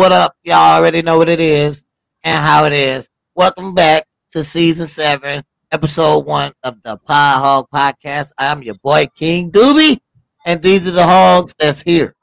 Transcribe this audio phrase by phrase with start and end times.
[0.00, 0.34] What up?
[0.44, 1.84] Y'all already know what it is
[2.24, 3.06] and how it is.
[3.34, 8.30] Welcome back to season seven, episode one of the Pie Hog Podcast.
[8.38, 10.00] I'm your boy King Doobie,
[10.46, 12.14] and these are the hogs that's here.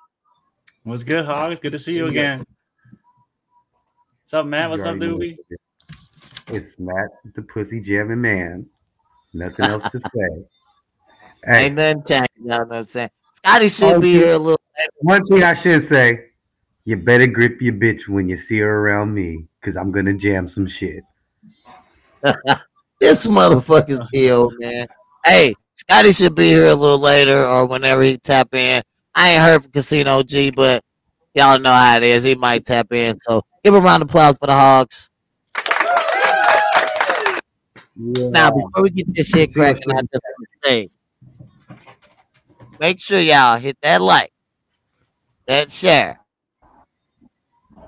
[0.86, 1.60] What's good, Hogs?
[1.60, 2.40] Good to see you again.
[4.24, 4.72] What's up, Matt?
[4.72, 5.38] What's up, already know Doobie?
[6.48, 8.66] It's Matt, the pussy jamming man.
[9.36, 10.46] Nothing else to say.
[11.46, 13.10] Hey, Ain't nothing changed, y'all know what I'm saying?
[13.34, 14.60] Scotty should Oh, be here a little
[15.02, 16.24] one thing I should say:
[16.88, 20.48] you better grip your bitch when you see her around me, cause I'm gonna jam
[20.48, 21.04] some shit.
[23.00, 24.88] This motherfucker's ill, man.
[25.24, 28.82] Hey, Scotty should be here a little later or whenever he tap in.
[29.14, 30.84] I ain't heard from Casino G, but
[31.36, 32.24] y'all know how it is.
[32.24, 33.16] He might tap in.
[33.20, 35.12] So give a round of applause for the Hogs.
[37.96, 40.90] Now, before we get this shit Casino cracking, I just want to say,
[42.80, 44.32] make sure y'all hit that like,
[45.46, 46.20] that share,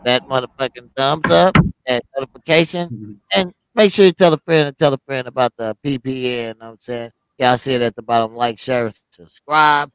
[0.04, 1.56] that motherfucking thumbs up,
[1.86, 5.76] that notification, and make sure you tell a friend and tell a friend about the
[5.84, 6.60] PPN.
[6.60, 7.12] Know what I'm saying?
[7.38, 8.36] Y'all see it at the bottom.
[8.36, 9.92] Like, share, subscribe.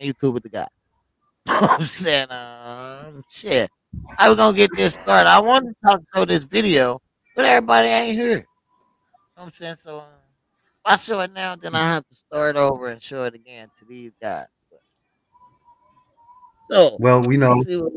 [0.00, 0.66] And you cool with the guy.
[1.46, 2.30] I'm saying?
[2.30, 3.70] Um, shit.
[4.18, 5.28] I was gonna get this started?
[5.30, 7.00] I wanted to talk through this video,
[7.36, 8.38] but everybody ain't here.
[8.38, 8.44] Know
[9.36, 9.76] what I'm saying?
[9.82, 13.24] So um, if I show it now, then I have to start over and show
[13.24, 14.46] it again to these guys.
[16.70, 17.92] So Well, we know let's see what-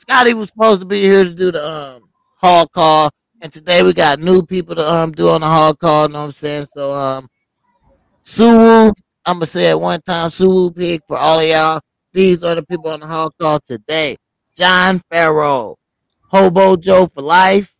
[0.00, 3.10] Scotty was supposed to be here to do the um hall call,
[3.42, 6.08] and today we got new people to um do on the hall call.
[6.08, 6.68] Know what I'm saying?
[6.74, 7.28] So um,
[8.24, 8.92] Suwu,
[9.26, 11.80] I'm gonna say it one time, Suwu Pig for all of y'all.
[12.14, 14.16] These are the people on the hall call today:
[14.56, 15.76] John Farrow,
[16.28, 17.70] Hobo Joe for life,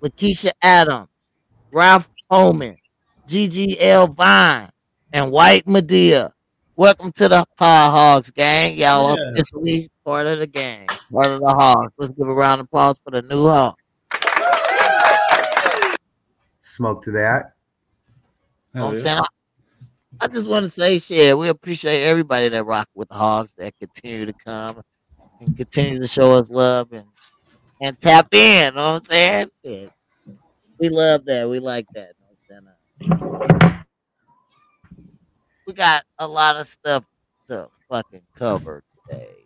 [0.00, 1.08] Lakeisha Adams,
[1.72, 2.76] Ralph Holman,
[3.28, 4.70] GGL Vine,
[5.12, 6.32] and White Medea.
[6.76, 8.78] Welcome to the Pie Hogs gang.
[8.78, 9.30] Y'all Yeah.
[9.32, 11.92] officially part of the gang, part of the Hogs.
[11.98, 13.74] Let's give a round of applause for the new Hog.
[16.62, 17.52] smoke to that.
[18.72, 19.00] You know what Hell I'm yeah.
[19.02, 19.18] saying?
[20.20, 23.52] I, I just want to say, shit, we appreciate everybody that rock with the Hogs
[23.58, 24.80] that continue to come
[25.40, 27.04] and continue to show us love and
[27.82, 28.74] and tap in.
[28.74, 29.50] Know what I'm saying?
[29.62, 29.92] Shit.
[30.80, 31.50] We love that.
[31.50, 32.12] We like that.
[32.18, 33.82] Know what I'm saying?
[35.66, 37.04] We got a lot of stuff
[37.48, 39.37] to fucking cover today.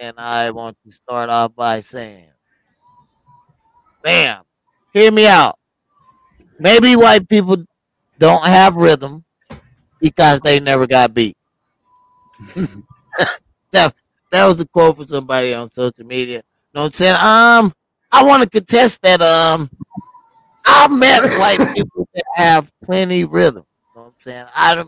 [0.00, 2.30] And I want to start off by saying,
[4.02, 4.44] bam,
[4.94, 5.58] hear me out.
[6.58, 7.64] Maybe white people
[8.18, 9.24] don't have rhythm
[10.00, 11.36] because they never got beat.
[13.72, 13.94] that,
[14.30, 16.38] that was a quote from somebody on social media.
[16.38, 16.42] You
[16.74, 17.16] know what I'm saying?
[17.16, 17.74] Um,
[18.10, 19.20] I want to contest that.
[19.20, 19.68] Um,
[20.66, 23.64] I've met white people that have plenty rhythm.
[23.94, 24.46] You know I'm saying?
[24.56, 24.86] I've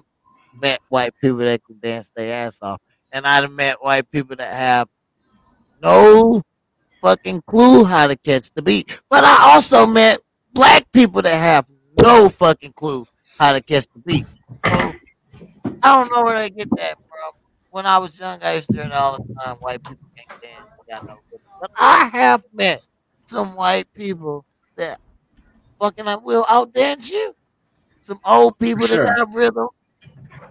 [0.58, 2.80] met white people that can dance their ass off,
[3.12, 4.88] and I've met white people that have
[5.82, 6.42] no
[7.02, 8.98] fucking clue how to catch the beat.
[9.10, 10.20] But I also met
[10.52, 11.66] black people that have
[12.00, 13.06] no fucking clue
[13.38, 14.26] how to catch the beat.
[14.66, 14.94] So
[15.82, 17.32] I don't know where they get that from.
[17.70, 19.56] When I was young, I used to hear it all the time.
[19.56, 20.70] White people can't dance.
[20.88, 21.18] got no.
[21.60, 22.86] But I have met
[23.24, 24.44] some white people
[24.76, 25.00] that
[25.80, 27.34] fucking I will outdance you.
[28.02, 29.04] Some old people sure.
[29.04, 29.68] that got rhythm.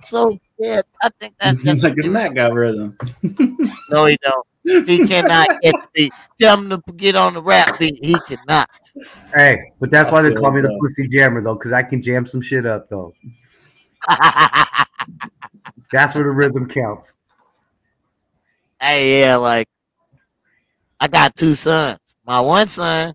[0.07, 2.97] So yeah, I think that's just like Matt got rhythm.
[3.89, 4.47] no, he don't.
[4.63, 6.13] He cannot get the beat.
[6.39, 8.03] Tell him to get on the rap beat.
[8.03, 8.69] He cannot.
[9.33, 12.27] Hey, but that's why they call me the pussy jammer though, cause I can jam
[12.27, 13.13] some shit up though.
[15.91, 17.13] That's where the rhythm counts.
[18.79, 19.67] hey, yeah, like
[20.99, 22.15] I got two sons.
[22.25, 23.13] My one son,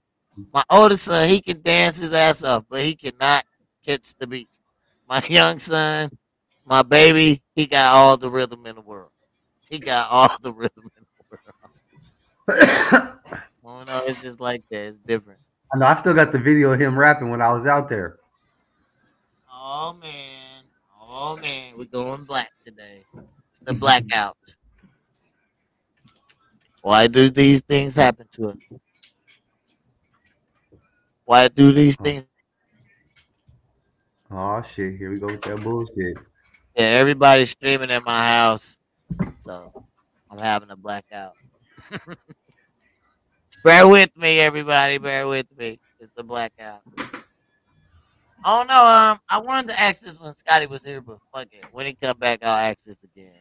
[0.53, 3.45] my oldest son, he can dance his ass off, but he cannot
[3.85, 4.49] catch the beat.
[5.09, 6.11] My young son,
[6.65, 9.11] my baby, he got all the rhythm in the world.
[9.69, 11.41] He got all the rhythm in the world.
[11.63, 11.69] I
[13.63, 14.87] Well, no, it's just like that.
[14.87, 15.41] It's different.
[15.75, 18.19] I know I still got the video of him rapping when I was out there.
[19.53, 20.63] Oh man,
[21.03, 23.03] oh man, we're going black today.
[23.51, 24.37] It's the blackout.
[26.81, 28.57] Why do these things happen to us?
[31.25, 32.25] Why do these things?
[34.31, 36.17] Oh shit, here we go with that bullshit.
[36.77, 38.79] Yeah, everybody's streaming at my house,
[39.41, 39.85] so
[40.31, 41.33] I'm having a blackout.
[43.65, 44.99] Bear with me, everybody.
[44.99, 45.79] Bear with me.
[46.01, 46.83] It's the blackout.
[48.45, 48.87] I don't know.
[48.87, 51.65] Um, I wanted to ask this when Scotty was here, but fuck it.
[51.73, 53.33] When he come back, I'll ask this again.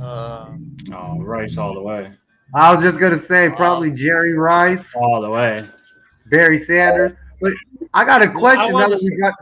[0.00, 0.52] Uh,
[0.92, 2.12] Oh, Rice all the way.
[2.54, 5.68] I was just gonna say probably Jerry Rice, All the way.
[6.26, 7.12] Barry Sanders.
[7.40, 7.52] But
[7.92, 9.34] I got a question now that we got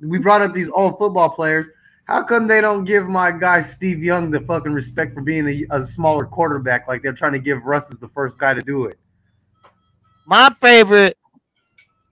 [0.00, 1.66] we brought up these old football players.
[2.12, 5.78] How come they don't give my guy Steve Young the fucking respect for being a,
[5.78, 8.84] a smaller quarterback like they're trying to give Russ as the first guy to do
[8.84, 8.98] it?
[10.26, 11.16] my favorite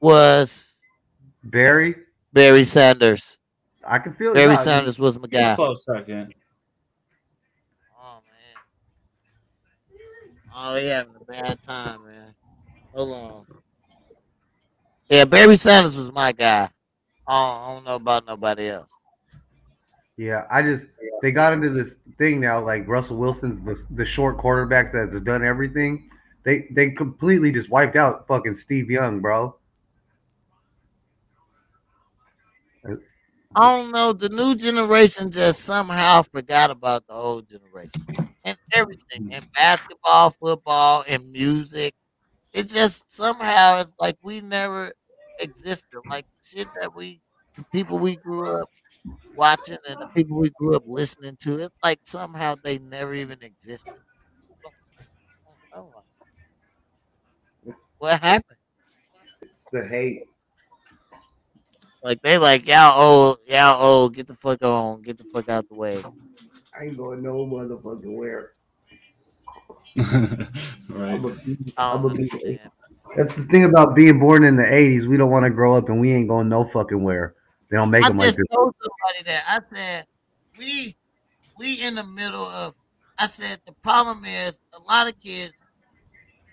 [0.01, 0.75] was
[1.45, 1.97] Barry,
[2.33, 3.37] Barry Sanders.
[3.87, 5.51] I can feel Barry yeah, Sanders was my Yeah.
[5.51, 5.57] guy.
[5.57, 6.33] Close second.
[8.03, 9.99] Oh man.
[10.57, 12.35] Oh, he having a bad time, man.
[12.95, 13.47] Hold on.
[15.11, 16.71] Yeah, Barry Sanders was my guy.
[17.29, 18.91] I don't, I don't know about nobody else.
[20.21, 20.85] Yeah, I just
[21.23, 22.63] they got into this thing now.
[22.63, 26.11] Like Russell Wilson's the, the short quarterback that's done everything.
[26.45, 29.57] They they completely just wiped out fucking Steve Young, bro.
[32.85, 32.99] I
[33.57, 34.13] don't know.
[34.13, 38.03] The new generation just somehow forgot about the old generation
[38.45, 41.95] and everything, and basketball, football, and music.
[42.53, 44.93] It just somehow it's like we never
[45.41, 46.03] existed.
[46.11, 47.23] Like shit that we,
[47.57, 48.69] the people we grew up
[49.37, 51.59] watching, and the people we grew up listening to.
[51.59, 53.93] It's like somehow they never even existed.
[55.73, 57.75] I don't know.
[57.99, 58.59] What happened?
[59.43, 60.25] It's the hate.
[62.03, 64.15] Like they like y'all old, y'all old.
[64.15, 65.03] Get the fuck on.
[65.03, 66.03] Get the fuck out the way.
[66.79, 68.53] I ain't going no motherfucking where.
[70.89, 71.21] right.
[71.77, 72.61] I I'm don't a big-
[73.17, 75.07] That's the thing about being born in the '80s.
[75.07, 77.35] We don't want to grow up, and we ain't going no fucking where.
[77.71, 78.47] They don't make I them like just this.
[78.53, 80.07] told somebody that I said
[80.59, 80.97] we
[81.59, 82.75] we in the middle of.
[83.19, 85.63] I said the problem is a lot of kids,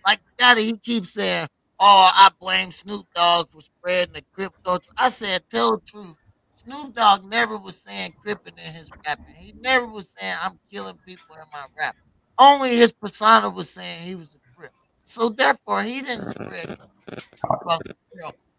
[0.05, 1.47] like Scotty, he keeps saying,
[1.79, 6.15] "Oh, I blame Snoop Dogg for spreading the Crip culture." I said, tell the truth.
[6.55, 9.35] Snoop Dogg never was saying cripping in his rapping.
[9.35, 11.95] He never was saying I'm killing people in my rap.
[12.37, 14.71] Only his persona was saying he was a crip.
[15.05, 16.77] So therefore, he didn't spread.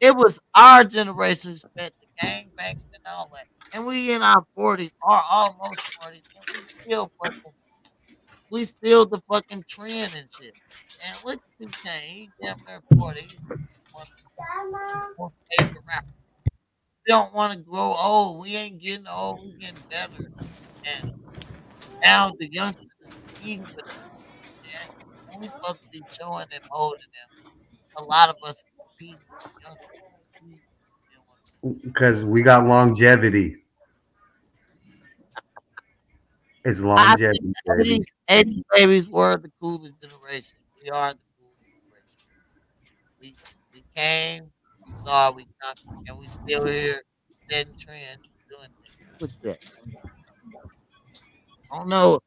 [0.00, 3.46] It was our generation who spread the gang bangs and all that.
[3.72, 7.52] And we in our forties or almost forties, and we still fucking,
[8.50, 10.54] we still the fucking trend and shit.
[11.04, 11.70] And look at
[12.66, 13.22] near forty.
[13.22, 13.40] He's
[14.00, 14.08] of
[15.18, 15.28] my
[15.58, 15.84] favorite.
[17.06, 18.40] We don't want to grow old.
[18.40, 19.44] We ain't getting old.
[19.44, 20.12] We getting better.
[20.84, 21.12] And
[22.02, 23.14] now the youngsters is
[23.78, 23.84] us.
[24.64, 27.30] And we supposed to be showing them, holding them.
[27.98, 28.64] A lot of us
[29.00, 29.18] the
[29.64, 29.84] youngsters.
[31.62, 33.56] Because we got longevity.
[36.64, 38.00] It's longevity, baby.
[38.00, 40.58] 80s, 80s babies were the coolest generation.
[40.82, 42.18] We are the coolest generation.
[43.20, 43.34] We,
[43.72, 44.50] we came,
[44.86, 47.02] we saw, we conquered, and we still here
[47.50, 48.18] setting trends,
[48.50, 49.20] doing things.
[49.20, 49.72] Look at that.
[51.70, 52.20] I don't know.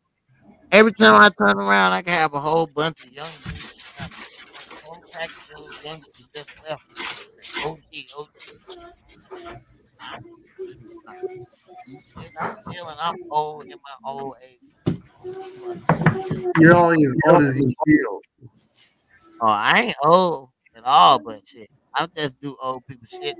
[0.71, 3.83] Every time I turn around, I can have a whole bunch of young dudes.
[3.99, 4.25] around me.
[4.71, 6.81] A whole pack of those youngsters just left.
[7.65, 7.79] OG,
[8.17, 8.27] OG.
[12.41, 14.59] I'm feeling I'm old in my old age.
[16.57, 18.19] You're only as old as you feel.
[19.41, 23.35] Oh, I ain't old at all, but shit, I just do old people shit.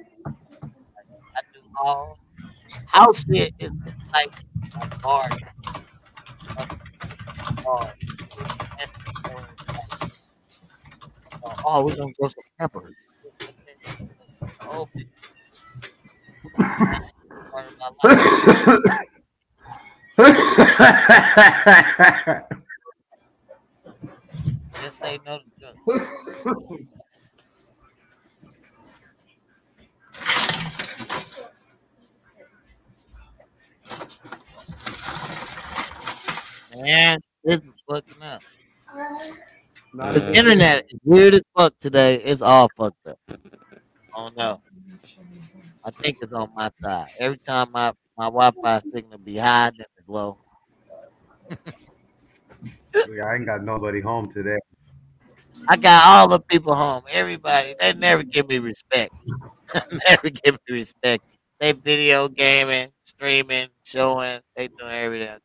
[1.36, 2.18] I do all
[2.88, 3.72] house shit is
[4.14, 4.32] like
[4.82, 5.38] a garden.
[6.58, 6.68] A
[7.64, 7.98] garden.
[8.78, 9.46] That's the word.
[11.44, 12.94] Uh, Oh, we're gonna grow some peppers.
[14.72, 15.12] Old people.
[17.52, 19.38] Part of my life.
[24.82, 25.80] Just say no to drugs.
[36.76, 38.42] Man, this is fucking up.
[40.00, 42.16] Uh, the internet is weird as fuck today.
[42.16, 43.20] It's all fucked up.
[44.16, 44.62] Oh no.
[45.84, 47.08] I think it's on my side.
[47.20, 50.40] Every time my, my Wi-Fi signal be high, then it's low.
[53.26, 54.58] I ain't got nobody home today.
[55.68, 57.04] I got all the people home.
[57.10, 59.12] Everybody, they never give me respect.
[60.10, 61.24] never give me respect.
[61.60, 64.42] They video gaming, streaming, showing.
[64.56, 65.38] They doing everything.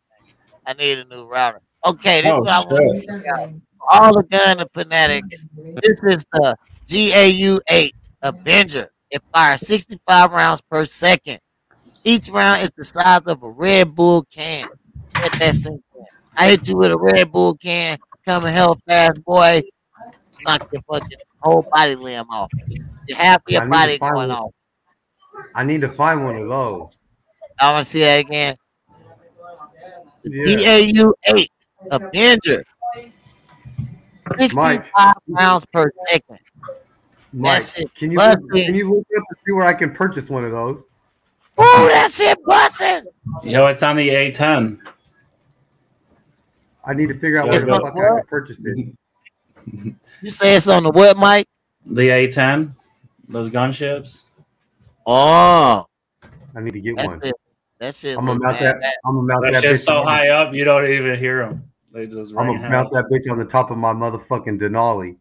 [0.67, 1.61] I need a new router.
[1.87, 3.51] Okay, this is Oh, what I want to check out.
[3.91, 5.47] All the gun and fanatics.
[5.83, 6.57] This is the
[6.89, 7.95] GAU 8
[8.29, 8.91] Avenger.
[9.11, 11.39] It fires 65 rounds per second.
[12.05, 14.69] Each round is the size of a Red Bull can.
[15.15, 16.05] Let that sink in.
[16.37, 19.63] I hit you with a Red Bull can, coming hell fast, boy.
[20.45, 22.51] Knock your fucking whole body limb off.
[23.09, 24.39] You half of your need to body find going one.
[24.39, 24.53] off.
[25.55, 26.97] I need to find one of those.
[27.59, 28.57] I want to see that again.
[30.25, 30.81] Yeah.
[30.93, 31.53] GAU eight
[31.91, 32.65] Avenger.
[34.39, 36.39] Sixty-five rounds per second.
[37.37, 38.49] Mike, shit can you busting.
[38.51, 40.85] can you look up and see where I can purchase one of those?
[41.59, 43.05] Oh, that shit busting.
[43.43, 44.79] Yo, it's on the A10.
[46.85, 48.89] I need to figure out It's where the fuck I can purchase it.
[50.23, 51.47] You say it's on the what, Mike?
[51.85, 52.71] The A10,
[53.29, 54.23] those gunships.
[55.05, 55.85] Oh,
[56.55, 57.05] I need to get one.
[57.07, 57.29] that's one.
[57.29, 57.35] it.
[57.81, 58.19] That shit.
[58.19, 58.81] I'm gonna mount that.
[58.81, 58.95] bad.
[59.05, 59.87] I'm gonna mount That that shit's bitch.
[59.87, 61.65] so on- high up, you don't even hear them.
[61.93, 65.17] They just I'm ring gonna mount that bitch on the top of my motherfucking Denali.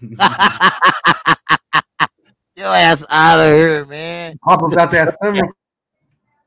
[2.56, 4.38] Your ass out of here, man.
[4.42, 5.50] Papa got that sunroof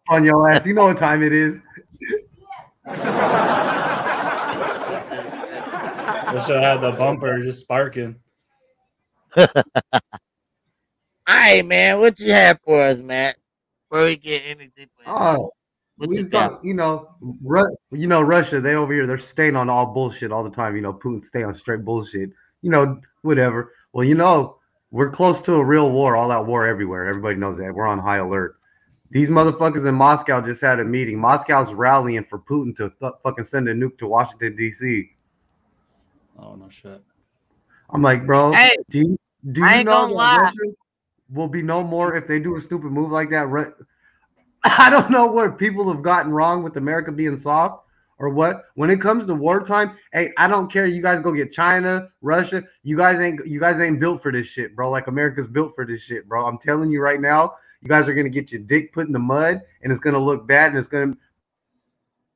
[0.09, 0.65] on your ass.
[0.65, 1.55] You know what time it is.
[6.31, 8.15] They should have the bumper just sparking.
[9.37, 9.45] All
[11.27, 11.99] right, man.
[11.99, 13.35] What you have for us, Matt?
[13.89, 14.71] Before we get anything?
[14.75, 15.51] deeper, into Oh,
[15.97, 16.51] what we you got?
[16.53, 17.09] thought, you know,
[17.43, 18.59] Ru- you know, Russia.
[18.61, 20.75] They over here, they're staying on all bullshit all the time.
[20.75, 22.31] You know, Putin stay on straight bullshit.
[22.63, 23.73] You know, whatever.
[23.93, 24.58] Well, you know,
[24.91, 26.15] we're close to a real war.
[26.15, 27.08] All that war everywhere.
[27.08, 27.74] Everybody knows that.
[27.74, 28.55] We're on high alert.
[29.12, 31.19] These motherfuckers in Moscow just had a meeting.
[31.19, 35.10] Moscow's rallying for Putin to fu- fucking send a nuke to Washington D.C.
[36.38, 37.01] Oh no shit.
[37.89, 39.19] I'm like, bro, Hey, do you,
[39.51, 40.38] do I you ain't know gonna that lie.
[40.43, 40.74] Russia
[41.31, 43.74] will be no more if they do a stupid move like that?
[44.63, 47.84] I don't know what people have gotten wrong with America being soft
[48.19, 48.65] or what.
[48.75, 50.85] When it comes to wartime, hey, I don't care.
[50.85, 52.63] You guys go get China, Russia.
[52.83, 54.91] You guys ain't you guys ain't built for this shit, bro.
[54.91, 56.45] Like America's built for this shit, bro.
[56.45, 59.19] I'm telling you right now, you guys are gonna get your dick put in the
[59.19, 61.13] mud, and it's gonna look bad, and it's gonna.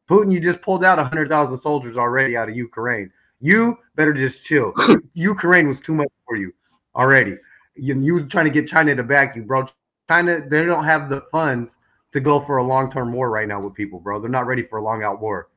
[0.09, 3.11] Putin, you just pulled out hundred thousand soldiers already out of Ukraine.
[3.39, 4.73] You better just chill.
[5.13, 6.53] Ukraine was too much for you
[6.95, 7.37] already.
[7.75, 9.67] You, you were trying to get China to back you, bro.
[10.07, 11.71] China, they don't have the funds
[12.13, 14.19] to go for a long term war right now with people, bro.
[14.19, 15.49] They're not ready for a long out war.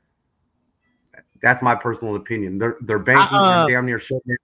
[1.42, 2.58] That's my personal opinion.
[2.58, 3.66] They're they're banking Uh-uh.
[3.66, 4.40] damn near shutting it.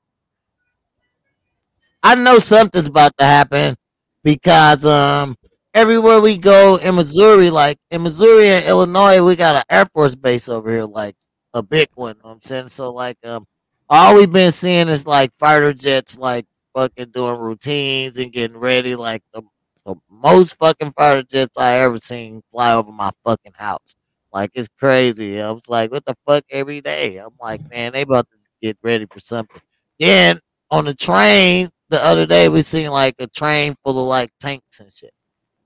[2.02, 3.76] I know something's about to happen
[4.24, 5.36] because um
[5.74, 10.14] everywhere we go in Missouri, like in Missouri and Illinois, we got an Air Force
[10.14, 11.16] base over here, like
[11.54, 12.16] a big one.
[12.16, 13.46] You know what I'm saying so like um
[13.88, 18.96] all we've been seeing is like fighter jets like fucking doing routines and getting ready,
[18.96, 19.42] like the,
[19.84, 23.96] the most fucking fighter jets I ever seen fly over my fucking house.
[24.32, 25.40] Like it's crazy.
[25.40, 27.18] I was like, what the fuck every day?
[27.18, 29.60] I'm like, man, they about to get ready for something.
[29.98, 30.38] Then
[30.70, 34.80] on the train the other day we seen like a train full of like tanks
[34.80, 35.12] and shit.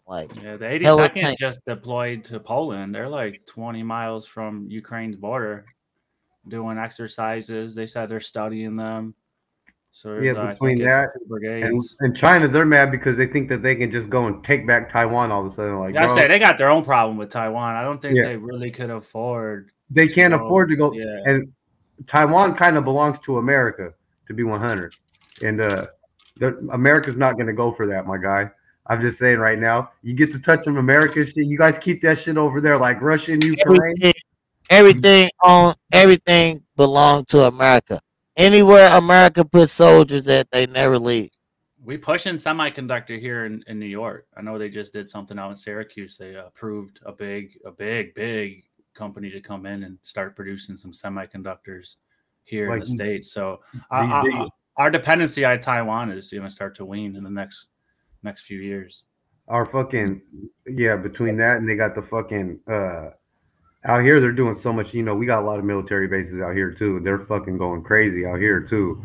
[0.07, 1.39] Like Yeah, the Hella 82nd tank.
[1.39, 2.95] just deployed to Poland.
[2.95, 5.65] They're like 20 miles from Ukraine's border
[6.49, 7.75] doing exercises.
[7.75, 9.15] They said they're studying them.
[9.97, 13.75] So Yeah, uh, between that And, and China, they're mad because they think that they
[13.75, 15.79] can just go and take back Taiwan all of a sudden.
[15.79, 17.77] Like, I bro, say they got their own problem with Taiwan.
[17.77, 18.25] I don't think Yeah.
[18.27, 19.71] they really could afford.
[19.89, 20.93] they can't go- afford to go.
[20.93, 21.51] Yeah, and
[22.07, 23.95] Taiwan kind of belongs to America,
[24.27, 24.95] to be 100.
[25.43, 25.87] And uh,
[26.37, 28.51] the, America's not going to go for that, my guy.
[28.89, 31.47] I'm just saying right now, you get to touch some America shit.
[31.47, 33.95] You guys keep that shit over there, like Russia and Ukraine.
[34.03, 34.13] everything,
[34.69, 38.01] everything on everything belonged to America.
[38.37, 41.31] Anywhere America puts soldiers at, they never leave.
[41.83, 44.27] we pushing semiconductor here in, in New York.
[44.37, 46.17] I know they just did something out in Syracuse.
[46.19, 48.65] They approved a big, a big, big
[48.95, 51.95] company to come in and start producing some semiconductors
[52.45, 53.33] here in the states.
[53.33, 57.17] So these uh, big- uh, our dependency on Taiwan is going to start to wean
[57.17, 57.69] in the next
[58.23, 59.05] next few years.
[59.49, 60.21] Our fucking
[60.67, 63.11] yeah, between that and they got the fucking uh
[63.87, 66.41] out here they're doing so much, you know, we got a lot of military bases
[66.41, 67.01] out here too.
[67.01, 69.05] They're fucking going crazy out here too.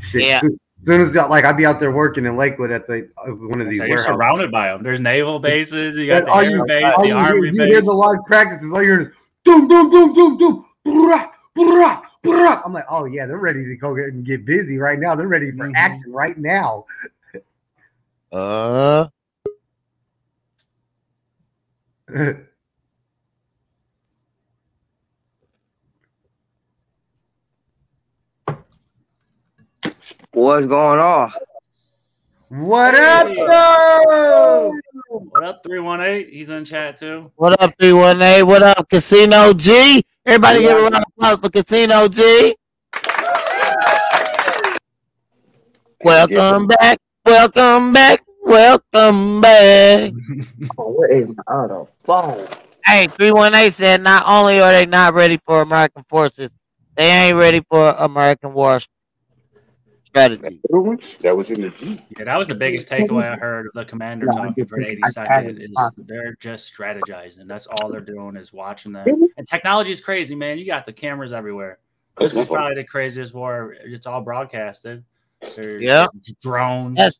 [0.00, 0.22] Shit.
[0.22, 0.40] Yeah.
[0.40, 3.60] Soon, soon as like I'd be out there working in Lakewood at the uh, one
[3.60, 4.16] of these So you're warehouses.
[4.16, 4.82] surrounded by them.
[4.82, 5.96] There's naval bases.
[5.96, 7.84] You got And the all you, base, the you, army hear, you hear base.
[7.84, 8.72] the live practices.
[8.72, 9.08] All you hear is
[9.44, 12.62] doom, doom, doom, doom, doom, brah, brah, brah.
[12.64, 15.14] I'm like, oh yeah, they're ready to go get, and get busy right now.
[15.14, 15.76] They're ready for Mhm.
[15.76, 16.86] action right now.
[18.32, 19.08] Uh,
[30.32, 31.30] What's going on?
[32.48, 33.34] what up, Hey.
[33.46, 34.70] though?
[35.10, 36.32] What up, 318?
[36.32, 37.30] He's in chat too.
[37.36, 38.46] what up, 318?
[38.46, 40.02] What up, Casino G?
[40.24, 42.54] Everybody give a round of applause for Casino G.
[46.04, 46.98] Welcome back.
[47.26, 48.22] Welcome back.
[48.42, 50.12] Welcome back.
[50.78, 52.46] Oh, what is on the phone?
[52.86, 56.52] Hey, 318 said not only are they not ready for American forces,
[56.96, 58.88] they ain't ready for American wars.
[60.12, 60.60] Strategy.
[61.22, 62.00] That was in the Jeep.
[62.18, 64.98] Yeah, that was the biggest takeaway I heard of the commander Yeah, talking for it's-
[65.16, 67.46] 80 seconds Is they're just strategizing.
[67.46, 69.06] That's all they're doing is watching them.
[69.36, 70.58] And technology is crazy, man.
[70.58, 71.78] You got the cameras everywhere.
[72.18, 73.74] This is probably the craziest war.
[73.84, 75.02] It's all broadcasted.
[75.56, 76.06] There's Yeah.
[76.42, 76.96] drones.
[76.96, 77.18] That's-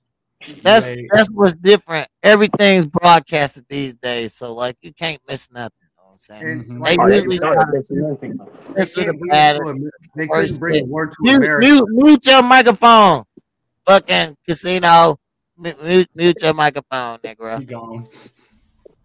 [0.62, 2.08] That's that's what's different.
[2.24, 5.81] Everything's broadcasted these days, so like you can't miss nothing.
[6.28, 6.60] You know what I'm saying?
[6.70, 6.80] And Mhm.
[6.80, 8.38] like, They they, usually to that's another thing.
[8.38, 9.56] they this is can't the bring bad.
[9.56, 10.88] it to Amer- they couldn't bring thing.
[10.88, 11.58] to Mute, America.
[11.66, 13.24] mute, mute your microphone,
[13.86, 15.18] fucking casino.
[15.58, 17.58] Mute, mute, mute your microphone, nigga.
[17.60, 18.04] He gone.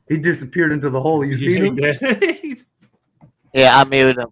[0.09, 1.25] He disappeared into the hole.
[1.25, 1.75] You see him?
[3.53, 4.29] Yeah, I muted him.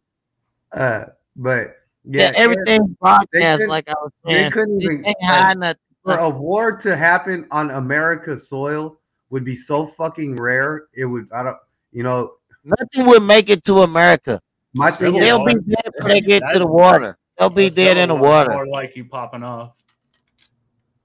[0.71, 4.51] Uh, but Yeah, yeah, everything's broadcast, like I was They saying.
[4.51, 5.03] couldn't even.
[5.03, 5.79] can't hide nothing.
[6.03, 8.99] for a war to happen on America's soil
[9.31, 10.87] would be so fucking rare.
[10.93, 11.27] It would.
[11.33, 11.57] I don't.
[11.91, 12.33] You know,
[12.65, 14.41] Nothing would make it to America.
[14.73, 15.47] my thing They'll war.
[15.47, 17.17] be dead when they get to the water.
[17.37, 18.53] They'll be dead in the water.
[18.53, 19.73] Or like you popping off.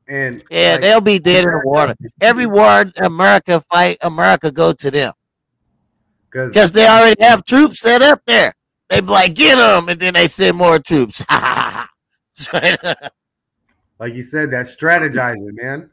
[0.08, 1.94] and Yeah, like, they'll be dead in the water.
[2.20, 5.12] Every war America fight, America go to them
[6.30, 8.54] because because they already have troops set up there.
[8.88, 11.22] They be like, get them, and then they send more troops.
[13.98, 15.90] Like you said, that's strategizing, man.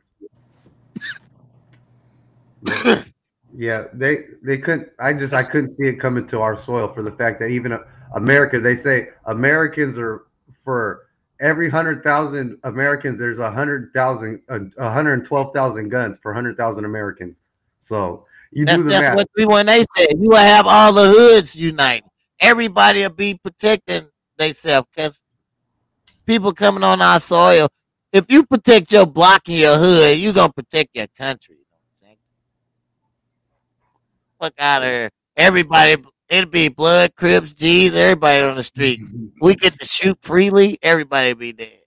[3.57, 4.89] yeah, they they couldn't.
[4.99, 7.71] I just I couldn't see it coming to our soil for the fact that even
[7.71, 7.79] uh,
[8.13, 10.27] America, they say Americans are
[10.63, 11.07] for
[11.41, 16.31] every hundred thousand Americans, there's a hundred thousand, a hundred and twelve thousand guns per
[16.33, 17.35] hundred thousand Americans.
[17.81, 19.15] So you That's, do the that's math.
[19.15, 22.03] what we when they said you will have all the hoods unite.
[22.39, 25.23] Everybody will be protecting themselves because
[26.27, 27.69] people coming on our soil.
[28.13, 31.55] If you protect your block and your hood, you're gonna protect your country.
[31.55, 32.17] You know what I'm saying?
[34.39, 35.09] Fuck out of here.
[35.35, 39.01] Everybody, it'd be blood, cribs, G's, everybody on the street.
[39.39, 41.81] We get to shoot freely, everybody be dead.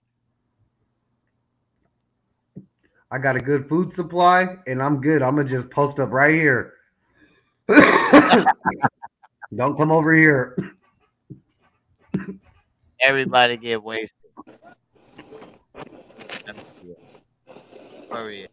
[3.11, 5.21] I got a good food supply, and I'm good.
[5.21, 6.75] I'm gonna just post up right here.
[9.57, 10.57] Don't come over here.
[13.01, 14.11] Everybody get wasted.
[18.13, 18.51] Hurry up.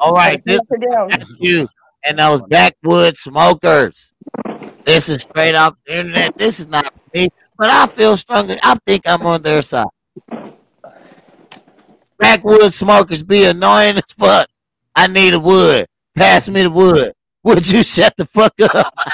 [0.00, 1.12] All right, this Knock it down.
[1.12, 1.66] is you
[2.06, 4.12] and those backwood smokers.
[4.84, 6.36] This is straight off the internet.
[6.36, 8.56] This is not me, but I feel strongly.
[8.62, 9.86] I think I'm on their side.
[12.18, 14.48] Backwood smokers be annoying as fuck.
[14.94, 15.86] I need a wood.
[16.16, 17.12] Pass me the wood.
[17.44, 18.94] Would you shut the fuck up?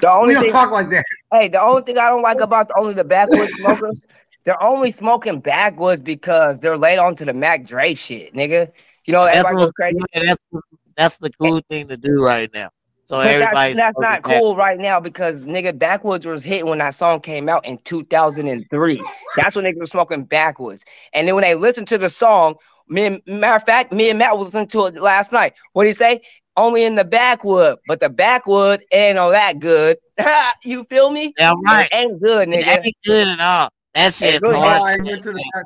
[0.00, 1.04] The We only don't thing, talk like that.
[1.32, 4.06] hey, the only thing I don't like about the, only the backwoods smokers,
[4.44, 8.70] they're only smoking backwoods because they're laid onto the Mac Dre shit, nigga.
[9.06, 9.98] You know, That's, everybody crazy.
[10.14, 10.64] yeah, that's,
[10.96, 12.70] that's the cool thing to do right now.
[13.06, 16.42] So But that's, everybody's that's not smoking back- cool right now because nigga backwoods was
[16.42, 19.00] hit when that song came out in 2003.
[19.36, 20.84] That's when niggas were smoking backwoods.
[21.12, 22.56] And then when they listened to the song,
[22.88, 25.54] me and, matter of fact, me and Matt was listening to it last night.
[25.72, 26.20] What did he say?
[26.56, 29.98] Only in the backwood, but the backwood ain't all that good.
[30.64, 31.32] you feel me?
[31.36, 31.86] Damn right.
[31.92, 32.84] It ain't good, It nigga.
[32.86, 33.68] ain't good at all.
[33.94, 34.82] That shit's really hard.
[34.82, 35.62] I,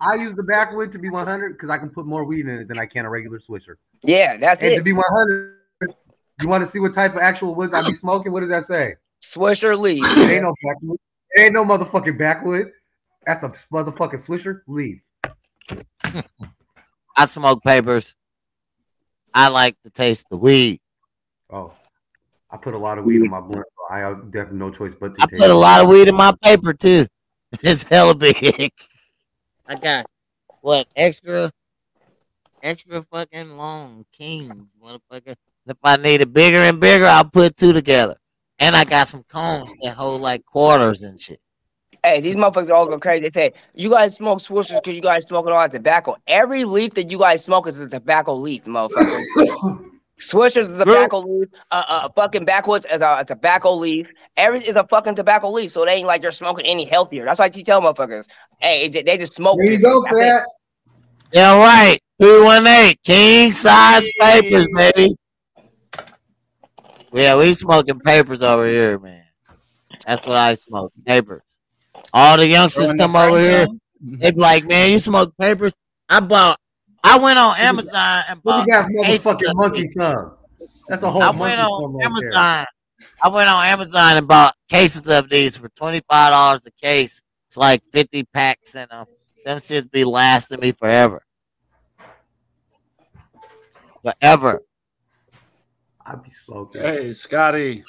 [0.00, 2.68] I use the backwood to be 100 because I can put more weed in it
[2.68, 3.76] than I can a regular swisher.
[4.02, 5.56] Yeah, that's And to be 100,
[6.42, 7.94] you want to see what type of actual woods I be oh.
[7.94, 8.32] smoking?
[8.32, 8.96] What does that say?
[9.22, 10.04] Swisher leaf.
[10.04, 10.98] It ain't no backwood.
[11.30, 12.72] It ain't no motherfucking backwood.
[13.26, 14.60] That's a motherfucking swisher.
[14.66, 15.00] leaf.
[17.16, 18.14] I smoke papers.
[19.32, 20.80] I like to taste the weed.
[21.50, 21.72] Oh,
[22.50, 24.92] I put a lot of weed in my blunt, so I have definitely no choice
[24.98, 27.06] but to I take put a lot of weed in my paper too.
[27.62, 28.72] It's hella big.
[29.68, 30.06] I got
[30.60, 31.50] what extra,
[32.62, 34.52] extra fucking long kings,
[34.82, 35.34] motherfucker.
[35.66, 38.16] If I need it bigger and bigger, I'll put two together.
[38.58, 41.40] And I got some cones that hold like quarters and shit.
[42.04, 43.22] Hey, these motherfuckers all go crazy.
[43.22, 46.16] They say, you guys smoke swishers because you guys smoking lot of tobacco.
[46.28, 49.90] Every leaf that you guys smoke is a tobacco leaf, motherfucker.
[50.18, 51.48] Swishers is a tobacco leaf.
[51.70, 54.10] Uh, uh, fucking backwoods is a, a tobacco leaf.
[54.36, 55.72] Every is a fucking tobacco leaf.
[55.72, 57.24] So it ain't like you're smoking any healthier.
[57.24, 58.26] That's why I tell motherfuckers,
[58.60, 59.58] hey, they, they just smoke.
[59.58, 59.82] There you it.
[59.82, 60.44] go, That's it.
[61.32, 61.98] Yeah, right.
[62.18, 65.16] Three one eight king size papers, baby.
[67.12, 69.24] Yeah, we smoking papers over here, man.
[70.06, 70.92] That's what I smoke.
[71.04, 71.42] Papers.
[72.14, 73.62] All the youngsters Throwing come over here.
[73.62, 73.68] out.
[74.00, 75.74] They be like, man, you smoke papers?
[76.08, 76.58] I bought.
[77.06, 78.68] I went on Amazon and bought.
[78.68, 79.94] at that cases motherfucking of monkey weed.
[79.96, 80.36] tongue.
[80.88, 82.32] That's a whole I monkey went tongue on right there.
[82.32, 82.66] Amazon.
[83.22, 87.22] I went on Amazon and bought cases of these for twenty five dollars a case.
[87.48, 89.06] It's like fifty packs in them.
[89.44, 91.22] Them shits be lasting me forever.
[94.02, 94.62] Forever.
[96.04, 96.82] I be smoking.
[96.82, 97.84] Hey, Scotty.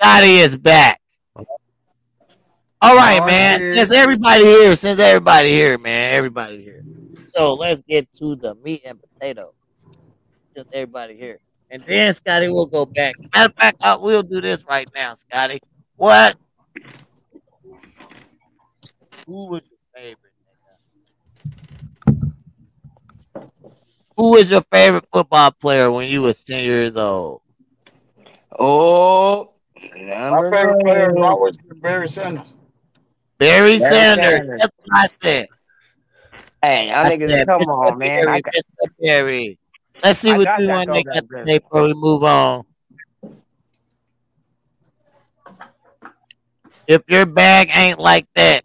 [0.00, 1.00] Scotty is back.
[1.36, 3.60] All right, Oh, man.
[3.60, 6.84] Since everybody here, since everybody here, man, everybody here.
[7.34, 9.54] So let's get to the meat and potato.
[10.56, 11.40] Just everybody here.
[11.70, 13.14] And then Scotty will go back.
[13.34, 15.58] Matter of fact, I will do this right now, Scotty.
[15.96, 16.36] What?
[19.26, 20.32] Who was your favorite?
[23.34, 23.50] nigga?
[24.16, 27.40] Who was your favorite football player when you was 10 years old?
[28.56, 29.54] Oh,
[29.92, 32.56] My favorite player has always Barry Sanders.
[33.38, 34.26] Barry Barry Sanders.
[34.26, 34.60] Sanders.
[34.60, 35.48] That's what I said.
[36.64, 37.68] Hey, y'all I niggas, said, come Mr.
[37.68, 38.24] on, man.
[38.24, 38.88] Barry, I got, Mr.
[38.98, 39.58] Barry.
[40.02, 42.64] Let's see I what you want to make up today before we move on.
[46.86, 48.64] If your bag ain't like that,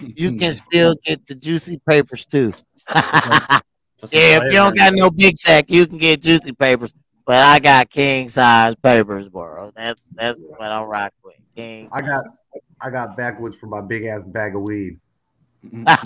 [0.00, 0.50] you can mm-hmm.
[0.50, 2.52] still get the juicy papers too.
[2.94, 3.60] yeah,
[4.10, 6.92] if you don't got no big sack, you can get juicy papers.
[7.24, 9.70] But I got king size papers, bro.
[9.76, 11.36] That's that's what I'm rocking with.
[11.54, 11.88] King.
[11.92, 12.24] I got
[12.80, 14.98] I got backwoods for my big ass bag of weed.
[15.72, 15.96] In it.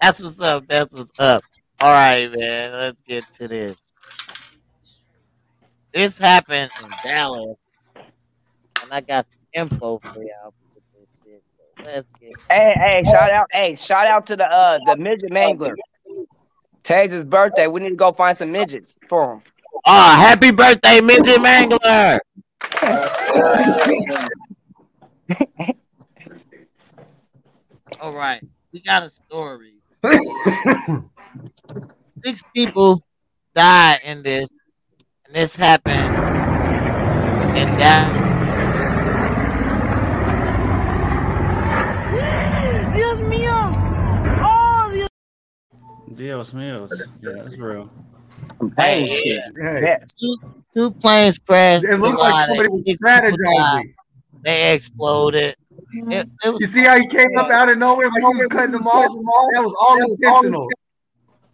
[0.00, 0.66] That's what's up.
[0.66, 1.44] That's what's up.
[1.80, 2.72] All right, man.
[2.72, 3.76] Let's get to this.
[5.92, 7.56] This happened in Dallas,
[8.82, 10.52] and I got some info for y'all.
[10.74, 11.42] with this shit.
[11.56, 12.36] So let's get.
[12.50, 15.74] hey, hey, shout out, hey, shout out to the uh the midget mangler.
[16.82, 17.66] Today's his birthday.
[17.66, 19.42] We need to go find some midgets for him.
[19.84, 22.18] Oh, happy birthday, Midget Mangler!
[28.00, 29.74] All right, we got a story.
[32.24, 33.02] Six people
[33.54, 34.48] died in this,
[35.26, 36.14] and this happened
[37.56, 38.28] in Dallas.
[42.94, 43.20] Dios
[46.52, 46.88] míos.
[46.90, 47.90] Oh, yeah, that's real.
[48.78, 49.40] Hey, shit.
[49.60, 50.14] Hey, Yes.
[50.14, 50.36] two,
[50.74, 51.84] two planes crashed.
[51.84, 53.34] it looked like somebody was six people died.
[53.34, 53.94] strategizing.
[54.44, 55.56] They exploded.
[55.92, 56.48] It, mm-hmm.
[56.48, 58.72] it was You see how he came up out of nowhere like he was cutting
[58.72, 59.08] them off?
[59.54, 60.68] That was all intentional.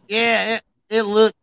[0.09, 1.37] Yeah, it, it looked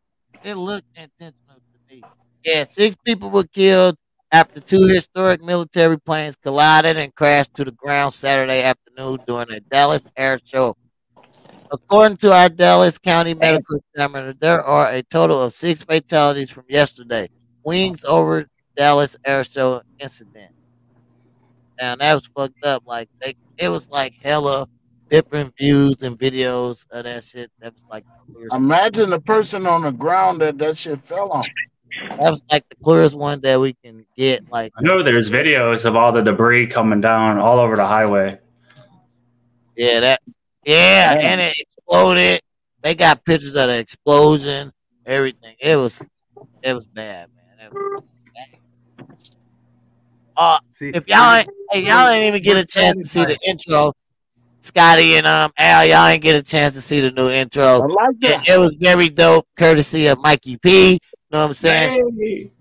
[0.43, 2.01] it looked intentional to me.
[2.43, 3.97] Yeah, six people were killed
[4.31, 9.59] after two historic military planes collided and crashed to the ground Saturday afternoon during a
[9.59, 10.75] Dallas air show.
[11.71, 16.65] According to our Dallas County Medical Examiner, there are a total of six fatalities from
[16.67, 17.29] yesterday.
[17.63, 20.51] Wings over Dallas air show incident.
[21.81, 22.83] And that was fucked up.
[22.85, 24.67] Like they, it was like hella
[25.09, 27.51] different views and videos of that shit.
[27.59, 28.05] That was like
[28.51, 31.43] Imagine the person on the ground that that shit fell on.
[32.09, 34.49] that was like the clearest one that we can get.
[34.49, 38.39] Like, I know there's videos of all the debris coming down all over the highway.
[39.75, 40.21] yeah, that,
[40.65, 41.23] yeah, Man.
[41.25, 42.41] and it exploded.
[42.81, 44.71] They got pictures of the explosion,
[45.05, 45.55] everything.
[45.59, 46.01] It was,
[46.63, 47.67] it was bad, man.
[47.67, 48.01] It was
[48.33, 49.07] bad.
[50.37, 53.37] Uh, See, if y'all ain't, hey, y'all ain't even get a chance to see the
[53.45, 53.93] intro,
[54.59, 57.79] Scotty and um Al, y'all ain't get a chance to see the new I intro.
[57.87, 58.47] like that.
[58.47, 60.91] It, it was very dope, courtesy of Mikey P.
[60.93, 60.97] You
[61.31, 62.51] Know what I'm saying?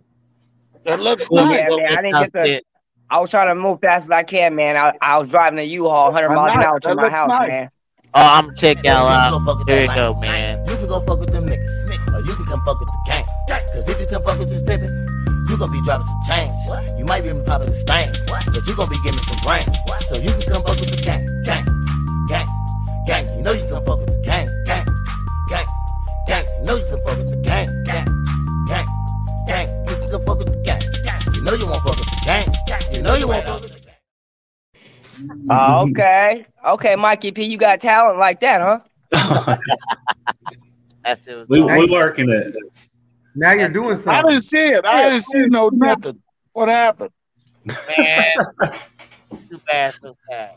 [0.84, 2.64] That looks We'll- Yeah, man, I didn't get the- it.
[3.10, 4.76] I was trying to move fast as I can, man.
[4.76, 7.48] I, I was driving a U-Haul 100 miles an hour to my house, nice.
[7.50, 7.68] man.
[8.14, 9.30] Oh, I'm gonna check y'all You out.
[9.30, 10.68] go fuck with There that you go, man.
[10.68, 12.14] You can go fuck with them niggas.
[12.14, 13.24] Or you can come fuck with the gang.
[13.48, 14.99] Cause if you come fuck with this pimpin', you
[15.60, 16.98] gonna be dropping some change.
[16.98, 18.08] You might be popping the stain.
[18.26, 19.68] But you gonna be giving some brain.
[20.08, 21.28] So you can come fuck with the gang.
[21.44, 21.68] Gang.
[22.26, 22.48] Gang.
[23.06, 23.28] Gang.
[23.36, 24.48] You know you can fuck with the gang.
[24.64, 24.88] Gang.
[25.52, 25.68] Gang.
[26.26, 26.44] Gang.
[26.58, 27.68] You know you can fuck with the gang.
[27.84, 28.08] Gang.
[28.66, 28.88] Gang.
[29.46, 29.68] Gang.
[29.84, 30.80] You can come fuck with the gang.
[31.36, 32.48] You know you won't fuck with the gang.
[32.94, 33.90] You know you won't fuck with the gang.
[35.50, 36.46] Oh, okay.
[36.66, 38.80] Okay, Mikey P, you got talent like that, huh?
[41.04, 41.48] That's it.
[41.48, 42.54] we Was we working it.
[43.34, 44.12] Now you're doing something.
[44.12, 44.84] I didn't see it.
[44.84, 46.20] I didn't see no nothing.
[46.52, 47.10] What happened?
[47.96, 48.34] man.
[49.50, 50.54] Too bad, so bad.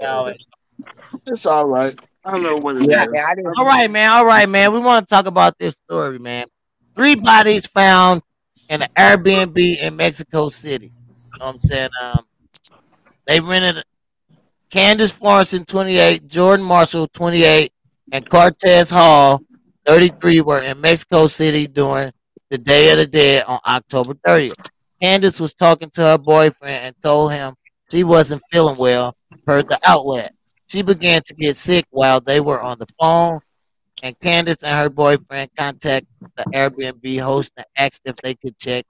[0.00, 0.32] Y'all-
[1.26, 1.98] It's all right.
[2.24, 3.24] I don't know what it yeah, man,
[3.56, 4.10] all right, man.
[4.12, 4.72] All right, man.
[4.72, 6.46] We want to talk about this story, man.
[6.94, 8.22] Three bodies found
[8.68, 10.92] in an Airbnb in Mexico City.
[11.32, 11.90] You know what I'm saying?
[12.02, 12.24] Um,
[13.26, 13.84] they rented
[14.70, 17.72] Kandace Florence in 28, Jordan Marshall 28,
[18.12, 19.40] and Courtez Hall
[19.86, 22.12] 33 were in Mexico City during
[22.50, 24.68] the Day of the Dead on October 30th.
[25.00, 27.54] Kandace was talking to her boyfriend and told him
[27.90, 30.34] she wasn't feeling well, per the outlet.
[30.66, 33.40] She began to get sick while they were on the phone,
[34.02, 38.84] and Kandace and her boyfriend contacted the Airbnb host and asked if they could check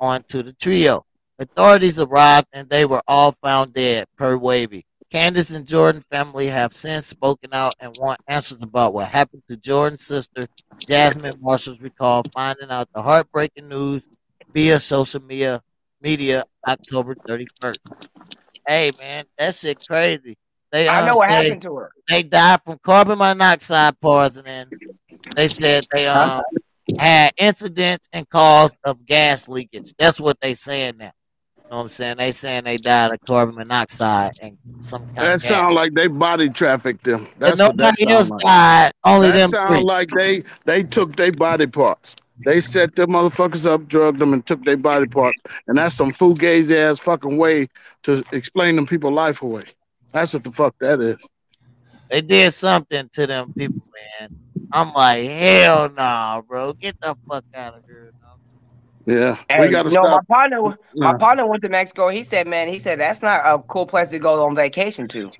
[0.00, 1.04] onto the trio.
[1.38, 4.86] Authorities arrived and they were all found dead, per Wavy.
[5.12, 9.58] Kandace and Jordan family have since spoken out and want answers about what happened to
[9.58, 10.48] Jordan's sister,
[10.88, 14.08] Jasmine Marshall's recall, finding out the heartbreaking news
[14.54, 15.60] via social media
[16.00, 17.78] media October 31st.
[18.66, 20.36] Hey man, that shit crazy.
[20.70, 21.92] They I know um, what said happened to her.
[22.08, 24.66] they died from carbon monoxide poisoning.
[25.36, 26.42] They said they um
[26.98, 29.92] had incidents and cause of gas leakage.
[29.98, 31.12] That's what they saying now.
[31.72, 32.16] Know what I'm saying?
[32.18, 36.06] They saying they died of carbon monoxide and some kind That of sound like they
[36.06, 37.28] body trafficked them.
[37.40, 38.42] And That's what that nobody else like.
[38.42, 39.84] died, only That them sound three.
[39.84, 42.14] like they they took their body parts.
[42.44, 45.38] They set them motherfuckers up, drugged them, and took their body parts.
[45.66, 47.68] And that's some fugazi ass fucking way
[48.02, 49.64] to explain them people life away.
[50.12, 51.16] That's what the fuck that is.
[52.10, 53.86] They did something to them people,
[54.20, 54.36] man.
[54.74, 56.74] I'm like, hell no, bro.
[56.74, 58.12] Get the fuck out of here.
[59.06, 59.16] Dog.
[59.16, 60.26] Yeah, Hey, we gotta you know, my stop.
[60.28, 60.60] partner,
[61.00, 61.18] my Yeah.
[61.18, 62.08] partner went to Mexico.
[62.08, 65.32] He said, man, he said that's not a cool place to go on vacation to.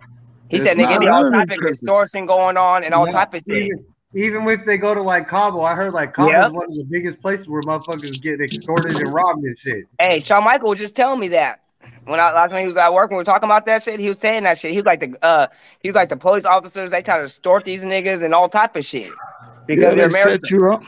[0.49, 1.67] He It's said they not give me all none of type of countries.
[1.67, 3.65] extortion going on and all Yeah, type of shit.
[3.65, 6.47] Even, even if they go to like Cabo, I heard like Cabo Yep.
[6.47, 9.85] is one of the biggest places where motherfuckers get extorted and robbed and shit.
[9.99, 11.61] Hey, Shawn Michael was just telling me that
[12.05, 14.01] when I last time he was at work, when we were talking about that shit,
[14.01, 14.73] he was saying that shit.
[14.73, 15.47] He was like the uh,
[15.81, 16.91] he was like the police officers.
[16.91, 19.21] They try to extort these niggas and all type of shit
[19.67, 20.41] because Yeah, they're they American.
[20.41, 20.83] set you up.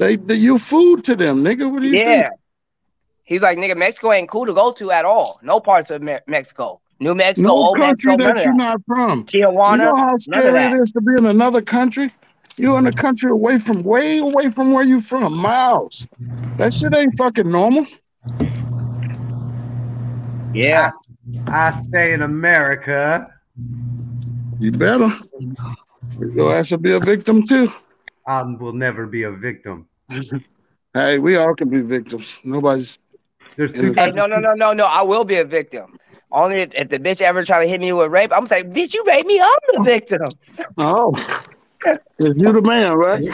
[0.00, 1.70] They, they you food to them, nigga.
[1.70, 2.22] What do you Yeah.
[2.22, 2.26] think?
[3.24, 5.38] He's like, nigga, Mexico ain't cool to go to at all.
[5.42, 8.80] No parts of Me- Mexico, New Mexico, No Old country Mexico, none that you're not
[8.86, 9.24] from.
[9.26, 12.10] Tijuana, You know how scary it is to be in another country?
[12.56, 16.06] You're in a country away from, way away from where you're from, miles.
[16.56, 17.86] That shit ain't fucking normal.
[20.54, 20.90] Yeah.
[21.46, 23.32] I stay in America.
[24.60, 25.12] You better.
[26.34, 27.70] Your ass will be a victim too.
[28.26, 29.86] I will never be a victim.
[30.94, 32.38] Hey, we all can be victims.
[32.44, 32.98] Nobody's.
[33.56, 34.84] There's two Hey, Hey, no, no, no, no, no.
[34.84, 35.98] I will be a victim.
[36.32, 38.94] Only if, if the bitch ever try to hit me with rape, I'm saying, bitch,
[38.94, 39.40] you raped me.
[39.40, 40.20] I'm the victim.
[40.78, 41.40] Oh, oh.
[42.18, 43.24] is you the man, right?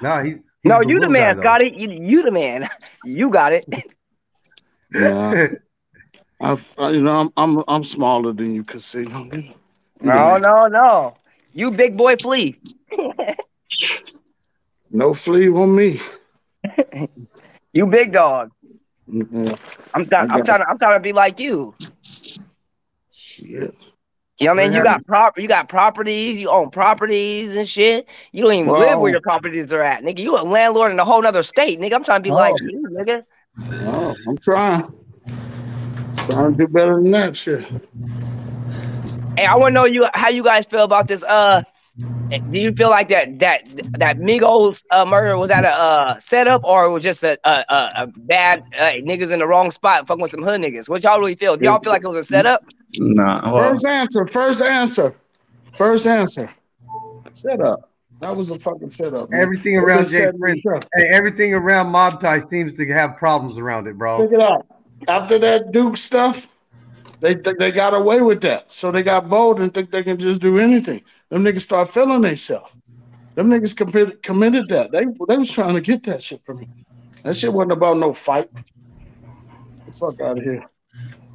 [0.00, 1.42] No, he, he's No, you the little guy, man, though.
[1.42, 1.72] Scotty.
[1.76, 2.68] You, you the man.
[3.02, 3.66] You got it.
[4.92, 5.48] Yeah.
[6.40, 9.24] I, I- you know, I'm I'm I'm smaller than you, Casino.
[9.32, 9.54] You
[10.12, 10.42] the No, man.
[10.42, 11.14] no, no.
[11.52, 12.60] You big boy flea.
[14.90, 16.00] No flea on me.
[17.72, 18.50] You big dog.
[19.08, 19.56] Mm-mm.
[19.94, 20.30] I'm trying.
[20.30, 20.62] I I'm trying.
[20.68, 21.74] I'm trying to be like you.
[23.12, 23.74] Shit.
[24.40, 24.72] You know what I mean?
[24.72, 25.38] You got prop.
[25.38, 26.40] You got properties.
[26.40, 28.08] You own properties and shit.
[28.32, 30.18] You don't even live where your properties are at, nigga.
[30.18, 31.92] You a landlord in a whole other state, nigga.
[31.92, 32.66] I'm trying to be like Oh.
[32.66, 33.24] you, nigga.
[33.86, 34.92] Oh, I'm trying.
[36.28, 37.64] Trying to do better than that shit.
[39.36, 41.22] Hey, I want to know you how you guys feel about this.
[41.22, 41.62] Uh,
[42.52, 43.62] do you feel like that that
[43.98, 47.92] that Migos uh, murder was that a uh, setup or was just a a, a,
[47.96, 50.88] a bad uh, niggas in the wrong spot fucking with some hood niggas?
[50.88, 51.56] What y'all really feel?
[51.56, 52.64] Do y'all feel like it was a setup?
[52.98, 54.26] Nah, well, First answer.
[54.26, 55.14] First answer.
[55.74, 56.50] First answer.
[57.34, 57.90] Set up.
[58.20, 59.30] That was a fucking setup.
[59.30, 59.40] man.
[59.40, 60.60] Everything around just J Prince,
[60.94, 64.26] hey, everything around Mob Tie seems to have problems around it, bro.
[64.26, 64.66] Check it out.
[65.08, 66.46] After that Duke stuff,
[67.20, 68.70] they they, they got away with that.
[68.70, 71.02] So they got bold and think they can just do anything.
[71.30, 72.72] Them niggas start feeling themselves.
[73.36, 74.90] Them niggas committed committed that.
[74.90, 76.68] They they was trying to get that shit from me.
[77.22, 78.52] That shit wasn't about no fight.
[78.54, 78.64] Get
[79.86, 80.66] the fuck out of here.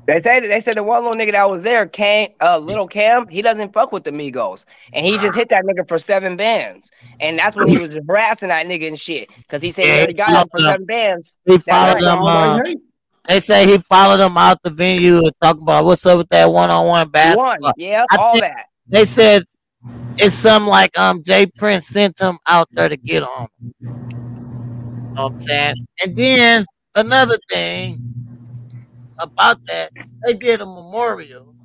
[0.07, 3.27] They said they said the one little nigga that was there, Cam, uh, little Cam,
[3.27, 6.91] he doesn't fuck with the Migos, and he just hit that nigga for seven bands,
[7.19, 10.13] and that's when he was harassing that nigga and shit, because he said he already
[10.13, 11.37] got him for seven bands.
[11.45, 12.01] He followed right.
[12.01, 12.23] them.
[12.23, 12.59] Uh,
[13.27, 16.51] they say he followed them out the venue and talking about what's up with that
[16.51, 17.73] one-on-one One, basketball.
[17.77, 18.65] yeah, I all think- that.
[18.87, 19.45] They said
[20.17, 23.47] it's something like um J Prince sent him out there to get on.
[25.15, 25.75] You know what I'm saying?
[26.03, 27.99] And then another thing
[29.19, 29.91] about that,
[30.25, 31.55] they did a memorial.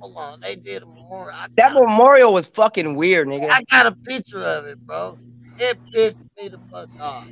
[0.00, 1.34] Hold on, they did a memorial.
[1.34, 3.48] I That memorial was fucking weird, nigga.
[3.50, 5.18] I got a picture of it, bro.
[5.58, 7.28] It pissed me the fuck off.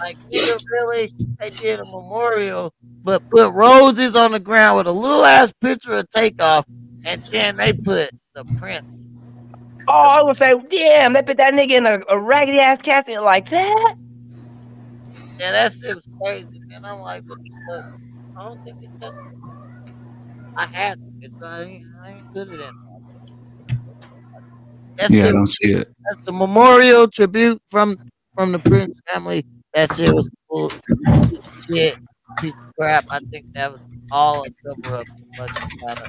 [0.00, 1.12] Like, nigga, really?
[1.40, 2.72] They did a memorial,
[3.04, 6.66] but put roses on the ground with a little ass picture of takeoff,
[7.04, 8.84] and then they put the print.
[9.88, 13.22] Oh, I would say, damn, they put that nigga in a, a raggedy ass casket
[13.22, 13.94] like that.
[15.38, 16.80] Yeah, that shit was crazy, man.
[16.84, 17.82] I'm like, what the?
[18.38, 19.14] I don't think it took.
[20.56, 21.32] I had it.
[21.42, 22.72] I ain't, I ain't good at that.
[24.98, 25.88] That's yeah, I don't see it.
[26.08, 27.98] That's the memorial tribute from
[28.34, 29.44] from the Prince family.
[29.72, 30.72] That shit was full
[31.70, 31.96] shit,
[32.40, 33.04] piece of crap.
[33.10, 35.06] I think that was all a cover up.
[35.36, 35.50] But
[35.82, 36.08] try to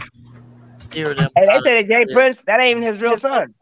[0.91, 2.05] steer them Hey, they out said that J.
[2.13, 3.53] Prince, that ain't even his real son.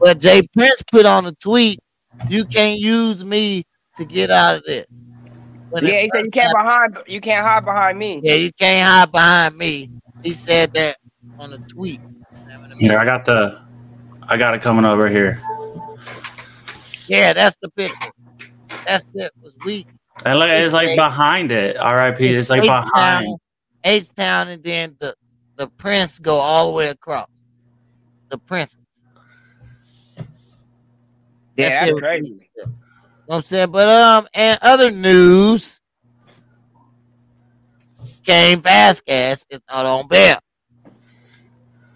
[0.00, 1.80] But J Prince put on a tweet,
[2.28, 3.64] "You can't use me
[3.96, 4.86] to get out of this."
[5.70, 8.20] When Yeah, he said you can't happened, behind, you can't hide behind me.
[8.22, 9.90] Yeah, you can't hide behind me.
[10.22, 10.96] He said that
[11.38, 12.00] on a tweet.
[12.02, 12.74] You know what I?
[12.76, 13.60] Here, I got the,
[14.22, 15.42] I got it coming over here.
[17.08, 18.12] Yeah, that's the picture.
[18.86, 19.32] That's it.
[19.42, 19.86] was weak.
[20.24, 21.76] And look, it's like behind it.
[21.76, 22.26] R.I.P.
[22.26, 23.38] It's like H-Town, behind.
[23.84, 25.14] H Town, and then the
[25.56, 27.28] the Prince go all the way across.
[28.30, 28.76] The Prince.
[31.56, 32.28] Yeah, That that's shit crazy.
[32.56, 32.72] You know
[33.26, 33.70] what I'm saying?
[33.70, 35.80] But um, and other news,
[38.24, 40.38] Cain Velasquez is out on bail.
[40.84, 40.90] You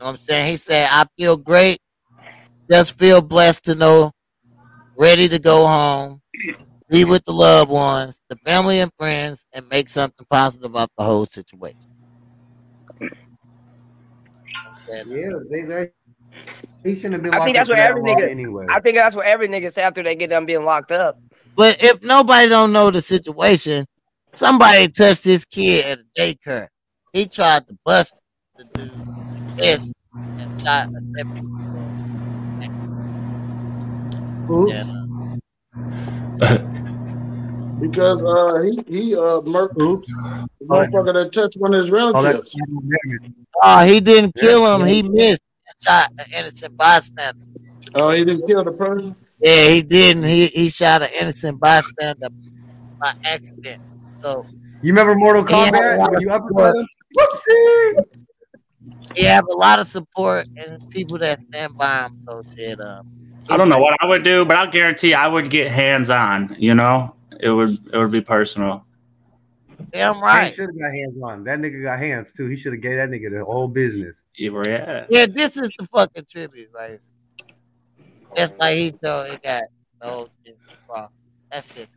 [0.01, 0.51] know what I'm saying?
[0.51, 1.79] He said, I feel great.
[2.71, 4.13] Just feel blessed to know,
[4.97, 6.23] ready to go home,
[6.89, 11.05] be with the loved ones, the family and friends, and make something positive of the
[11.05, 11.77] whole situation.
[14.89, 15.03] Yeah,
[15.51, 15.91] they,
[16.85, 17.35] he shouldn't have been.
[17.35, 19.73] I think that's for what every long nigga- Anyway, I think that's what every nigga
[19.73, 21.19] say after they get done being locked up.
[21.57, 23.87] But if nobody don't know the situation,
[24.35, 26.69] somebody touched this kid at a daycare.
[27.13, 28.17] He tried to bust
[28.57, 28.93] the dude
[29.59, 31.47] fist and shot a deputy.
[34.47, 34.71] Who?
[34.73, 34.91] And,
[36.43, 36.59] uh,
[37.81, 40.07] Because uh, he he uh murked Oops.
[40.09, 42.55] the motherfucker that touched one of his relatives.
[43.63, 44.87] oh, he didn't kill him.
[44.87, 45.41] He missed.
[45.87, 47.41] And Shot an innocent bystander.
[47.95, 49.15] Oh, he didn't kill the person.
[49.41, 50.25] Yeah, he didn't.
[50.25, 52.29] He he shot an innocent bystander
[53.01, 53.81] by accident.
[54.19, 54.45] So
[54.83, 55.71] you remember Mortal Yeah.
[55.71, 56.21] Kombat?
[56.21, 56.89] You uppercut him?
[57.19, 58.05] Whoopsie!
[59.17, 62.19] he have a lot of support and people that stand by him.
[62.29, 62.81] So shit.
[62.81, 63.11] Um,
[63.49, 66.55] I don't know what I would do, but I'll guarantee I would get hands on.
[66.59, 68.85] You know, it would it would be personal.
[69.93, 70.41] Damn right.
[70.41, 70.55] He right.
[70.55, 71.45] should have got hands on.
[71.45, 72.47] That nigga got hands too.
[72.47, 74.23] He should have gave that nigga the whole business.
[74.37, 77.01] Yeah, Yeah, this is the fucking tribute, right?
[78.37, 79.65] It's like he told he got
[80.01, 80.57] the whole shit.
[81.51, 81.89] That's it.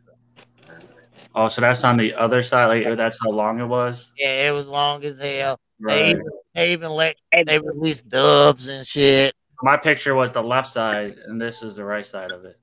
[1.36, 2.76] Oh, so that's on the other side.
[2.76, 4.12] Like that's how long it was.
[4.16, 5.58] Yeah, it was long as hell.
[5.80, 7.16] They even, they even let
[7.46, 9.34] they released doves and shit.
[9.62, 12.58] My picture was the left side, and this is the right side of it.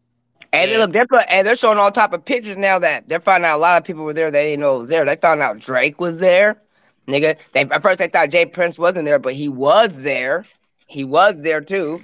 [0.54, 0.78] And Yeah.
[0.78, 3.58] they look, they're and they're showing all type of pictures now that they're finding out
[3.58, 4.32] a lot of people were there.
[4.32, 5.06] They didn't know it was there.
[5.06, 6.62] They found out Drake was there,
[7.08, 7.38] nigga.
[7.54, 10.46] They at first they thought J Prince wasn't there, but he was there.
[10.88, 12.02] He was there too,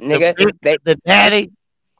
[0.00, 0.36] nigga.
[0.36, 1.50] The, They, the daddy,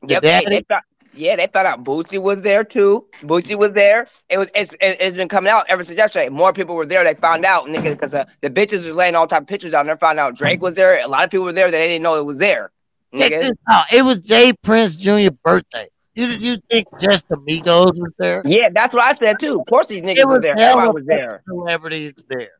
[0.02, 0.46] the yep, they, daddy.
[0.48, 0.82] they found,
[1.12, 3.06] yeah, they found out Bootsy was there too.
[3.22, 4.06] Bootsy was there.
[4.28, 6.28] It was it's it, it's been coming out ever since yesterday.
[6.28, 7.04] More people were there.
[7.04, 9.80] They found out, nigga, because uh, the bitches was laying all type of pictures out.
[9.80, 11.02] and They found out Drake was there.
[11.04, 12.70] A lot of people were there that they didn't know it was there,
[13.16, 13.92] Check this out.
[13.92, 15.30] It was J Prince Jr.
[15.42, 15.88] birthday.
[16.14, 18.42] You you think just Amigos was there?
[18.44, 19.58] Yeah, that's what I said too.
[19.60, 20.56] Of course, these niggas were there.
[20.58, 21.42] Everybody was there.
[21.48, 22.50] celebrities there.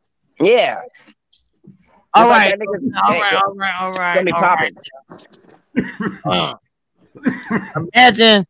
[0.41, 0.81] Yeah.
[2.15, 4.17] All like right, that nigga- all right, all right, all right.
[4.17, 4.75] Let me all pop right.
[5.77, 6.19] it.
[6.25, 6.55] Uh,
[7.95, 8.47] imagine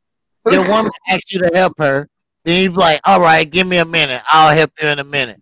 [0.51, 2.09] your woman asks you to help her,
[2.45, 4.23] then you be like, "All right, give me a minute.
[4.31, 5.41] I'll help you in a minute."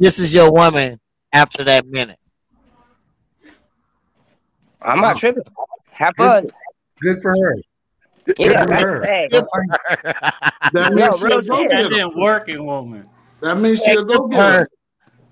[0.00, 1.00] This is your woman
[1.32, 2.17] after that minute.
[4.82, 5.42] I'm not tripping.
[5.90, 6.50] Have fun.
[7.00, 7.56] Good for her.
[8.38, 9.04] Yeah, for her.
[9.04, 9.28] hey,
[10.72, 11.48] That means she real a shit.
[11.48, 11.88] That go-getter.
[11.88, 13.08] didn't work in woman.
[13.40, 14.68] That means she a Good for go-getter.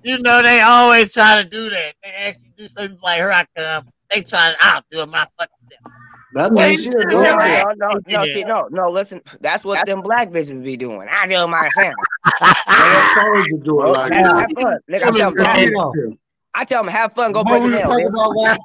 [0.02, 1.94] You know they always try to do that.
[2.02, 3.88] They actually do something like here I come.
[4.14, 5.92] They try to out do it my fucking self.
[6.35, 7.74] That Wait means she a till no, go-getter.
[7.76, 8.90] no, no, no, see, no, no.
[8.90, 11.09] Listen, that's what them black bitches be doing.
[11.11, 11.94] I do it myself.
[12.24, 14.24] I told you to do it oh, like that.
[14.24, 14.78] have fun.
[14.90, 16.18] Nigga, I, tell them, have,
[16.54, 17.32] I tell them, have fun.
[17.32, 17.90] Go what break we it down.
[17.90, 18.11] talking bitch.
[18.11, 18.61] about last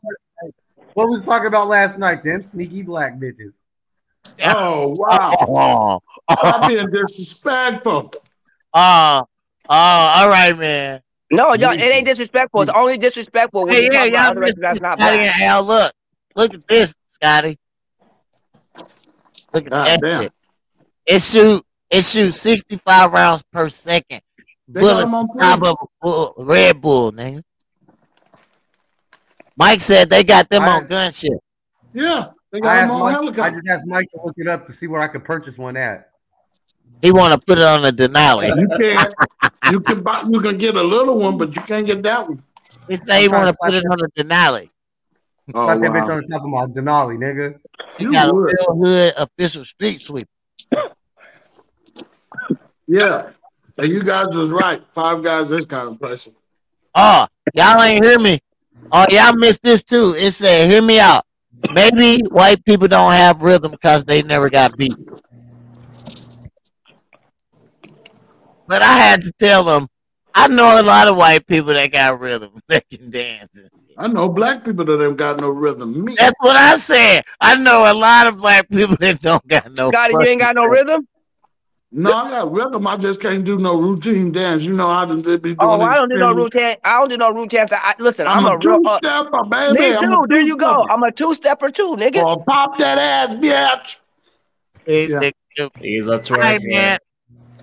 [0.94, 3.54] what we was talking about last night, them sneaky black bitches.
[4.44, 5.36] Oh wow!
[5.42, 8.14] Oh, I'm oh, being disrespectful.
[8.74, 9.24] oh,
[9.70, 11.02] all right, man.
[11.32, 12.62] No, y'all, it ain't disrespectful.
[12.62, 14.82] It's only disrespectful when Hey, you yeah, talk about y'all other missed races that's this,
[14.82, 15.34] not Scotty black.
[15.36, 15.64] and Al.
[15.64, 15.94] Look,
[16.36, 17.58] look at this, Scotty.
[19.54, 20.22] Look at God that damn.
[20.24, 20.34] shit.
[21.06, 24.22] It shoot, it shoot sixty five rounds per second.
[24.68, 27.44] They got Bullet them on top of a bull, Red Bull, nigga.
[29.62, 31.38] Mike said they got them I- on gunship.
[31.94, 34.66] Yeah, they got asked them on Mike, I just asked Mike to look it up
[34.66, 36.10] to see where I could purchase one at.
[37.04, 38.48] He want to put it on a Denali.
[38.60, 39.14] You can't.
[39.72, 40.24] You can buy.
[40.28, 42.42] You can get a little one, but you can't get that one.
[42.88, 44.70] He said he want to to put it on a Denali.
[45.54, 47.60] Oh Slap that bitch on the top of my Denali, nigga.
[48.00, 48.54] He You got a would.
[48.54, 50.28] real hood official street sweep.
[52.88, 53.30] Yeah,
[53.78, 54.82] and you guys was right.
[54.92, 56.34] Five guys is kind of impressive.
[56.96, 58.42] Oh, y'all ain't hear me.
[58.92, 60.16] Oh, y'all missed this too.
[60.18, 61.24] It said, hear me out.
[61.74, 64.98] Maybe white people don't have rhythm because they never got beat.
[68.68, 69.88] But I had to tell them,
[70.34, 72.52] I know a lot of white people that got rhythm.
[72.68, 73.60] They can dance.
[73.98, 76.06] I know black people that ain't got no rhythm.
[76.06, 77.24] Me, That's what I said.
[77.40, 79.90] I know a lot of black people that don't got no.
[79.90, 81.08] Scotty, you ain't got no rhythm?
[81.94, 82.88] No, I got rhythm.
[82.88, 84.64] I just can't do no routine dance.
[84.64, 85.58] You know how they be doing.
[85.60, 86.76] Oh, I don't do no routine.
[86.84, 87.66] I don't do no routine.
[87.70, 88.80] I, listen, I'm, I'm, a, a real.
[88.80, 89.80] two Uh, stepper, baby.
[89.80, 90.26] me I'm a too.
[90.30, 90.88] There you go.
[90.90, 92.24] I'm a two stepper too, nigga.
[92.24, 93.98] Oh, pop that ass, bitch.
[94.86, 95.30] They, Yeah.
[95.80, 96.60] He's a Hey twerker.
[96.64, 97.00] man,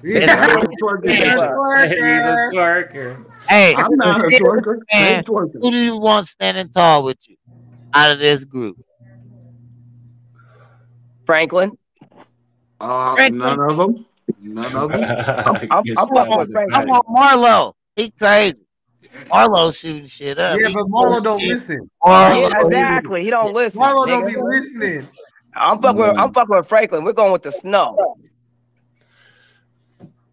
[0.02, 0.18] Yeah.
[0.18, 1.10] A twerker.
[1.10, 3.24] He's a twerker.
[3.48, 4.80] hey, I'm not a twerker.
[4.92, 5.24] Man.
[5.26, 7.36] who do you want standing tall with you
[7.94, 8.76] out of this group?
[11.24, 11.72] Franklin.
[12.80, 13.38] Uh, Franklin.
[13.38, 14.06] none of them.
[14.54, 15.04] None of them.
[15.04, 16.88] I'm, I'm Yes, fucking that with is I right.
[16.88, 17.72] want Marlo.
[17.96, 18.56] He crazy.
[19.30, 20.58] Marlo shooting shit up.
[20.60, 21.56] Yeah, He but Marlo don't shit.
[21.56, 21.90] listen.
[22.04, 23.22] Marlo, Yeah, exactly.
[23.22, 23.80] He don't listen.
[23.80, 25.08] Marlo don't be listening.
[25.54, 27.04] I'm fucking with I'm fucking with Franklin.
[27.04, 28.16] We're going with the snow.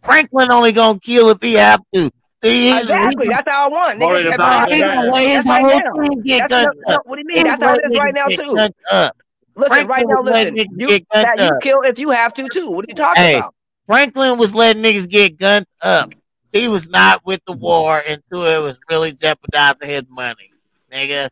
[0.04, 2.12] Franklin only gonna kill if he have to.
[2.42, 3.28] He, he- Exactly.
[3.30, 4.00] That's how I want.
[4.00, 5.14] Nigga, that's dog- how he I gonna want.
[5.16, 6.10] let his That's right whole now.
[6.10, 6.52] team get That's
[6.88, 7.44] no, what do you mean?
[7.44, 8.56] That's how it let is right now get too.
[8.56, 9.18] gunned up.
[9.56, 10.56] Listen, Franklin right now, listen.
[10.78, 12.70] You that you kill if you have to too.
[12.70, 13.38] What are you talking Hey.
[13.38, 13.55] about?
[13.88, 16.14] Franklin was letting niggas get gunned up.
[16.52, 20.52] He was not with the war until it was really jeopardizing his money,
[20.92, 21.30] nigga.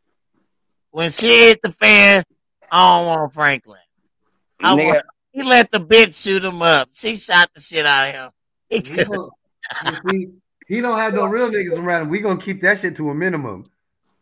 [0.91, 2.23] When shit hit the fan,
[2.71, 3.79] I don't want Franklin.
[4.59, 6.89] I Nigga, want, he let the bitch shoot him up.
[6.93, 8.29] She shot the shit out of him.
[8.69, 9.29] He He could,
[9.87, 10.29] you see,
[10.67, 12.09] he don't have no real niggas around him.
[12.09, 13.65] We gonna keep that shit to a minimum.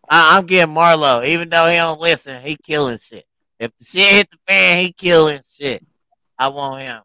[0.09, 2.41] I, I'm getting Marlo, even though he don't listen.
[2.41, 3.25] He killing shit.
[3.59, 5.83] If the shit hit the fan, he killing shit.
[6.37, 7.01] I want him.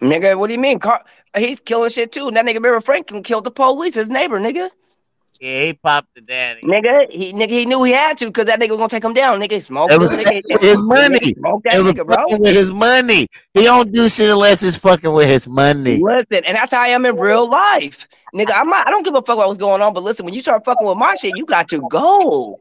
[0.00, 0.78] Nigga, what do you mean?
[0.78, 1.04] Car-
[1.36, 2.30] he's killing shit too.
[2.30, 4.70] That nigga, remember Franklin killed the police, his neighbor, nigga.
[5.40, 6.62] Yeah, he popped the daddy.
[6.62, 9.14] Nigga, he nigga, he knew he had to because that nigga was gonna take him
[9.14, 9.40] down.
[9.40, 10.42] Nigga, smoke It this was nigga.
[10.48, 11.34] with his money.
[11.34, 12.16] Smoke that It was nigga, bro.
[12.16, 13.28] fucking with his money.
[13.54, 16.00] He don't do shit unless it's fucking with his money.
[16.02, 18.08] Listen, and that's how I am in real life.
[18.34, 20.34] Nigga, I'm not, I don't give a fuck what was going on, but listen, when
[20.34, 22.58] you start fucking with my shit, you got to go.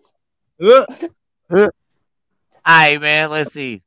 [0.62, 1.68] All
[2.66, 3.32] right, man.
[3.32, 3.82] Let's see.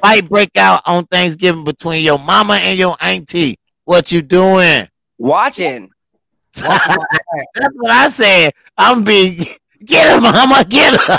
[0.00, 3.58] Fight break out on Thanksgiving between your mama and your auntie.
[3.84, 4.88] What you doing?
[5.18, 5.90] Watching.
[6.54, 8.52] That's what I said.
[8.76, 9.58] I'm big.
[9.84, 10.64] Get her, mama.
[10.68, 11.18] Get her.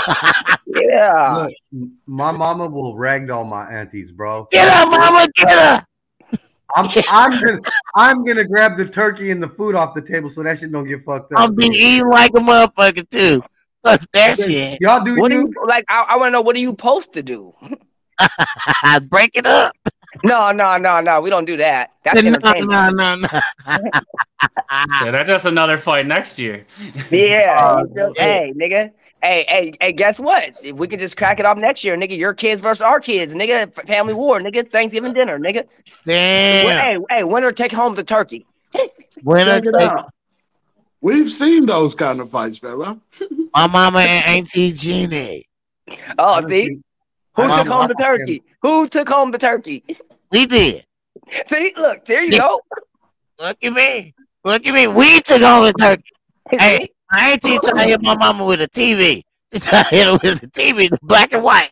[0.66, 1.48] Yeah.
[1.72, 4.48] Look, my mama will ragdoll my aunties, bro.
[4.50, 5.28] Get her, mama.
[5.34, 5.84] Get her.
[6.76, 7.60] I'm, I'm gonna,
[7.94, 10.86] I'm gonna grab the turkey and the food off the table so that shit don't
[10.86, 11.40] get fucked up.
[11.40, 13.42] I'm be eating like a motherfucker too.
[13.82, 14.78] Fuck that shit.
[14.80, 15.40] Y'all do What do you?
[15.42, 15.84] you like?
[15.88, 17.54] I, I want to know what are you supposed to do?
[19.08, 19.76] break it up.
[20.24, 21.20] No, no, no, no.
[21.20, 21.92] We don't do that.
[22.02, 22.70] That's No, entertainment.
[22.70, 23.28] no, no, no.
[25.02, 26.66] Yeah, that's just another fight next year.
[27.10, 27.82] Yeah.
[27.96, 28.92] Oh, hey, nigga.
[29.22, 30.54] Hey, hey, hey, guess what?
[30.62, 32.16] If we could just crack it off next year, nigga.
[32.16, 33.72] Your kids versus our kids, nigga.
[33.86, 34.70] Family war, nigga.
[34.70, 35.64] Thanksgiving dinner, nigga.
[36.06, 36.66] Damn.
[36.66, 38.46] Hey, hey, winner take home the turkey.
[39.24, 40.12] Winner take out.
[41.00, 42.98] We've seen those kind of fights, fella.
[43.54, 45.46] my mama and Auntie Jeannie.
[46.18, 46.80] Oh, see?
[47.38, 48.42] Who My took home mama the turkey?
[48.62, 49.84] Who took home the turkey?
[50.32, 50.84] We did.
[51.46, 52.38] See, look, there you Yeah.
[52.40, 52.60] go.
[53.38, 54.14] Look at me.
[54.44, 54.88] Look at me.
[54.88, 56.02] We took home the turkey.
[56.50, 56.78] Hey.
[56.78, 56.90] See?
[57.12, 59.22] My auntie trying to hit my mama with a TV.
[59.52, 61.70] She trying to hit her with the TV, the black and white.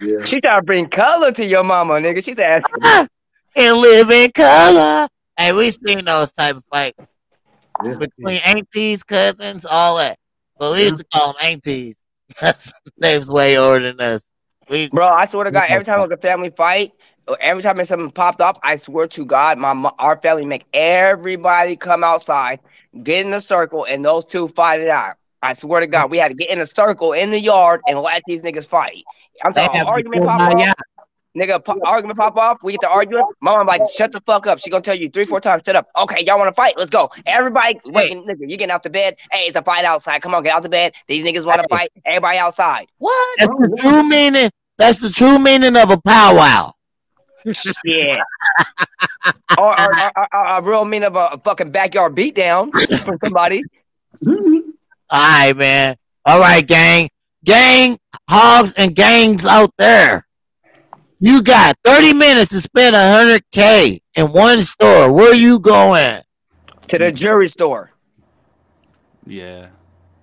[0.00, 0.24] Yeah.
[0.24, 2.24] She trying to bring color to your mama, nigga.
[2.24, 2.62] She said,
[3.56, 5.08] and live in color.
[5.36, 7.04] Hey, we seen those type of fights
[7.84, 7.96] Yeah.
[7.96, 10.16] between aunties, cousins, all that.
[10.58, 11.94] But we used to call them aunties.
[12.40, 14.30] That's they was way older than us.
[14.68, 16.92] We Bro, I swear to God, every time it was a family fight,
[17.40, 22.04] every time something popped up, I swear to God, my our family make everybody come
[22.04, 22.60] outside,
[23.02, 25.16] get in a circle, and those two fight it out.
[25.42, 27.98] I swear to God, we had to get in a circle in the yard and
[28.00, 29.04] let these niggas fight.
[29.44, 30.76] I'm they talking argument pop yacht.
[31.38, 31.64] Nigga.
[31.64, 32.62] Po- argument pop off.
[32.62, 33.24] We get to arguing.
[33.40, 34.58] My mom like, shut the fuck up.
[34.58, 35.88] She gonna tell you three, four times, shut up.
[36.02, 36.74] Okay, y'all want to fight?
[36.76, 37.10] Let's go.
[37.26, 39.16] Everybody, waking, nigga, you getting out the bed?
[39.30, 40.22] Hey, it's a fight outside.
[40.22, 40.92] Come on, get out the bed.
[41.06, 41.76] These niggas want to Hey.
[41.76, 41.92] fight.
[42.06, 42.86] Everybody outside.
[42.98, 43.38] What?
[43.38, 44.50] That's the true meaning.
[44.78, 46.72] That's the true meaning of a powwow.
[47.84, 48.22] Yeah.
[49.58, 52.72] or, or, or, or, or a real mean of a, a fucking backyard beatdown
[53.04, 53.62] from somebody.
[54.26, 54.34] All
[55.10, 55.96] right, man.
[56.24, 57.08] All right, gang.
[57.44, 60.26] Gang, hogs, and gangs out there.
[61.20, 65.12] You got 30 minutes to spend 100K in one store.
[65.12, 66.22] Where are you going?
[66.88, 67.90] To the jury store.
[69.26, 69.68] Yeah.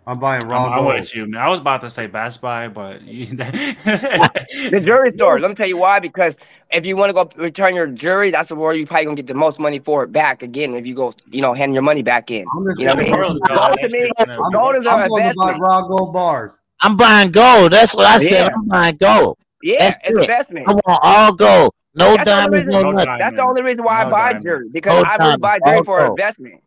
[0.08, 0.96] I'm buying raw I'm, I'm gold.
[0.96, 1.42] with you, man.
[1.42, 5.40] I was about to say Best Buy, but you, The jury store.
[5.40, 6.00] Let me tell you why.
[6.00, 6.38] Because
[6.72, 9.34] if you want to go return your jury, that's where you probably gonna get the
[9.34, 10.76] most money for it back again.
[10.76, 12.46] If you go, you know, hand your money back in.
[12.56, 13.16] I'm just You know what I mean?
[13.16, 13.78] Gold gone.
[13.78, 14.10] to me,
[14.54, 15.60] gold is I'm an going to investment.
[15.60, 16.52] raw gold bars.
[16.82, 17.72] I'm buying gold.
[17.72, 18.48] That's what I said.
[18.48, 18.50] Yeah.
[18.56, 19.38] I'm buying gold.
[19.64, 20.16] Yeah, That's it.
[20.22, 20.68] investment.
[20.68, 21.72] I want all gold.
[21.98, 23.06] No That's the only diamonds, reason- no No nothing.
[23.06, 23.24] diamonds.
[23.24, 24.44] That's the only reason why I buy diamonds.
[24.44, 26.10] jury because No I really diamonds, buy jury all for gold.
[26.20, 26.62] investment.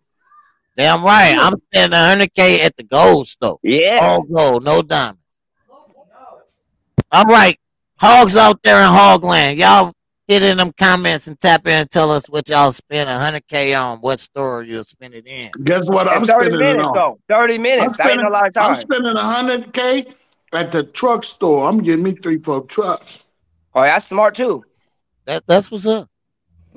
[0.76, 1.36] Damn right.
[1.38, 3.58] I'm spending 100K at the gold store.
[3.62, 3.98] Yeah.
[4.00, 5.20] All gold, no diamonds.
[7.10, 7.58] All right.
[7.96, 9.56] Hogs out there in Hogland.
[9.56, 9.92] Y'all
[10.28, 13.98] hit in them comments and tap in and tell us what y'all spend 100K on.
[13.98, 15.50] What store you'll spend it in.
[15.64, 16.92] Guess what I'm In 30 spending it on?
[16.94, 17.18] though.
[17.28, 17.96] 30 I'm minutes.
[17.96, 18.64] That ain't a lot of time.
[18.70, 18.80] I'm time.
[18.80, 20.14] spending 100K
[20.52, 21.68] at the truck store.
[21.68, 23.20] I'm getting me three, four trucks.
[23.74, 24.64] Oh, that's smart too.
[25.26, 26.08] That that's what's up.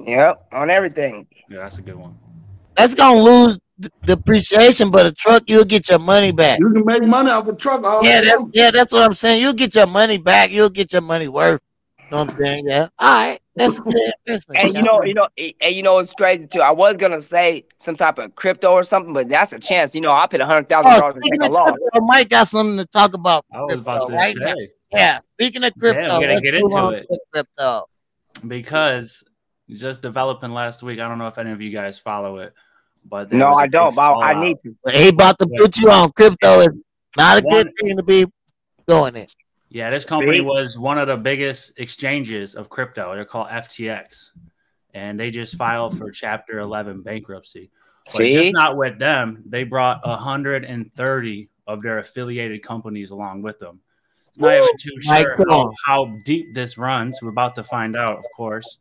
[0.05, 1.27] Yep, on everything.
[1.49, 2.17] Yeah, that's a good one.
[2.75, 6.59] That's gonna lose d- depreciation, but a truck you'll get your money back.
[6.59, 9.41] You can make money off a truck all Yeah, that, yeah, that's what I'm saying.
[9.41, 10.51] You'll get your money back.
[10.51, 11.61] You'll get your money worth.
[12.09, 12.65] You know what I'm saying?
[12.67, 12.87] Yeah.
[12.97, 13.40] All right.
[13.55, 13.95] That's a good.
[14.27, 16.61] Eh, and you know, you know, and you know, it's crazy too.
[16.61, 19.93] I was gonna say some type of crypto or something, but that's a chance.
[19.93, 21.77] You know, I paid a hundred thousand Oh, dollars to take a oh, of loss.
[22.03, 23.45] Mike got something to talk about.
[23.53, 24.53] I was about to right say now.
[24.91, 25.19] Yeah.
[25.33, 27.07] Speaking of crypto, we're gonna get into it.
[27.33, 27.85] Crypto.
[28.47, 29.23] because
[29.69, 30.99] just developing last week.
[30.99, 32.53] I don't know if any of you guys follow it,
[33.05, 33.95] but there No, was a I don't.
[33.95, 34.75] But I need to.
[34.91, 36.59] He about to put you on crypto.
[36.61, 36.69] Is
[37.17, 38.25] not a good thing to be
[38.87, 39.33] doing it.
[39.73, 40.41] Yeah, this company See?
[40.41, 43.15] was one of the biggest exchanges of crypto.
[43.15, 44.31] They're called FTX,
[44.93, 47.71] and they just filed for Chapter 11 bankruptcy.
[48.07, 49.41] But See, just not with them.
[49.45, 53.79] They brought 130 of their affiliated companies along with them.
[54.29, 57.21] It's not even too sure how, how deep this runs.
[57.21, 58.77] We're about to find out, of course.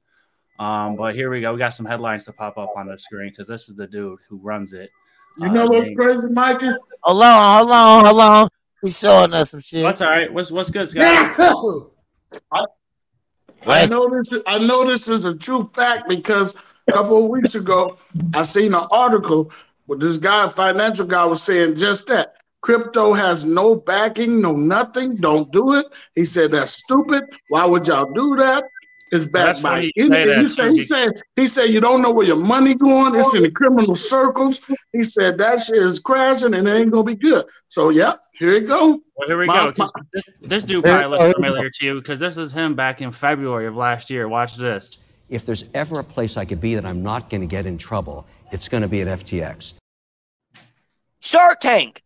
[0.59, 1.53] Um, but here we go.
[1.53, 4.19] We got some headlines to pop up on the screen because this is the dude
[4.29, 4.91] who runs it.
[5.39, 6.71] You know Uh, what's name- crazy, Mikey?
[7.03, 8.49] Hold on, hold on, hold on.
[8.83, 9.83] He's showing us some shit.
[9.85, 10.33] What's all right?
[10.33, 11.37] What's what's good, Scott?
[12.53, 12.65] I
[13.65, 13.91] What?
[13.91, 14.33] know this.
[14.47, 16.55] I know this is a true fact because
[16.89, 17.99] a couple of weeks ago
[18.35, 19.53] I seen an article
[19.87, 22.35] where this guy, financial guy, was saying just that.
[22.63, 25.17] Crypto has no backing, no nothing.
[25.17, 25.87] Don't do it.
[26.15, 27.25] He said that's stupid.
[27.49, 28.65] Why would y'all do that?
[29.13, 29.69] It's Well, that's backed by.
[29.77, 32.37] funny you say that, He said, he said he said you don't know where your
[32.37, 33.15] money going.
[33.15, 34.61] It's in the criminal circles.
[34.93, 37.45] He said that shit is crashing and it ain't gonna be good.
[37.69, 39.01] So yeah, here you go.
[39.17, 39.73] Well, here we My- go.
[39.73, 42.75] 'cause this, this dude probably oh, looks we familiar to you because this is him
[42.75, 44.29] back in February of last year.
[44.29, 44.99] Watch this.
[45.29, 47.79] If there's ever a place I could be that I'm not going to get in
[47.79, 49.75] trouble, it's going to be at FTX.
[51.21, 52.03] Shark Tank.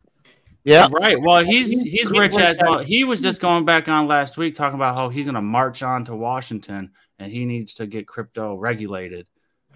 [0.65, 0.89] Yeah.
[0.91, 1.21] Right.
[1.21, 2.83] Well, he's he's rich as well.
[2.83, 5.83] He was just going back on last week talking about how he's going to march
[5.83, 9.27] on to Washington and he needs to get crypto regulated.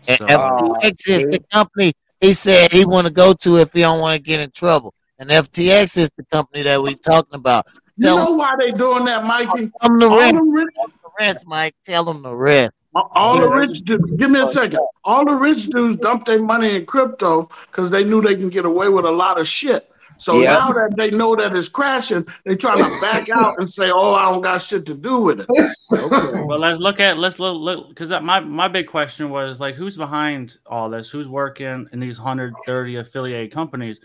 [0.07, 3.81] And So, FTX is the company he said he want to go to if he
[3.81, 4.95] don't want to get in trouble.
[5.19, 7.67] And FTX is the company that we talking about.
[7.97, 9.71] You Tell know why they doing that, Mikey?
[9.81, 11.75] Tell them the rest, the rich, the rest, Mike.
[11.85, 12.73] Tell them the rest.
[12.95, 14.11] Uh, all the rich dudes.
[14.13, 14.81] Give me a second.
[15.05, 18.65] All the rich dudes dump their money in crypto because they knew they can get
[18.65, 19.91] away with a lot of shit.
[20.19, 20.59] So Yeah.
[20.59, 24.15] now that they know that it's crashing, they try to back out and say, "Oh,
[24.15, 25.49] I don't got shit to do with it."
[25.93, 26.43] Okay.
[26.45, 29.97] well, let's look at let's look look because my my big question was like who's
[29.97, 31.09] behind all this?
[31.09, 34.01] Who's working in these 130 affiliated companies?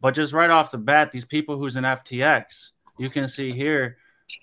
[0.00, 3.96] But just right off the bat, these people who's in FTX, you can see here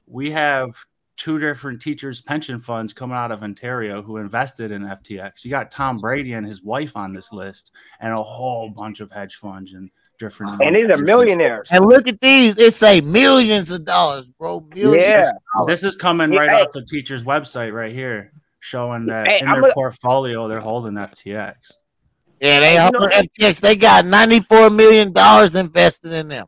[0.08, 0.76] we have
[1.18, 5.46] two different teachers' pension funds coming out of Ontario who invested in FTX.
[5.46, 9.12] You got Tom Brady and his wife on this list, and a whole bunch of
[9.12, 9.92] hedge funds and
[10.22, 10.62] different.
[10.62, 11.68] And these are millionaires.
[11.72, 12.58] And look at these.
[12.58, 14.66] It say millions of dollars, bro.
[14.74, 15.02] Millions.
[15.16, 15.32] Yeah.
[15.68, 16.62] This is coming right hey.
[16.62, 20.60] off the teacher's website right here, showing that Hey, in I'm their gonna- portfolio they're
[20.62, 21.56] holding FTX.
[22.40, 23.60] Yeah, they You own know- FTX.
[23.60, 25.10] They got $94 million
[25.58, 26.48] invested in them.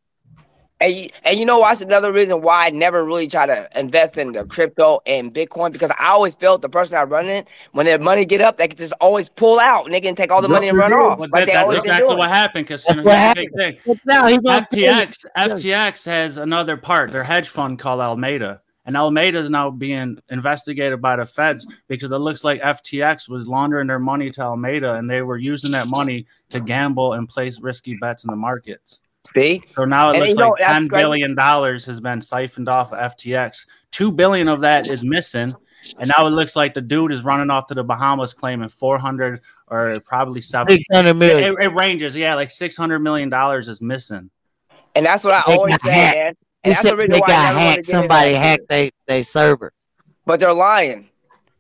[0.84, 4.18] And you, and you know what's another reason why I never really try to invest
[4.18, 7.86] in the crypto and Bitcoin because I always felt the person I run it when
[7.86, 10.42] their money get up they can just always pull out and they can take all
[10.42, 11.20] the money and run off.
[11.20, 13.78] Well, like that- that's exactly what happened because you know, what here's the big thing.
[13.86, 14.88] But now he's gonna pay you.
[14.90, 18.60] FTX FTX has another part, their hedge fund called Alameda.
[18.86, 23.48] And Alameda is now being investigated by the feds because it looks like FTX was
[23.48, 27.62] laundering their money to Alameda and they were using that money to gamble and place
[27.62, 29.00] risky bets in the markets.
[29.36, 29.62] See?
[29.76, 31.04] So now it And looks you know, like that's ten crazy.
[31.04, 33.66] billion dollars has been siphoned off of FTX.
[33.92, 35.52] Two billion of that is missing,
[36.02, 38.98] and now it looks like the dude is running off to the Bahamas claiming four
[38.98, 40.76] hundred or probably seven.
[40.76, 41.56] 600 It, million.
[41.62, 44.30] it ranges, yeah, like six hundred million dollars is missing.
[44.96, 46.18] And that's what I They always got say, hacked.
[46.18, 46.34] man.
[46.66, 47.86] And that's the reason they why got hacked.
[47.86, 48.70] Somebody hacked shit.
[48.70, 49.72] they, they servers.
[50.26, 51.10] But they're lying.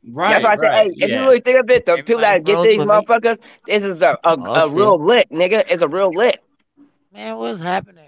[0.05, 0.33] Right.
[0.33, 2.35] that's why I say, right, hey, if you really think of it, the people that
[2.35, 5.63] Everybody get these what they- motherfuckers, this is a, a, a real lick, nigga.
[5.69, 6.39] It's a real lick.
[7.13, 8.05] Man, what's happening?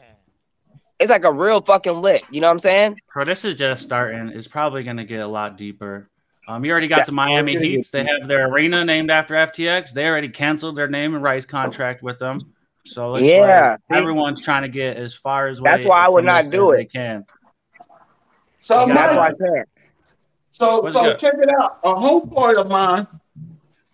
[1.00, 2.24] It's like a real fucking lit.
[2.32, 3.00] You know what I'm saying?
[3.14, 4.30] Bro, this is just starting.
[4.30, 6.10] It's probably going to get a lot deeper.
[6.48, 7.90] Um, you already got the Miami gonna Heats.
[7.90, 9.92] They have their arena named after FTX.
[9.92, 12.40] They already canceled their name and rights contract with them.
[12.86, 13.78] So it's Yeah.
[13.90, 15.70] like everyone's trying to get as far as what.
[15.72, 16.78] That's away why I would not do it.
[16.78, 17.26] They can.
[18.62, 19.64] So, Yeah, That's Mike, what I.
[20.52, 21.20] So, What's so good?
[21.20, 21.80] check it out.
[21.84, 23.08] A homeboy of mine,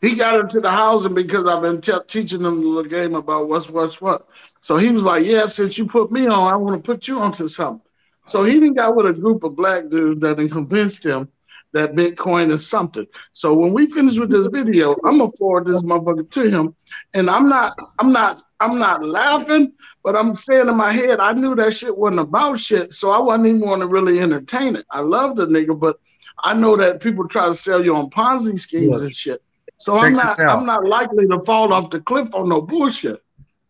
[0.02, 3.70] he got into the housing because I've been te- teaching them the game about what's
[3.70, 4.28] what's what.
[4.62, 7.20] So he was like, "Yeah, since you put me on, I want to put you
[7.20, 7.82] onto something."
[8.26, 11.28] So he done got with a group of black dudes that convinced him
[11.74, 13.06] that Bitcoin is something.
[13.32, 16.76] So when we finish with this video, I'm gonna forward this motherfucker to him.
[17.14, 21.34] And I'm not, I'm not, I'm not laughing, but I'm saying in my head, I
[21.34, 24.86] knew that shit wasn't about shit, so I wasn't even to really entertain it.
[24.92, 26.00] I love the nigga, but
[26.44, 29.42] I know that people try to sell you on Ponzi schemes Look, and shit.
[29.78, 30.40] So I'm not.
[30.40, 33.24] I'm not likely to fall off the cliff on no bullshit.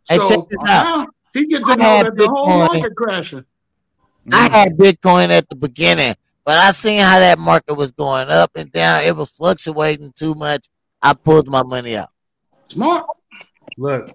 [0.10, 0.84] Hey, So check this out.
[0.84, 2.68] now he get to know had that the whole Bitcoin.
[2.74, 3.46] market crashing.
[4.32, 8.52] I had Bitcoin at the beginning, but I seen how that market was going up
[8.56, 9.04] and down.
[9.04, 10.68] It was fluctuating too much.
[11.02, 12.10] I pulled my money out.
[12.66, 13.06] Smart.
[13.78, 14.12] Look,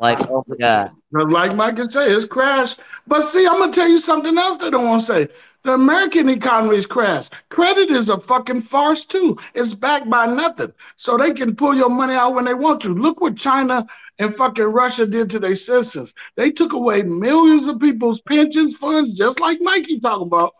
[0.00, 0.92] Like, oh god.
[1.12, 2.80] Like Mike can say, it's crashed.
[3.06, 5.28] But see, I'm gonna tell you something else they don't want to say.
[5.62, 7.34] The American economy is crashed.
[7.50, 9.36] Credit is a fucking farce too.
[9.52, 12.94] It's backed by nothing, so they can pull your money out when they want to.
[12.94, 13.86] Look what China
[14.18, 16.14] and fucking Russia did to their citizens.
[16.34, 20.54] They took away millions of people's pensions funds, just like Nike talking about,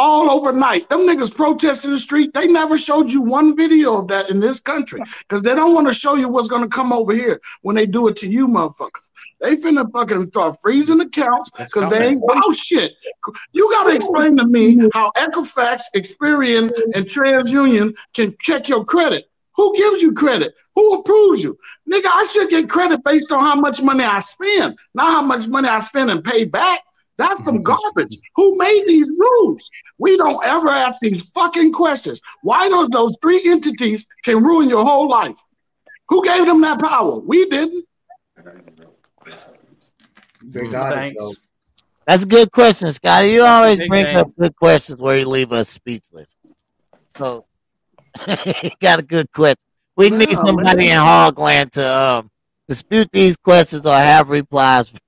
[0.00, 0.88] all overnight.
[0.88, 2.32] Them niggas protesting the street.
[2.32, 5.88] They never showed you one video of that in this country because they don't want
[5.88, 9.08] to show you what's gonna come over here when they do it to you, motherfuckers.
[9.40, 12.94] They finna fucking start freezing accounts because they ain't wow shit.
[13.52, 19.30] You gotta explain to me how Equifax, Experian, and TransUnion can check your credit.
[19.56, 20.54] Who gives you credit?
[20.76, 21.58] Who approves you?
[21.90, 25.46] Nigga, I should get credit based on how much money I spend, not how much
[25.46, 26.80] money I spend and pay back.
[27.20, 28.16] That's some garbage.
[28.36, 29.70] Who made these rules?
[29.98, 32.20] We don't ever ask these fucking questions.
[32.42, 35.36] Why those those three entities can ruin your whole life?
[36.08, 37.18] Who gave them that power?
[37.18, 37.84] We didn't.
[40.42, 41.38] they The got it,
[42.06, 43.32] That's a good question, Scotty.
[43.32, 44.22] You always Big bring banks.
[44.22, 46.34] up good questions where you leave us speechless.
[47.16, 47.44] So
[48.62, 49.56] you got a good question.
[49.96, 50.98] We need somebody man.
[50.98, 52.30] in Hogland to um
[52.66, 54.98] dispute these questions or have replies for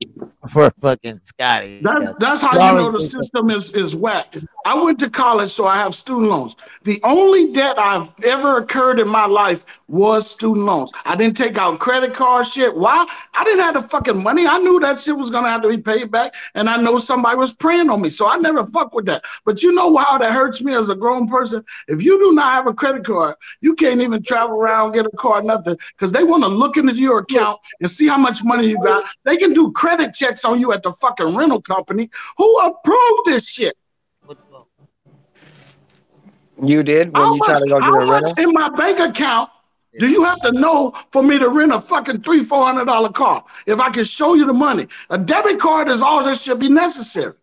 [0.49, 1.81] fucking Scotty.
[1.83, 4.37] That's that's how You you know the system is is whack.
[4.65, 6.57] I went to college, so I have student loans.
[6.83, 10.91] The only debt I've ever occurred in my life was student loans.
[11.05, 12.77] I didn't take out credit card shit.
[12.77, 13.07] Why?
[13.35, 14.47] I didn't have the fucking money.
[14.47, 17.37] I knew that shit was gonna have to be paid back, and I know somebody
[17.37, 19.25] was preying on me, so I never fuck with that.
[19.45, 21.65] But you know how that hurts me as a grown person.
[21.89, 25.11] If you do not have a credit card, you can't even travel around, get a
[25.17, 28.69] car, nothing, because they want to look into your account and see how much money
[28.69, 29.05] you got.
[29.25, 32.11] They can do credit checks on you at the fucking rental company.
[32.39, 33.75] Who approved this shit?
[36.63, 38.45] You did when How you try much, to go get how a much rental.
[38.45, 39.51] in my bank account
[39.99, 43.11] do you have to know for me to rent a fucking three, four hundred dollar
[43.11, 43.45] car?
[43.67, 46.69] If I can show you the money, a debit card is all that should be
[46.69, 47.35] necessary.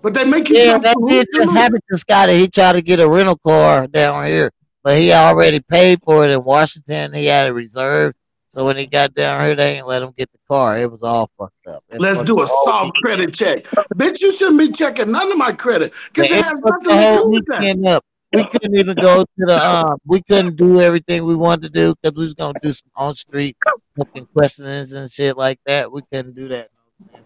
[0.00, 1.52] But they make you Yeah, that did just loops.
[1.52, 2.38] happen to Scotty.
[2.38, 4.50] He tried to get a rental car down here,
[4.82, 7.12] but he already paid for it in Washington.
[7.12, 8.16] He had it reserved.
[8.52, 10.76] So when he got down here, they ain't let him get the car.
[10.76, 11.82] It was all fucked up.
[11.88, 13.64] It Let's do a soft credit check.
[13.96, 16.90] Bitch, you shouldn't be checking none of my credit because it it has nothing to
[16.92, 17.86] whole do with that.
[17.86, 18.04] up.
[18.30, 19.98] We couldn't even go to the um.
[20.04, 23.14] We couldn't do everything we wanted to do because we was gonna do some on
[23.14, 23.56] street
[23.96, 25.90] fucking questionings and shit like that.
[25.90, 26.68] We couldn't do that.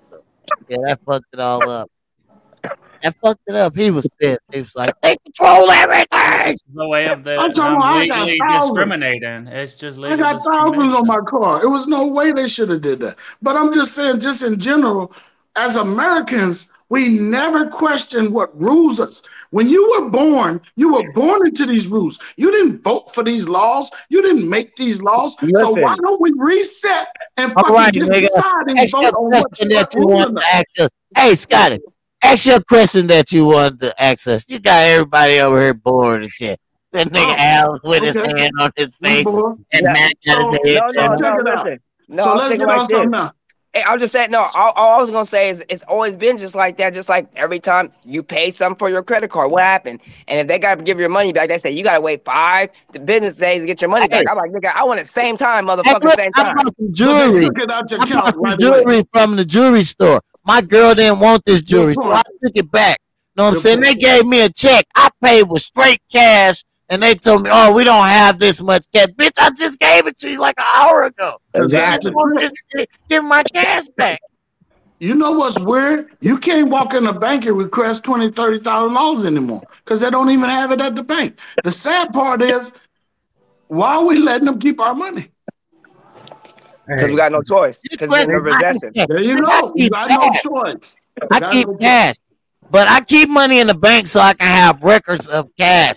[0.08, 0.22] So,
[0.68, 1.90] yeah, that fucked it all up.
[3.03, 3.76] That fucked it up.
[3.76, 4.40] He was pissed.
[4.53, 8.38] He was like, "They control everything." It's the way of the I'm talking about legally
[8.61, 9.47] discriminating.
[9.49, 10.14] It's just legal.
[10.24, 11.62] I got thousands on my car.
[11.62, 13.16] It was no way they should have did that.
[13.42, 15.12] But I'm just saying, just in general,
[15.57, 19.22] as Americans, we never question what rules us.
[19.51, 22.18] When you were born, you were born into these rules.
[22.36, 23.90] You didn't vote for these laws.
[24.09, 25.34] You didn't make these laws.
[25.55, 28.22] So why don't we reset and All fucking right, get nigga.
[28.22, 30.44] inside and Ask vote your on what question the that fuck you ruling wanted us?
[30.44, 30.88] to ask us.
[31.16, 31.78] Hey, Scotty,
[32.26, 34.44] ask your question that you wanted to ask us.
[34.48, 36.60] You got everybody over here bored and shit.
[36.92, 39.92] That nigga Oh, Al with his hand on his face, and Yeah.
[39.92, 41.18] Matt got his head No, no, down.
[41.18, 41.40] check no.
[41.40, 41.64] it out.
[41.66, 41.80] Listen.
[42.08, 43.32] No, so let's thinking get on like something now.
[43.74, 46.38] Hey, I'm just saying, no, all, all I was gonna say is it's always been
[46.38, 46.94] just like that.
[46.94, 50.00] Just like every time you pay something for your credit card, what happened?
[50.28, 52.70] And if they got to give your money back, they say you gotta wait five
[52.92, 54.24] the business days to get your money Hey.
[54.24, 54.30] back.
[54.30, 56.54] I'm like, nigga, I want it same time, motherfucker, look, same I time.
[56.54, 57.44] bought some But jewelry.
[57.44, 60.22] took it out your I bought some jewelry from the jewelry store.
[60.47, 62.12] My girl didn't want this jewelry, so.
[62.12, 62.99] I took it back.
[63.36, 63.80] You know what I'm saying?
[63.80, 64.86] They gave me a check.
[64.94, 68.84] I paid with straight cash, and they told me, "Oh, we don't have this much
[68.94, 71.38] cash." Bitch, I just gave it to you like an hour ago.
[71.55, 72.12] Exactly.
[72.12, 74.20] I want this- Give my cash back.
[74.99, 76.12] You know what's weird?
[76.20, 80.11] You can't walk in a bank and request twenty, thirty thousand dollars anymore because they
[80.11, 81.38] don't even have it at the bank.
[81.64, 82.72] The sad part is,
[83.66, 85.30] why are we letting them keep our money?
[86.89, 87.82] Because we got no choice.
[87.91, 88.93] Because Question, we're I possession.
[89.09, 89.72] There you I go.
[89.76, 90.97] You keep got no choice.
[91.30, 91.80] I Got keep no choice.
[91.82, 92.16] cash,
[92.70, 95.97] but I keep money in the bank so I can have records of cash,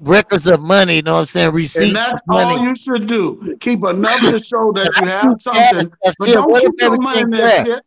[0.00, 0.96] records of money.
[0.96, 1.52] You know what I'm saying?
[1.54, 2.54] Receipts And that's of money.
[2.58, 3.56] all you should do.
[3.60, 6.96] Keep enough to show that you have something, but but don't what keep if your
[6.98, 7.66] money in everything that crashed?
[7.66, 7.82] shit.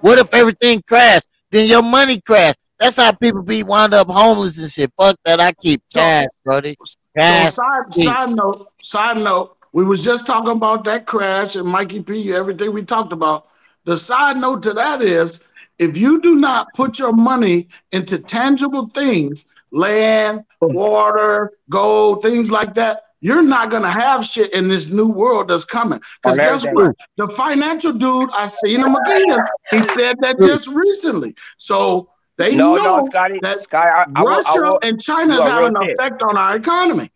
[0.00, 1.26] What if everything crashed?
[1.50, 2.58] Then your money crashed.
[2.78, 4.92] That's how people be wind up homeless and shit.
[5.00, 5.40] Fuck that.
[5.40, 6.76] I keep cash, brody.
[6.84, 7.54] So Cash.
[7.54, 12.32] side side note, side note, we was just talking about that crash and Mikey P,
[12.32, 13.48] everything we talked about.
[13.84, 15.38] The side note to that is
[15.78, 20.72] if you do not put your money into tangible things, land, hmm.
[20.72, 25.66] water, gold, things like that, you're not gonna have shit in this new world that's
[25.66, 26.00] coming.
[26.22, 26.96] Because guess what?
[27.18, 29.40] The financial dude, I seen him again.
[29.70, 29.82] He hmm.
[29.82, 31.34] said that just recently.
[31.58, 32.08] So
[32.38, 35.36] they No, know no, Scotty, that Scotty, I, I, will, I Russia will, and China
[35.36, 37.10] is having an effect on our economy.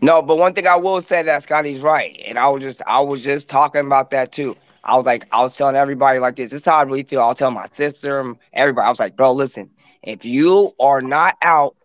[0.00, 3.00] No, but one thing I will say that Scotty's right, and I was just I
[3.00, 4.56] was just talking about that too.
[4.84, 6.50] I was like, I was telling everybody like this.
[6.52, 7.20] This is how I really feel.
[7.20, 8.86] I'll tell my sister, and everybody.
[8.86, 9.70] I was like, bro, listen,
[10.02, 11.76] if you are not out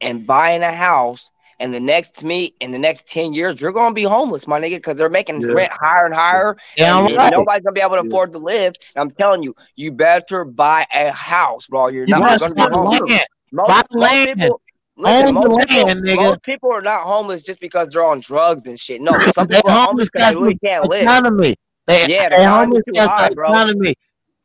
[0.00, 3.72] and buying a house in the next to me in the next 10 years, you're
[3.72, 5.52] gonna be homeless, my nigga, because they're making Yeah.
[5.52, 6.56] rent higher and higher.
[6.76, 7.30] Yeah, and, I'm and right.
[7.30, 8.08] nobody's gonna be able to Yeah.
[8.08, 8.74] afford to live.
[8.94, 11.88] And I'm telling you, you better buy a house, bro.
[11.88, 13.10] You're You not gonna be buy homeless.
[13.10, 13.26] land.
[13.52, 14.40] Most, Buy most land.
[14.40, 14.60] people,
[14.98, 16.16] listen, Own the people, land, nigga.
[16.16, 19.00] most people are not homeless just because they're on drugs and shit.
[19.00, 21.02] No, some people are homeless because they really can't live.
[21.02, 21.54] economy.
[21.86, 23.94] They, Yeah, they economy's homeless because high, the economy.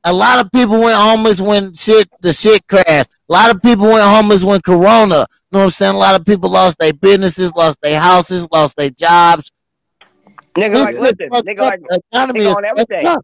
[0.05, 3.09] A lot of people went homeless when shit the shit crashed.
[3.29, 5.25] A lot of people went homeless when Corona.
[5.51, 5.95] You know what I'm saying?
[5.95, 9.51] A lot of people lost their businesses, lost their houses, lost their jobs.
[10.55, 11.81] Nigga, like, listen, nigga, like,
[12.11, 13.17] economy nigga on everything.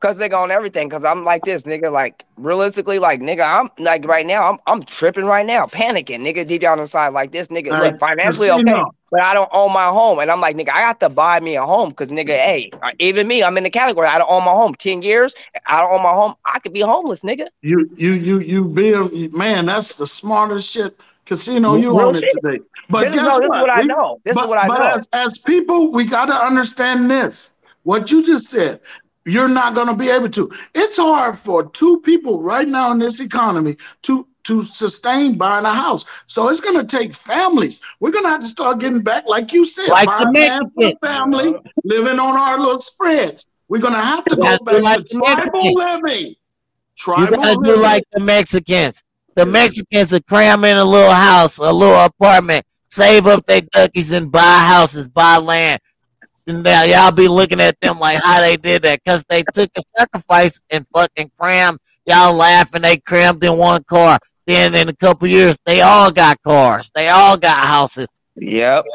[0.00, 0.88] Cause they on everything.
[0.88, 1.90] Cause I'm like this, nigga.
[1.90, 6.46] Like realistically, like nigga, I'm like right now, I'm I'm tripping right now, panicking, nigga.
[6.46, 7.72] Deep down inside, like this, nigga.
[7.72, 10.82] Uh, Look, financially okay, but I don't own my home, and I'm like, nigga, I
[10.82, 13.70] got to buy me a home, cause nigga, hey, uh, even me, I'm in the
[13.70, 14.06] category.
[14.06, 14.74] I don't own my home.
[14.74, 15.34] Ten years,
[15.66, 16.34] I don't own my home.
[16.44, 17.48] I could be homeless, nigga.
[17.62, 20.96] You you you you being man, that's the smartest shit.
[21.26, 22.60] Casino, you on it today.
[22.88, 23.42] But This is, guess no, what?
[23.42, 24.20] this is what I know.
[24.24, 24.86] This but, is what I but know.
[24.86, 27.52] as as people, we gotta understand this.
[27.82, 28.80] What you just said,
[29.28, 30.50] you're not gonna be able to.
[30.74, 35.74] It's hard for two people right now in this economy to to sustain buying a
[35.74, 36.06] house.
[36.26, 37.80] So it's gonna take families.
[38.00, 40.86] We're gonna have to start getting back, like you said, Like the land for the
[40.86, 40.98] Mexicans.
[41.02, 41.54] family,
[41.84, 43.46] living on our little spreads.
[43.68, 46.34] We're gonna have to go back like to the tribal living.
[47.06, 49.04] You gotta do like the Mexicans.
[49.34, 54.10] The Mexicans are cram in a little house, a little apartment, save up their duckies
[54.12, 55.80] and buy houses, buy land.
[56.48, 59.68] And now y'all be looking at them like how they did that because they took
[59.76, 61.76] a sacrifice and fucking crammed.
[62.06, 64.18] Y'all laughing they crammed in one car.
[64.46, 66.90] Then in a couple years, they all got cars.
[66.94, 68.08] They all got houses.
[68.36, 68.86] Yep.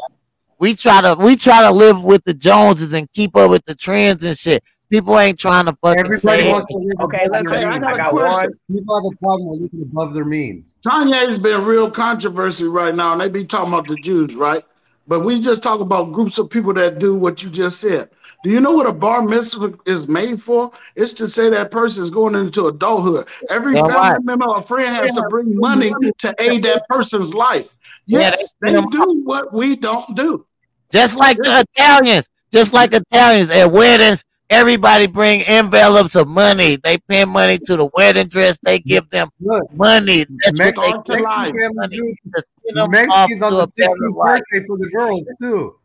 [0.58, 3.76] We try to we try to live with the Joneses and keep up with the
[3.76, 4.64] trends and shit.
[4.90, 7.76] People ain't trying to fucking Everybody say wants to live Okay, let's their say I
[7.76, 8.52] I got a got question.
[8.68, 8.78] one.
[8.78, 10.76] People have a problem with living above their means.
[10.84, 14.64] Kanye's been real controversy right now, and they be talking about the Jews, right?
[15.08, 18.10] But we just talk about groups of people that do what you just said.
[18.44, 20.72] Do you know what a bar mitzvah is made for?
[20.96, 23.28] It's to say that person is going into adulthood.
[23.50, 24.24] Every All family right.
[24.24, 27.74] member or friend has to bring money to aid that person's life.
[28.06, 30.46] Yeah, Yes, they- they do what we don't do.
[30.92, 36.78] Just like the Italians, just like Italians at weddings, everybody bring envelopes of money.
[36.78, 38.60] They pay money to the wedding dress.
[38.64, 40.26] They give them Look, money.
[40.44, 41.54] That's what they give them life.
[41.74, 41.98] money
[42.36, 44.42] to send them off Mexicans on to the a better life.
[44.52, 45.76] birthday for the girls too.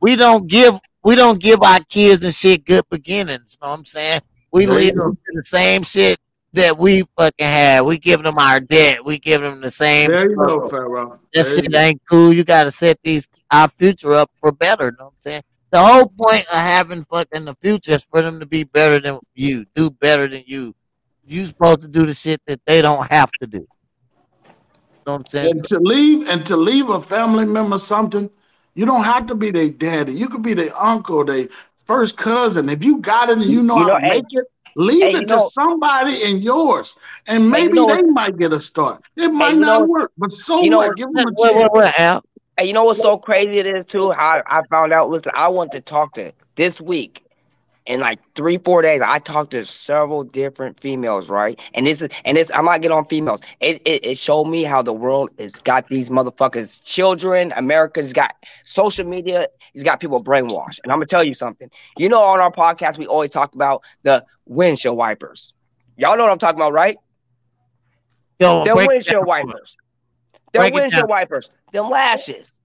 [0.00, 3.56] We don't give we don't give our kids and shit good beginnings.
[3.60, 4.20] Know what I'm saying?
[4.52, 5.06] We There live go.
[5.08, 6.18] into the same shit
[6.52, 7.82] that we fucking had.
[7.82, 9.04] We give them our debt.
[9.04, 10.10] We give them the same.
[10.10, 10.68] There you go.
[10.68, 11.20] Pharaoh.
[11.32, 12.32] That There shit ain't cool.
[12.32, 14.90] You gotta set these our future up for better.
[14.92, 15.42] Know what I'm saying?
[15.70, 19.20] The whole point of having fucking the future is for them to be better than
[19.34, 20.74] you, do better than you.
[21.24, 23.66] You supposed to do the shit that they don't have to do.
[25.06, 25.50] Know what I'm saying?
[25.56, 28.28] And to leave and to leave a family member something,
[28.74, 30.12] you don't have to be their daddy.
[30.12, 31.48] You could be their uncle, their
[31.84, 32.68] first cousin.
[32.68, 34.44] If you got it and you know You know, how to hey, make it,
[34.76, 36.96] leave hey, it to know- somebody in yours,
[37.28, 39.02] and Hey, you maybe know they might get a start.
[39.16, 40.96] It might you not what's- work, but so you know what?
[40.96, 41.62] Give them a What, chance.
[41.62, 42.24] what, what, Al?
[42.60, 44.10] And you know what's so crazy it is too?
[44.10, 45.08] How I found out.
[45.08, 47.24] Listen, I want to talk to this week.
[47.86, 51.58] In like three, four days, I talked to several different females, right?
[51.72, 53.40] And this is and this I'm not getting on females.
[53.60, 58.36] It, it it showed me how the world has got these motherfuckers, children, America's got
[58.64, 60.80] social media, he's got people brainwashed.
[60.84, 61.70] And I'm gonna tell you something.
[61.96, 65.54] You know, on our podcast, we always talk about the windshield wipers.
[65.96, 66.98] Y'all know what I'm talking about, right?
[68.38, 69.78] Yo, They're windshield down wipers.
[70.52, 71.50] They're windshield wipers.
[71.72, 72.60] Them lashes.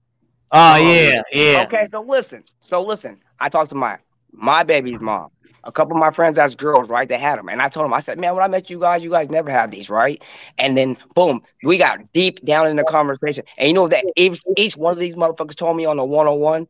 [0.52, 1.64] Oh yeah, yeah.
[1.66, 2.44] Okay, so listen.
[2.60, 3.20] So listen.
[3.40, 3.98] I talked to my
[4.32, 5.28] my baby's mom.
[5.64, 7.08] A couple of my friends as girls, right?
[7.08, 9.02] They had them, and I told them, I said, "Man, when I met you guys,
[9.02, 10.22] you guys never had these, right?"
[10.58, 13.44] And then, boom, we got deep down in the conversation.
[13.58, 16.28] And you know that each, each one of these motherfuckers told me on the one
[16.28, 16.68] on one,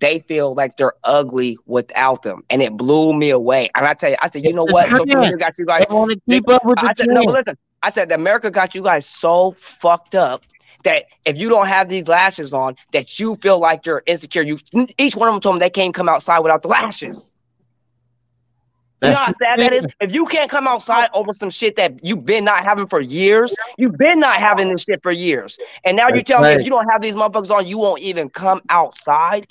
[0.00, 3.70] they feel like they're ugly without them, and it blew me away.
[3.74, 4.86] And I tell you, I said, you know what?
[4.86, 5.86] Social media got you guys.
[5.88, 7.56] They want to keep up with the I said, no, listen.
[7.82, 10.42] I said, America got you guys so fucked up
[10.86, 14.42] that if you don't have these lashes on, that you feel like you're insecure.
[14.42, 14.58] You
[14.96, 17.34] each one of them told them they can't come outside without the lashes.
[19.02, 19.92] You know how sad that is?
[20.00, 23.54] If you can't come outside over some shit that you've been not having for years,
[23.76, 25.58] you've been not having this shit for years.
[25.84, 28.30] And now you tell me if you don't have these motherfuckers on, you won't even
[28.30, 29.46] come outside.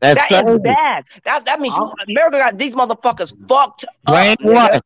[0.00, 1.04] That's That is bad.
[1.24, 4.14] That that means you, America got these motherfuckers fucked up.
[4.14, 4.80] Brainwashed.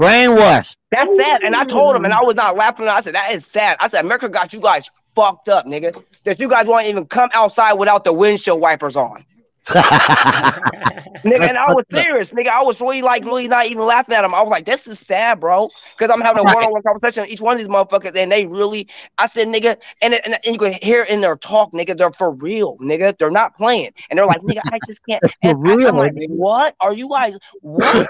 [0.00, 0.76] Brainwashed.
[0.90, 1.42] That's sad.
[1.42, 2.88] And I told him, and I was not laughing.
[2.88, 3.76] I said, that is sad.
[3.80, 6.02] I said, America got you guys fucked up, nigga.
[6.24, 9.24] That you guys won't even come outside without the windshield wipers on.
[9.70, 12.48] Nigga, and I was serious, nigga.
[12.48, 14.34] I was really like really not even laughing at him.
[14.34, 15.68] I was like, this is sad, bro.
[15.96, 18.88] Because I'm having a one-on-one conversation with each one of these motherfuckers, and they really
[19.18, 22.32] I said, nigga, and, and, and you can hear in their talk, nigga, they're for
[22.34, 23.16] real, nigga.
[23.18, 23.90] They're not playing.
[24.08, 25.22] And they're like, nigga, I just can't.
[25.42, 26.30] For And I, real, am like, nigga.
[26.30, 27.36] what are you guys?
[27.60, 28.08] What?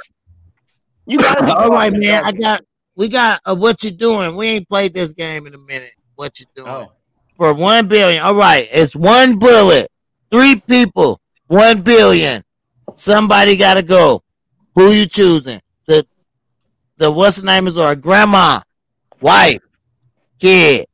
[1.06, 2.24] You gotta All right, man.
[2.24, 2.62] I got
[2.96, 4.36] we got uh, what you doing.
[4.36, 5.92] We ain't played this game in a minute.
[6.16, 6.68] What you doing?
[6.68, 6.92] Oh,
[7.36, 8.22] For one billion.
[8.22, 9.90] All right, it's one bullet.
[10.30, 11.20] Three people.
[11.46, 12.42] One billion.
[12.96, 14.22] Somebody gotta go.
[14.74, 15.60] Who you choosing?
[15.86, 16.06] The
[16.98, 18.60] the what's the name is or grandma,
[19.20, 19.62] wife,
[20.38, 20.86] kids.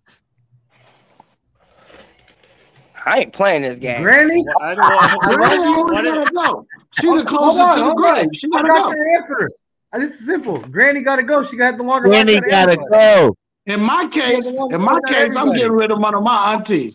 [3.04, 4.02] I ain't playing this game.
[4.02, 4.88] Granny, I don't
[5.30, 5.36] know.
[5.36, 6.66] Granny always what if- gotta go.
[7.00, 8.28] She Hold- the closest on, to the hold grave.
[8.34, 8.92] She gotta go.
[9.16, 9.50] answer.
[9.92, 10.58] Uh, This is simple.
[10.58, 11.42] Granny got to go.
[11.44, 12.08] She got the longer.
[12.08, 12.90] Granny gotta everybody.
[12.90, 13.36] go.
[13.66, 16.52] In my case, in my before that, case, I'm getting rid of one of my
[16.54, 16.94] aunties.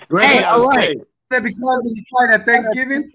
[0.08, 0.90] Granny Hey, all gotta right.
[0.98, 1.04] stay.
[1.30, 3.10] That because you tried at Thanksgiving.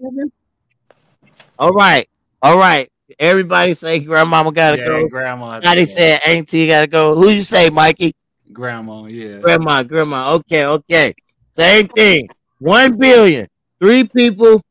[1.58, 2.08] All right.
[2.42, 2.90] All right.
[3.18, 5.08] Everybody say grandmama gotta yeah, go.
[5.08, 5.60] grandma.
[5.60, 7.14] Scotty said auntie gotta go.
[7.14, 8.14] Who you say, Mikey?
[8.52, 9.06] grandma.
[9.06, 9.38] Yeah.
[9.38, 10.34] Grandma, grandma.
[10.34, 11.14] Okay, okay.
[11.52, 12.28] Same thing.
[12.58, 13.48] One billion.
[13.80, 14.62] Three people.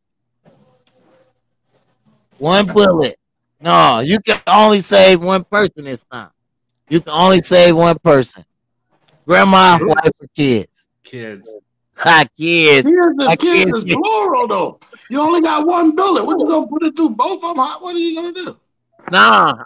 [2.43, 3.17] One bullet.
[3.61, 6.29] No, you can only save one person this time.
[6.89, 8.43] You can only save one person.
[9.25, 10.85] Grandma, wife, or kids.
[11.05, 11.49] Kids.
[11.95, 12.85] Ha, kids.
[12.85, 14.79] Kids I and kids can't is plural though.
[15.09, 16.25] You only got one bullet.
[16.25, 17.65] What you gonna put it through both of them?
[17.81, 18.57] What are you gonna do?
[19.09, 19.63] Nah.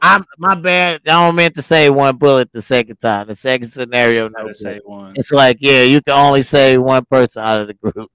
[0.00, 1.00] I'm my bad.
[1.04, 3.26] I don't meant to say one bullet the second time.
[3.26, 4.52] The second scenario, no.
[4.52, 5.14] Say one.
[5.16, 8.12] It's like, yeah, you can only save one person out of the group.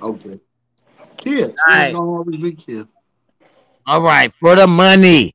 [0.00, 0.40] Okay.
[1.18, 1.54] Kids.
[1.68, 1.84] Right.
[1.88, 2.88] It's gonna always be kids.
[3.86, 5.34] All right, for the money,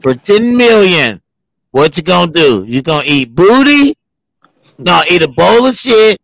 [0.00, 1.20] for ten million,
[1.72, 2.64] what you gonna do?
[2.66, 3.94] You gonna eat booty?
[4.78, 6.18] No, eat a bowl of shit.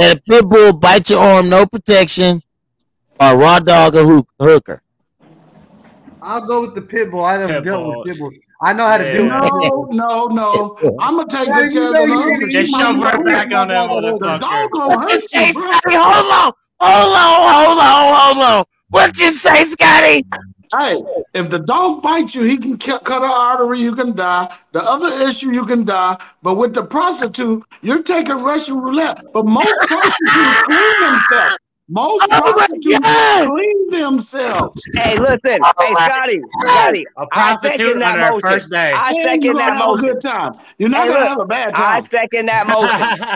[0.00, 2.42] And a pit bull bite your arm, no protection,
[3.18, 4.82] or a raw dog a hook, hooker.
[6.22, 7.24] I'll go with the pit bull.
[7.24, 8.30] I never Pit dealt with pit bull.
[8.62, 9.12] I know how to Yeah.
[9.12, 9.94] deal with it.
[9.94, 10.98] No, no, no.
[11.00, 13.24] I'm gonna take Yeah, good you care know of you the can Just shove right
[13.24, 14.40] back on that Hold motherfucker.
[14.40, 15.70] dog gonna What hurt you bro.
[15.94, 18.64] Hold on, hold on, hold on, hold on.
[18.90, 20.24] What you say, Scotty?
[20.78, 21.02] Hey,
[21.34, 24.54] if the dog bites you, he can cut an artery, you can die.
[24.72, 26.16] The other issue, you can die.
[26.42, 29.24] But with the prostitute, you're taking Russian roulette.
[29.32, 31.56] But most prostitutes clean themselves.
[31.90, 33.08] Most Oh prostitutes
[33.46, 34.82] clean themselves.
[34.94, 38.92] Hey, listen, oh hey Scotty, Scotty, A I prostitute on that their first day.
[38.94, 40.04] I second gonna that have a motion.
[40.04, 40.52] good time.
[40.78, 41.96] You're not Hey, gonna look, have a bad time.
[41.96, 42.88] I second that motion.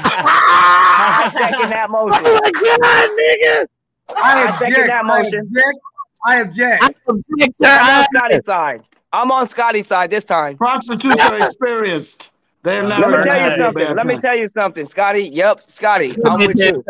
[0.95, 2.23] I second that motion.
[2.27, 3.67] Oh my god, nigga!
[4.11, 4.15] I
[4.47, 4.87] I second object.
[4.89, 5.41] that I motion.
[5.41, 5.79] object.
[6.27, 6.83] I object.
[6.83, 8.05] I object I'm on.
[8.15, 8.83] Scotty's side.
[9.13, 10.57] I'm on Scotty's side this time.
[10.57, 12.31] Prostitutes are experienced.
[12.65, 13.01] They're not.
[13.01, 13.33] Let me tell you day.
[13.33, 13.87] gonna have a something.
[13.89, 15.25] bad Let me tell you something, Scotty.
[15.31, 16.15] Yep, Scotty.
[16.25, 16.85] I'm with you.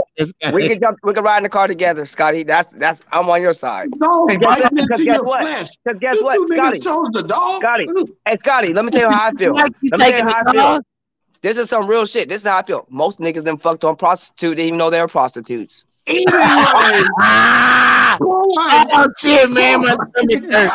[0.52, 0.98] We can jump.
[1.02, 2.42] We can ride in the car together, Scotty.
[2.42, 3.00] That's that's.
[3.10, 3.88] I'm on your side.
[3.96, 5.40] No, Hey, guess biting into Because guess your what?
[5.40, 5.68] flesh.
[5.82, 6.78] Because guess You what, Scotty?
[6.80, 7.60] chose the dog.
[7.62, 7.88] Scotty.
[8.28, 8.74] Hey, Scotty.
[8.74, 9.54] Let me tell you how I feel.
[9.54, 10.80] Like you Let me tell you how I feel.
[11.40, 12.28] This is some real shit.
[12.28, 12.86] This is how I feel.
[12.90, 15.84] Most niggas them fucked on prostitute, even though they were prostitutes.
[16.06, 17.02] Anyway!
[18.24, 20.72] Oh shit, man, my stomach hurt.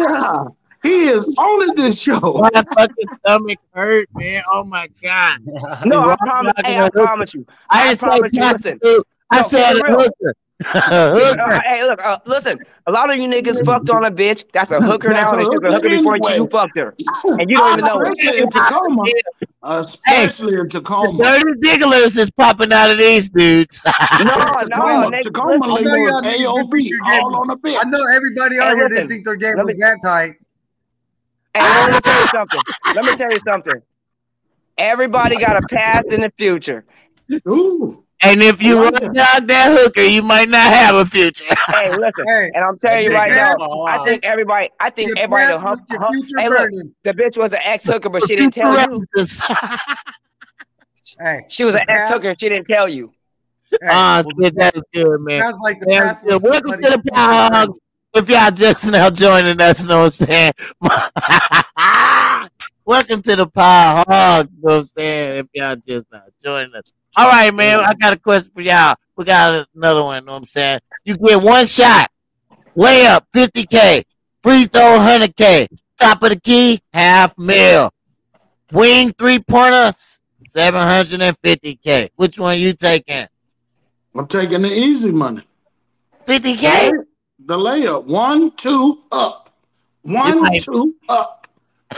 [0.00, 0.44] yeah,
[0.82, 2.18] he is on this show.
[2.54, 4.42] My fucking stomach hurt, man.
[4.50, 5.38] Oh my god.
[5.84, 6.52] No, I promise.
[6.64, 7.46] Hey, I promise you.
[7.68, 8.80] I I promise you, listen.
[9.30, 10.10] I No, said for
[10.60, 11.26] a real.
[11.28, 11.40] hooker.
[11.40, 11.62] A hooker.
[11.66, 12.58] Hey, look, uh, listen.
[12.86, 14.44] A lot of you niggas fucked on a bitch.
[14.52, 16.36] That's a hooker That's now, and a she's a hooker hooker before you, anyway.
[16.36, 16.94] you fucked her,
[17.24, 18.08] and you don't even know it.
[18.08, 19.04] Especially in Tacoma.
[19.62, 21.22] Especially in Tacoma.
[21.22, 23.80] Dirty digglers is popping out of these dudes.
[24.18, 25.22] No, no, Tacoma, nigga.
[25.22, 27.78] Tacoma listen, I know is y'all AOB, all on the bitch.
[27.78, 30.36] I know everybody out here didn't think their game was that tight.
[31.54, 32.60] Hey, let me tell you something.
[32.94, 33.82] Let me tell you something.
[34.78, 36.84] Everybody got a past in the future.
[37.48, 38.05] Ooh.
[38.22, 39.14] And if you I run like that.
[39.14, 41.44] down that hooker, you might not have a future.
[41.68, 42.24] Hey, listen.
[42.26, 43.56] Hey, And I'm telling you right now,
[43.86, 46.70] I think everybody, I think your everybody, past the was hump, hump- hey, look,
[47.04, 49.04] the bitch was an ex hooker, but she didn't tell you.
[51.18, 53.12] Hey, She was an ex hooker, She didn't tell you.
[53.72, 55.42] hey, Ah, well, that is good, man.
[55.42, 56.42] sounds like the Damn past Welcome
[56.72, 57.78] to the somebody's Power fucking- Hogs.
[58.14, 60.52] If y'all just now joining us, know what I'm saying?
[62.84, 65.38] Welcome to the Power Hogs, know what I'm saying?
[65.38, 66.92] If y'all just now joining us.
[67.18, 68.94] All right, man, I got a question for y'all.
[69.16, 70.80] We got another one, You know what I'm saying?
[71.02, 72.10] You get one shot,
[72.76, 74.04] layup, 50K,
[74.42, 77.90] free throw, 100K, top of the key, half mil,
[78.70, 79.94] wing three pointer,
[80.54, 82.10] 750K.
[82.16, 83.26] Which one you taking?
[84.14, 85.42] I'm taking the easy money.
[86.26, 86.90] 50K?
[87.46, 88.04] The layup.
[88.04, 89.54] One, two, up.
[90.02, 91.45] One, two, up.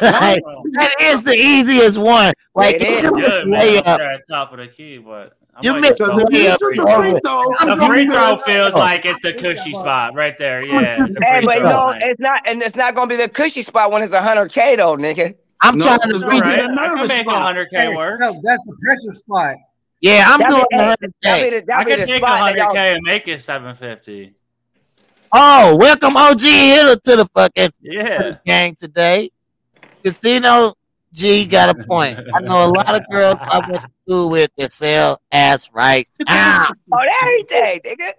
[0.01, 2.33] That is the easiest one.
[2.55, 3.03] Like It you is.
[3.11, 3.61] Good, man.
[3.61, 3.99] lay I'm up.
[3.99, 6.39] there at top of the key, but I You might missed go Because if the
[6.39, 6.59] you layup.
[6.59, 6.97] shoot the bro.
[7.03, 10.63] free throw, The free throw I'm feels like it's the cushy spot right there.
[10.63, 10.99] Yeah.
[10.99, 11.99] the Hey, but you throw know, line.
[12.03, 14.77] it's not, and it's not gonna be the cushy spot when it's a hundred k
[14.77, 15.35] though, nigga.
[15.61, 16.57] I'm No, trying to it's be all Right?
[16.57, 17.57] get a I can nervous make spot.
[17.57, 18.21] 100k work.
[18.21, 19.57] no, that's the pressure spot.
[20.01, 21.67] Yeah, I'm That doing be, hey, the that be 100K.
[21.67, 24.35] the, I that be can take spot 100k and make it 750.
[25.33, 28.37] Oh, welcome OG Hitter to the fucking Yeah.
[28.47, 29.31] gang today.
[30.05, 30.75] Casino
[31.13, 32.19] G got a point.
[32.35, 36.09] I know a lot of girls I went to school with that sell ass right
[36.29, 36.67] now.
[36.93, 38.13] on everything, nigga.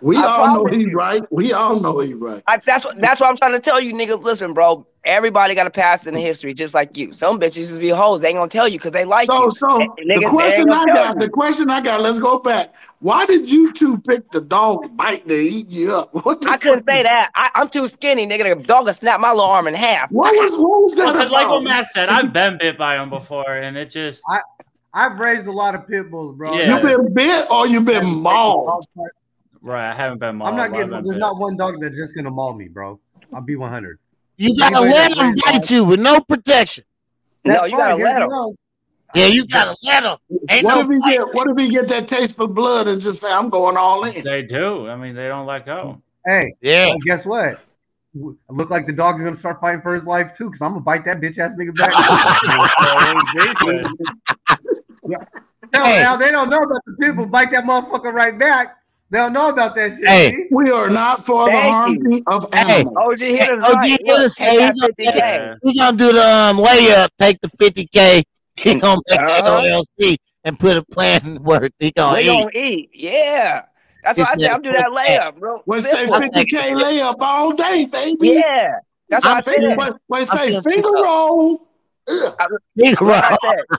[0.00, 0.96] We I all know promise he's you.
[0.96, 1.22] right.
[1.30, 2.42] We all know he's right.
[2.48, 4.22] I, that's what that's what I'm trying to tell you, niggas.
[4.22, 4.86] Listen, bro.
[5.04, 7.12] Everybody got a past in the history, just like you.
[7.12, 8.20] Some bitches just be hoes.
[8.20, 9.50] They ain't gonna tell you because they like So, you.
[9.50, 11.20] so Eh, the niggas, they question I got, you.
[11.20, 12.00] the question I got.
[12.02, 12.72] Let's go back.
[13.00, 16.10] Why did you two pick the dog bite to eat you up?
[16.24, 16.94] What the I couldn't fuck?
[16.98, 17.30] say that.
[17.34, 18.56] I, I'm too skinny, nigga.
[18.56, 20.08] The dog will snap my little arm in half.
[20.12, 21.64] What was what was that Because like what?
[21.64, 24.38] Matt said, I've been bit by him before, and it just I,
[24.94, 26.56] I've raised a lot of pit bulls, bro.
[26.56, 26.76] Yeah.
[26.76, 28.86] You been bit or you been mauled?
[29.62, 29.90] Right.
[29.90, 30.50] I haven't been mauled.
[30.50, 30.90] I'm not I've getting.
[30.90, 31.20] been There's bit.
[31.20, 33.00] not one dog that's just gonna maul me, bro.
[33.34, 33.98] I'll be 100.
[34.36, 36.84] You gotta Anybody let that them bite you with no protection.
[37.44, 38.56] No, you gotta let the him.
[39.14, 40.16] Yeah, you gotta let them.
[40.48, 41.16] Ain't What no if he fight.
[41.16, 44.04] get what if he get that taste for blood and just say I'm going all
[44.04, 44.22] in?
[44.22, 44.88] They do.
[44.88, 46.00] I mean, they don't let go.
[46.26, 46.88] Hey, Yeah.
[46.88, 47.60] well, guess what?
[48.14, 51.04] Look like the dog's gonna start fighting for his life too, because I'm gonna bite
[51.06, 51.94] that bitch ass nigga back.
[55.04, 55.18] no,
[55.84, 56.00] Hey.
[56.00, 58.76] now they don't know about the people bite that motherfucker right back.
[59.12, 60.06] They don't know about that shit.
[60.08, 60.30] Hey.
[60.32, 60.46] see?
[60.50, 62.76] We are not for the Thank harming of Hey.
[62.80, 62.96] animals.
[62.96, 63.90] OG hit us OG right.
[63.90, 65.14] hit Look, us, take hey, he gonna 50K.
[65.16, 65.54] Yeah.
[65.62, 68.22] We gonna do the um layup, take the 50K.
[68.56, 69.60] He gonna make that Uh-huh.
[70.00, 71.72] LLC and put a plan in work.
[71.78, 72.26] He gonna We eat.
[72.26, 72.90] gonna eat.
[72.94, 73.62] Yeah.
[74.02, 74.50] That's what I It's said.
[74.50, 75.62] a I'm doing that layup, bro.
[75.66, 78.30] We say 50k layup all day, baby.
[78.30, 78.76] Yeah.
[79.10, 79.54] That's what I'm I said.
[79.56, 81.04] feeling- When, when I'm say feeling finger picked up.
[81.04, 81.68] roll.
[82.08, 82.34] Ugh.
[82.76, 83.38] Big Like I rock.
[83.42, 83.78] said.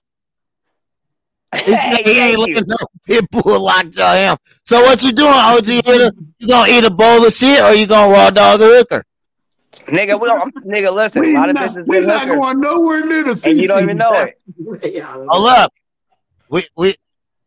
[1.54, 2.76] This Hey, nigga ain't thank looking no
[3.06, 4.38] pit bull lockjaw him.
[4.66, 6.12] So what you doing, OG hitter?
[6.40, 9.04] You gonna eat a bowl of shit or you gonna raw dog a hooker?
[9.88, 11.22] Nigga, we don't, I'm- nigga, listen.
[11.22, 13.60] We a lot of not, bitches we been not hookers, going nowhere near the and
[13.60, 14.40] you don't even know it.
[15.04, 15.74] Hold up.
[16.50, 16.96] We we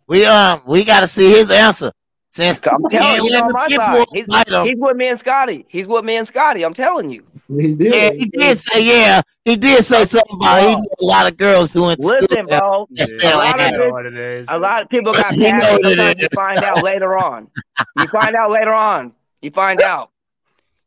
[0.07, 1.93] we um we gotta see his answer.
[2.31, 4.07] Since I'm telling you, he's on my side.
[4.13, 5.65] He's, he's with me and Scotty.
[5.69, 6.65] He's with me and Scotty.
[6.65, 7.25] I'm telling you.
[7.49, 7.95] He did.
[7.95, 9.23] Yeah, he did say yeah.
[9.45, 12.19] He did say something about he knew a lot of girls who went to school.
[12.29, 12.89] Listen, bro.
[12.91, 13.79] That's Yeah, still I ass.
[13.79, 14.49] know what it is.
[14.51, 17.49] A lot of people got You know what it you find out later on.
[17.95, 19.13] You find out later on.
[19.43, 20.11] You find out.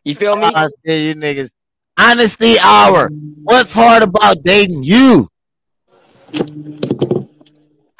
[0.04, 0.52] You feel me?
[0.54, 1.52] I see you niggas.
[1.98, 3.10] Honesty hour.
[3.44, 5.28] What's hard about dating you?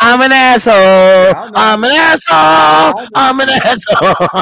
[0.02, 1.34] I'm an asshole.
[1.56, 3.08] I'm an asshole.
[3.16, 4.42] I'm an asshole.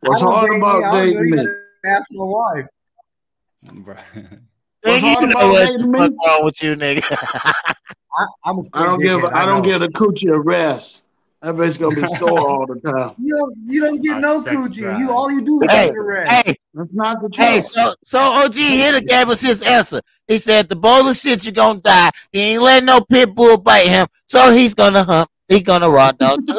[0.00, 0.84] What's hard about me.
[0.84, 1.46] I don't dating even me?
[1.84, 2.66] Ask my wife.
[3.62, 3.96] Right.
[4.82, 7.52] What's Nigga, you know about what the fuck wrong with you, nigga?
[8.16, 9.62] I, I'm a I don't give dickhead, I don't know.
[9.62, 11.04] give a coochie a rest.
[11.42, 13.14] That bitch gonna be sore all the time.
[13.18, 14.74] You don't, you don't get A no sex coochie.
[14.80, 14.98] drive.
[15.00, 16.30] You all you do is Hey, take a rest.
[16.46, 17.66] hey, That's not the hey, truth.
[17.66, 20.00] so so OG Hitter gave us his answer.
[20.26, 22.10] He said the bowl of shit you gonna die.
[22.32, 25.28] He ain't letting no pit bull bite him, so he's gonna hump.
[25.50, 26.38] He gonna raw dog.
[26.46, 26.54] you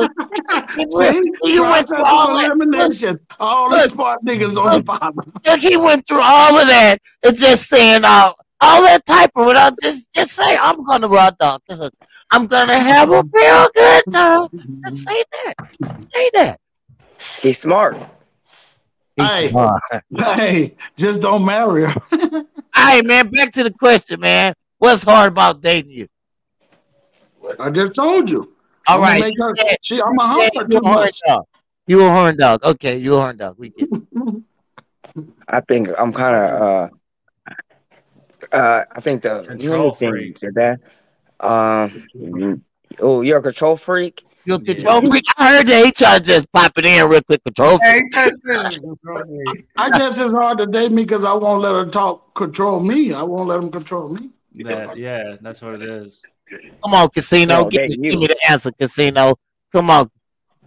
[0.92, 1.24] See,
[1.62, 2.52] went through of all that.
[2.52, 3.20] elimination.
[3.40, 3.92] All the Look.
[3.94, 5.32] smart niggas on the bottom.
[5.46, 9.80] Look, he went through all of that and just saying all, all that typing without
[9.82, 11.94] just just say I'm gonna raw dog the hook.
[12.32, 14.48] I'm gonna have a real good time.
[14.86, 15.54] Just say that.
[16.14, 16.60] Say that.
[17.42, 17.98] He's smart.
[19.16, 19.50] He's Hey.
[19.52, 19.82] smart.
[20.20, 21.96] Hey, just don't marry her.
[22.12, 22.44] All
[22.76, 23.30] right, man.
[23.30, 24.54] Back to the question, man.
[24.80, 26.08] What's hard about dating you?
[27.58, 28.52] I just told you.
[28.88, 29.34] All I'm right.
[29.38, 31.20] her- said- she, I'm a said humper you too horn much.
[31.28, 31.46] dog.
[31.88, 32.64] You a horn dog.
[32.64, 33.56] Okay, you a horn dog.
[33.58, 33.90] We get.
[35.48, 36.62] I think I'm kind of.
[36.62, 36.90] uh
[38.52, 40.54] uh, I think the Control let me think, freak.
[40.56, 40.80] that.
[41.40, 42.64] Um,
[43.00, 44.24] oh, you're a control freak.
[44.46, 45.24] You're a control freak?
[45.38, 47.44] I heard that he tried to just pop it in real quick.
[47.44, 48.04] Control freak.
[48.14, 49.66] Hey, that's it.
[49.78, 53.14] I guess it's hard to date me because I won't let her talk control me.
[53.14, 54.30] I won't let them control me.
[54.64, 56.22] That, yeah, that's what it is.
[56.84, 57.64] Come on, Casino.
[57.64, 59.36] No, give, me, give me the answer, Casino.
[59.72, 60.10] Come on,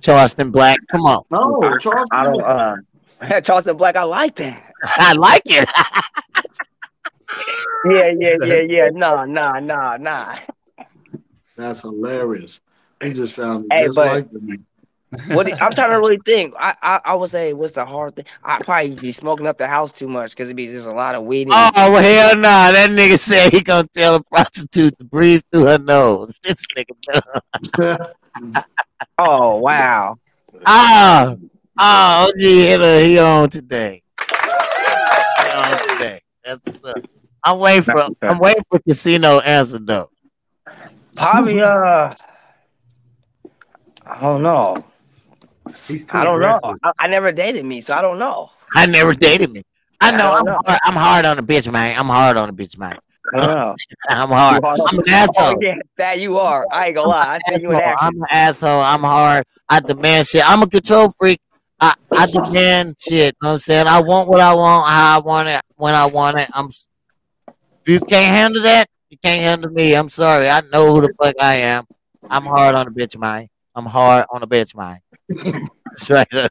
[0.00, 0.78] Charleston Black.
[0.90, 1.22] Come on.
[1.30, 2.08] No, Charles.
[2.12, 2.42] I don't.
[2.42, 4.72] Uh, Charleston Black, I like that.
[4.84, 5.68] I like it.
[7.86, 8.88] Yeah, yeah, yeah, yeah.
[8.92, 10.36] Nah, nah, nah, nah.
[11.56, 12.60] That's hilarious.
[13.02, 14.58] He just sounded Hey, just but- like me.
[15.28, 16.54] What I'm trying to really think.
[16.58, 18.24] I, I I would say what's the hard thing?
[18.42, 21.14] I probably be smoking up the house too much because it'd be just a lot
[21.14, 21.48] of weed.
[21.48, 22.72] in oh well, hell nah.
[22.72, 26.38] That nigga said he gonna tell a prostitute to breathe through her nose.
[26.42, 28.14] This nigga.
[29.18, 30.16] Oh wow.
[30.66, 31.36] Ah,
[31.78, 33.00] ah, OG hitter.
[33.00, 34.02] He on today.
[34.18, 36.20] He on today.
[36.44, 36.96] That's what's up.
[37.44, 37.94] I'm waiting for.
[37.94, 38.22] That's.
[38.22, 40.10] I'm waiting for Casino answer though.
[41.16, 42.14] Probably uh.
[44.06, 44.84] I don't know.
[45.88, 46.60] He's too I don't know.
[46.82, 48.50] I, I never dated me, so I don't know.
[48.74, 49.62] I never dated me.
[50.00, 50.32] I I know.
[50.32, 50.58] don't I'm know.
[50.66, 51.98] hard, I'm hard on a bitch, man.
[51.98, 52.98] I'm hard on a bitch, man.
[54.08, 54.62] I'm hard.
[54.62, 55.62] Hard on- I'm an Oh asshole.
[55.62, 56.66] yeah, that you are.
[56.70, 57.36] I ain't gonna lie.
[57.36, 57.92] I think you in Asshole.
[57.92, 58.08] action.
[58.08, 58.80] I'm an asshole.
[58.80, 59.44] I'm hard.
[59.68, 60.48] I demand shit.
[60.48, 61.40] I'm a control freak.
[61.80, 63.12] I, I demand shit.
[63.12, 63.86] You know what I'm saying?
[63.86, 66.48] I want what I want, how I want it, when I want it.
[66.52, 66.68] I'm.
[67.86, 69.94] If you can't handle that, you can't handle me.
[69.94, 70.48] I'm sorry.
[70.48, 71.84] I know who the fuck I am.
[72.30, 73.48] I'm hard on a bitch, man.
[73.74, 74.98] I'm hard on a bitch, man.
[75.96, 76.50] Straight up.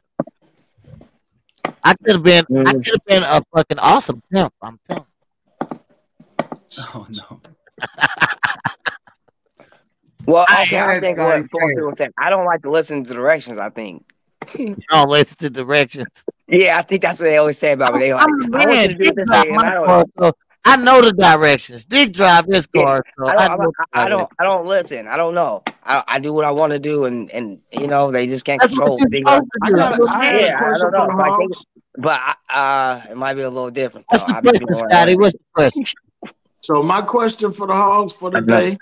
[1.82, 2.44] I could have been.
[2.50, 2.72] I Mhm.
[2.84, 4.52] could have been a fucking awesome pimp.
[4.62, 5.06] I'm telling.
[6.94, 7.40] Oh no.
[10.26, 12.12] Well, I- okay, I think what Forty was saying.
[12.18, 13.58] I don't like to listen to directions.
[13.58, 14.04] I think.
[14.58, 16.06] You don't listen to directions.
[16.46, 18.00] Yeah, I think that's what they always say about me.
[18.00, 18.88] They like, I'm the I want you man.
[18.90, 20.10] to do this, drive I don't.
[20.20, 20.32] so
[20.64, 21.84] I know the directions.
[21.86, 23.72] Dick drive his Yeah, car, so I I, don't, know.
[23.94, 25.06] I, I don't, I don't listen.
[25.08, 25.62] I don't know.
[25.84, 28.60] I, I do what I want to do, and and you know they just can't
[28.60, 29.00] That's control.
[29.00, 29.26] what you're things.
[29.26, 29.92] supposed to I got.
[29.96, 30.32] You're A, a I man.
[30.32, 31.10] had a Yeah, I don't know.
[31.12, 31.52] for the But I think,
[31.96, 32.34] but I,
[33.06, 34.06] uh, it might be a little different.
[34.08, 35.16] What's the I be question, doing what I Scotty?
[35.16, 35.84] What's the question?
[36.58, 38.78] So my question for the hogs for the day,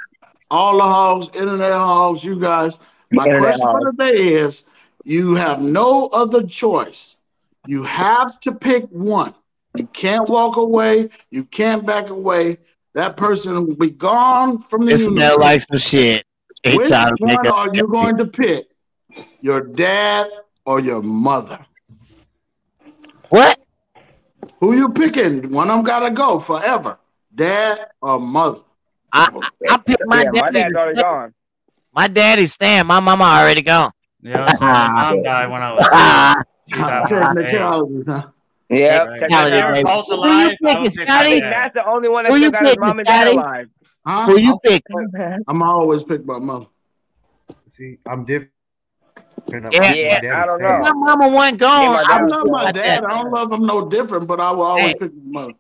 [0.51, 2.79] all the hogs, internet hogs, you guys.
[3.11, 4.65] My Internet question for the day is:
[5.05, 7.19] You have no other choice.
[7.65, 9.35] You have to pick one.
[9.77, 11.09] You can't walk away.
[11.31, 12.59] You can't back away.
[12.95, 16.25] That person will be gone from the It smell like some shit.
[16.63, 18.67] He Which trying to make one us are you going to pick?
[19.41, 20.29] Your dad
[20.65, 21.59] or your mother?
[23.31, 23.59] What?
[24.61, 25.51] Who you picking?
[25.51, 26.99] One of them gotta go forever.
[27.35, 28.61] Dad or mother?
[29.13, 30.61] I I, I picked my Yeah, my daddy.
[30.61, 31.35] dad's already gone.
[31.95, 32.87] My daddy's staying.
[32.87, 33.91] My mama already gone.
[34.23, 36.37] Yeah, so my mom died when I was.
[36.69, 37.35] She died when I was.
[37.35, 38.23] Technicalities, huh?
[38.73, 39.19] Yeah, Right.
[39.21, 41.09] Technicality, If Who you I picking, would pick Scotty?
[41.09, 41.53] my I dad.
[41.53, 43.37] that's the only one that Who still you got his picking, mom and dad Scotty?
[43.37, 43.69] alive.
[44.07, 44.27] Huh?
[44.27, 44.83] Who you pick?
[45.49, 46.67] I'm always pick my mom.
[47.69, 48.51] See, I'm different.
[49.53, 50.79] Yeah, yeah, I don't know.
[50.79, 51.93] My mama wasn't gone.
[51.95, 53.05] my I I was love my dad.
[53.05, 54.95] I don't love him no different, but I will always Hey.
[54.95, 55.53] pick my mother.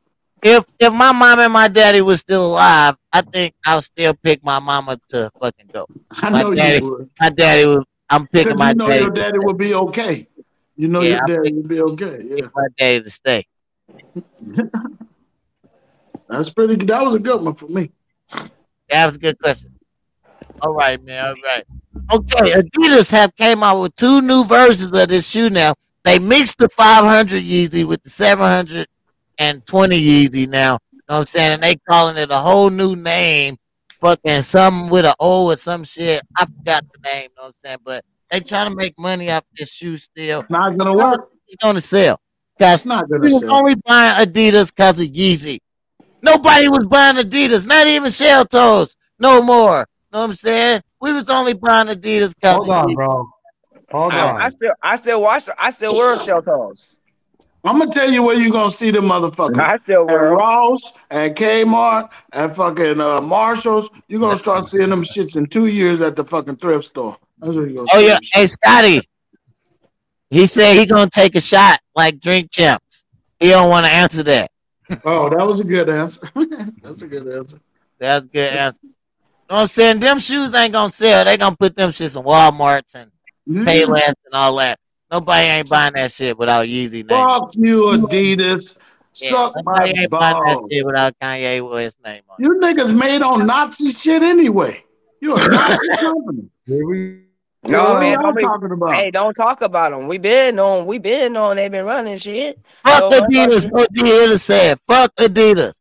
[0.42, 4.44] If if my mom and my daddy was still alive, I think I'll still pick
[4.44, 5.86] my mama to fucking go.
[6.10, 7.10] I My know daddy- you would.
[7.20, 7.84] My daddy was.
[8.10, 9.00] I'm picking my you know daddy.
[9.02, 10.26] your daddy would be okay.
[10.76, 12.24] You know Yeah, your I daddy will be okay.
[12.28, 12.48] Yeah.
[12.54, 13.46] my daddy to stay.
[16.28, 16.88] That's pretty good.
[16.88, 17.90] That was a good one for me.
[18.88, 19.74] That was a good question.
[20.60, 21.24] All right, man.
[21.26, 21.64] All right.
[22.12, 25.74] Okay, Adidas have came out with two new versions of this shoe now.
[26.04, 30.78] They mixed the 500 Yeezy with the 720 Yeezy now.
[30.92, 31.52] You know what I'm saying?
[31.54, 33.56] And they calling it a whole new name.
[34.00, 36.22] Fucking something with an O or some shit.
[36.36, 37.78] I forgot the name, you know what I'm saying?
[37.84, 40.40] But they trying to make money off this shoe still.
[40.40, 41.28] It's not gonna work.
[41.46, 42.18] It's going to sell.
[42.58, 43.54] Because It's not gonna we was sell.
[43.54, 45.58] only buying Adidas because of Yeezy.
[46.22, 49.86] Nobody was buying Adidas, not even Shell Toes, no more.
[50.12, 50.82] Know what I'm saying?
[51.00, 53.28] We was only buying Adidas because Hold on, bro.
[53.90, 54.50] Hold I, I on.
[54.50, 55.48] still, I still watch.
[55.58, 56.94] I still wear shell toes.
[57.64, 59.58] I'm gonna tell you where you gonna see them motherfuckers.
[59.60, 60.28] I still At wear.
[60.28, 60.38] 'em.
[60.38, 65.66] Ross, at Kmart, at fucking uh, Marshalls, you're gonna start seeing them shits in two
[65.66, 67.16] years at the fucking thrift store.
[67.42, 69.08] That's you're gonna Oh yeah, hey Scotty.
[70.30, 73.04] He said he gonna take a shot like drink champs.
[73.40, 74.50] He don't want to answer that.
[75.04, 76.20] Oh, that was a good answer.
[76.82, 77.58] That's a good answer.
[77.98, 78.78] That's a good answer.
[79.50, 79.98] Know what I'm saying?
[79.98, 81.24] Them shoes ain't gonna sell.
[81.24, 83.10] They gonna put them shits in Walmarts and
[83.44, 83.64] Yeah.
[83.64, 84.78] Payless and all that.
[85.10, 87.08] Nobody ain't buying that shit without Yeezy name.
[87.08, 88.76] Fuck you, Adidas.
[89.20, 90.70] Yeah, Suck nobody my ain't buying that balls.
[90.72, 92.36] shit without Kanye West name on.
[92.38, 94.82] You niggas made on Nazi shit anyway.
[95.20, 96.48] You're a Nazi company.
[96.66, 97.18] Here we
[97.68, 98.94] No what man, y'all don't be, talking about?
[98.94, 100.08] hey, don't talk about them.
[100.08, 100.86] We been on.
[100.86, 101.56] We been on.
[101.56, 102.58] They been running shit.
[102.84, 103.72] Fuck So, Adidas.
[103.72, 105.74] OG Hitter said, fuck Adidas.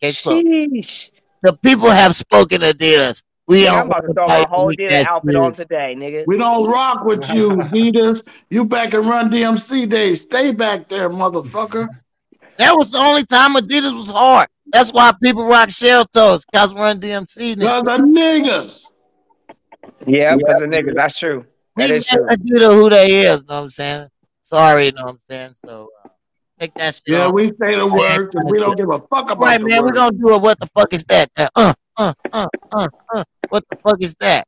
[0.00, 0.22] Guess?
[0.22, 1.10] Sheesh.
[1.42, 3.22] The people have spoken Adidas.
[3.48, 5.42] We Yeah, don't I'm about to throw my whole Adidas dinner that outfit shit.
[5.42, 6.24] on today, nigga.
[6.26, 8.26] We don't rock with you, Adidas.
[8.50, 10.20] You back and run DMC days.
[10.22, 11.88] Stay back there, motherfucker.
[12.58, 14.48] That was the only time Adidas was hard.
[14.72, 16.44] That's why people rock shell toes.
[16.52, 17.54] Cause we're Run DMC.
[17.54, 17.58] niggas.
[17.58, 18.92] Because of niggas.
[20.06, 20.94] Yeah, because of niggas.
[20.94, 21.44] That's true.
[21.76, 22.24] That He is true.
[22.26, 23.44] never do the who they is.
[23.46, 24.08] Know what I'm saying?
[24.42, 25.54] Sorry, know what I'm saying?
[25.66, 26.08] So uh,
[26.60, 27.32] take that shit Yeah, off.
[27.34, 29.38] we say the word and we don't give a fuck about it.
[29.40, 30.40] Right, the man, we're gonna do it.
[30.40, 31.30] What the fuck is that?
[31.36, 33.24] Uh, uh, uh, uh, uh, uh.
[33.48, 34.46] What the fuck is that?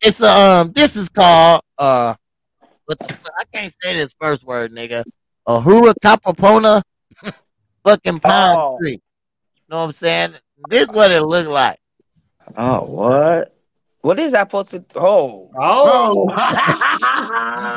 [0.00, 0.72] It's a, um.
[0.72, 2.14] This is called uh.
[2.86, 3.32] What the fuck?
[3.38, 5.04] I can't say this first word, nigga.
[5.46, 6.82] A hura capopona,
[7.84, 8.78] fucking palm Oh.
[8.78, 9.00] tree.
[9.68, 10.34] Know what I'm saying?
[10.68, 11.78] This what it look like.
[12.56, 13.51] Oh, what?
[14.02, 14.84] What is that supposed to?
[14.96, 16.28] Oh, Oh.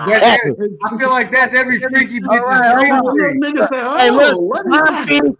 [0.10, 3.18] That's I feel like that's every freaky bitch's right, dream hold on.
[3.20, 3.42] thing.
[3.42, 5.08] Nigga say, Hey, oh, look, what is palm that?
[5.08, 5.32] tree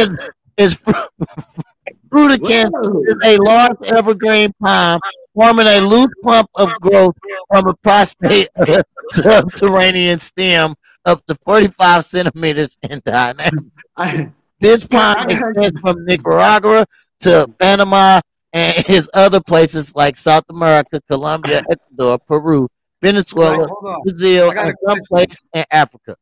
[0.00, 0.12] is
[0.56, 0.92] is fru-
[2.10, 3.02] fruticans Whoa.
[3.08, 5.00] is a large evergreen palm
[5.34, 7.14] forming a loose clump of growth
[7.48, 8.48] from a prostate
[9.12, 10.74] subterranean stem
[11.06, 13.58] up to 45 centimeters in diameter.
[14.60, 16.84] This palm extends from Nicaragua
[17.20, 18.20] to Panama
[18.52, 22.68] and his other places like South America, Colombia, Ecuador, Peru,
[23.02, 24.02] Venezuela, Hold on.
[24.02, 26.16] Brazil, I got a and some place in Africa.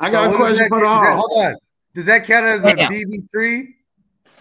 [0.00, 1.28] I got a So what does question for the does that- hall.
[1.30, 1.56] Hold on.
[1.94, 2.88] Does that count as a Yeah.
[2.88, 3.74] BB tree?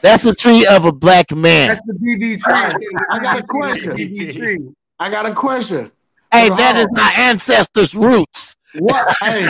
[0.01, 1.69] That's a tree of a black man.
[1.69, 2.87] That's the BB tree.
[3.09, 3.97] I, got a question.
[3.97, 4.69] BB tree.
[4.99, 5.91] I got a question.
[6.31, 8.55] Hey, that is my ancestors' roots.
[8.77, 9.15] What?
[9.21, 9.47] hey,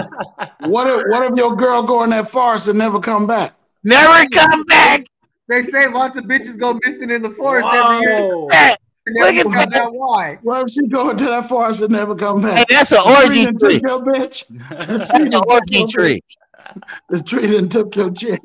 [0.61, 3.55] what if what if your girl go in that forest and never come back?
[3.83, 5.05] Never come back.
[5.47, 8.21] They say lots of bitches go missing in the forest every year.
[8.21, 8.47] whoa.
[8.51, 8.75] Hey,
[9.05, 9.81] And Look at find that.
[9.83, 10.39] out why.
[10.41, 12.57] What if she go into that forest and never come back?
[12.57, 12.67] hey, back?
[12.69, 13.79] that's an The tree orgy done tree.
[13.79, 14.47] took your bitch.
[14.87, 16.21] The That's tree an done took orgy your tree.
[16.21, 16.83] bitch.
[17.09, 18.41] The tree done took your chick.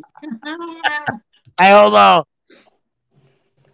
[1.60, 2.22] Hey, hold on.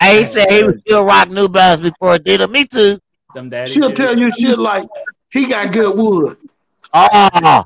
[0.01, 2.49] Hey, he said he would still rock New Balance before Adidas.
[2.51, 2.99] Me too.
[3.35, 4.87] Them daddy She'll tell you shit like
[5.31, 6.37] he got good wood.
[6.95, 7.65] Ah,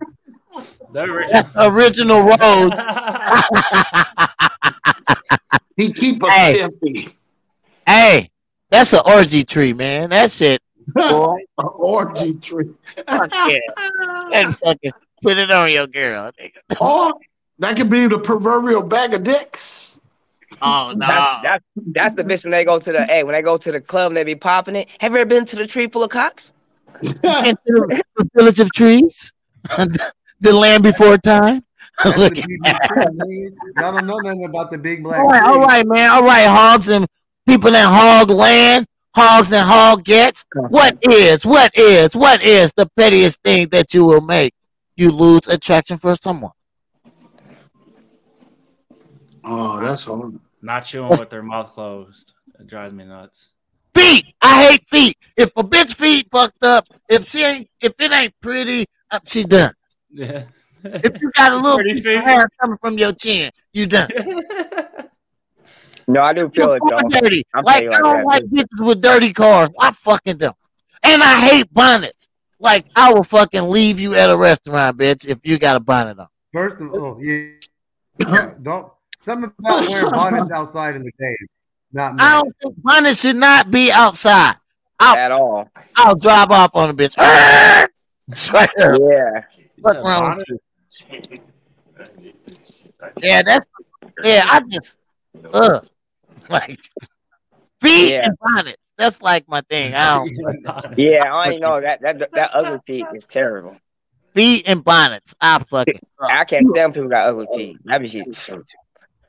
[0.55, 1.25] oh, They're
[1.59, 2.71] original rose.
[5.77, 6.53] He keep a Hey.
[6.55, 7.17] stiffy.
[7.87, 8.31] hey,
[8.71, 10.11] that's an orgy tree, man.
[10.11, 10.61] That shit.
[10.95, 12.71] Boy, An orgy tree.
[13.09, 13.59] fuck yeah.
[14.33, 14.93] And fucking
[15.23, 16.31] put it on your girl.
[16.41, 16.81] nigga.
[16.81, 17.15] or
[17.61, 20.01] that could be the proverbial bag of dicks.
[20.61, 21.07] Oh, no.
[21.07, 23.73] that's, that's that's the bitch when they go to the hey when they go to
[23.73, 24.89] the club and they be popping it.
[25.01, 26.53] Have you ever been to the tree full of cocks?
[27.03, 27.17] Into
[27.65, 29.33] the the village of trees.
[30.41, 31.65] the land before time.
[32.05, 35.59] That's Look at BB Y'all don't know nothing about the big black All right, all
[35.59, 35.65] tree.
[35.65, 36.11] right, man.
[36.11, 37.07] All right, hogs and
[37.47, 40.45] people that hog land, hogs and hog gets.
[40.55, 44.53] What is, what is, what is the pettiest thing that you will make
[44.97, 46.53] you lose attraction for someone?
[49.45, 50.39] Oh, that's hard.
[50.61, 52.33] Not chewing with their mouth closed.
[52.59, 53.51] It drives me nuts.
[53.95, 54.27] Feet.
[54.41, 55.17] I hate feet.
[55.37, 59.45] If a bitch feet fucked up, if she ain't, if it ain't pretty, uh, she
[59.45, 59.73] done.
[60.15, 60.43] Yeah.
[60.85, 64.09] If you got a little piece of hair coming from your chin, you done.
[66.09, 67.21] No, I do feel You're it though.
[67.21, 67.45] dirty.
[67.55, 69.71] I'm Like telling I you don't like like bitches with dirty cars.
[69.79, 70.57] I fucking don't.
[71.03, 72.29] And I hate bonnets.
[72.59, 76.19] Like I will fucking leave you at a restaurant, bitch, if you got a bonnet
[76.19, 76.29] on.
[76.53, 77.49] First of all, yeah.
[78.19, 81.49] yeah, don't something about wearing bonnets outside in the days.
[81.93, 82.19] Not me.
[82.23, 84.57] I don't think bonnets should not be outside.
[85.01, 85.69] I'll, At all.
[85.97, 87.15] I'll drive off on a bitch.
[88.29, 89.43] Yeah.
[89.81, 90.59] What's said wrong with you?
[93.21, 93.67] Yeah, that's
[94.23, 94.45] yeah.
[94.49, 94.97] I just
[95.53, 95.87] ugh,
[96.49, 96.79] like
[97.81, 98.27] feet Yeah.
[98.27, 98.93] and bonnets.
[98.97, 99.95] That's like my thing.
[99.95, 103.77] I don't Yeah, I already know that that that ugly feet is terrible.
[104.35, 105.35] feet and bonnets.
[105.41, 107.79] I fucking I can't stand people got ugly feet.
[107.85, 108.27] That be shit.
[108.29, 108.61] Like,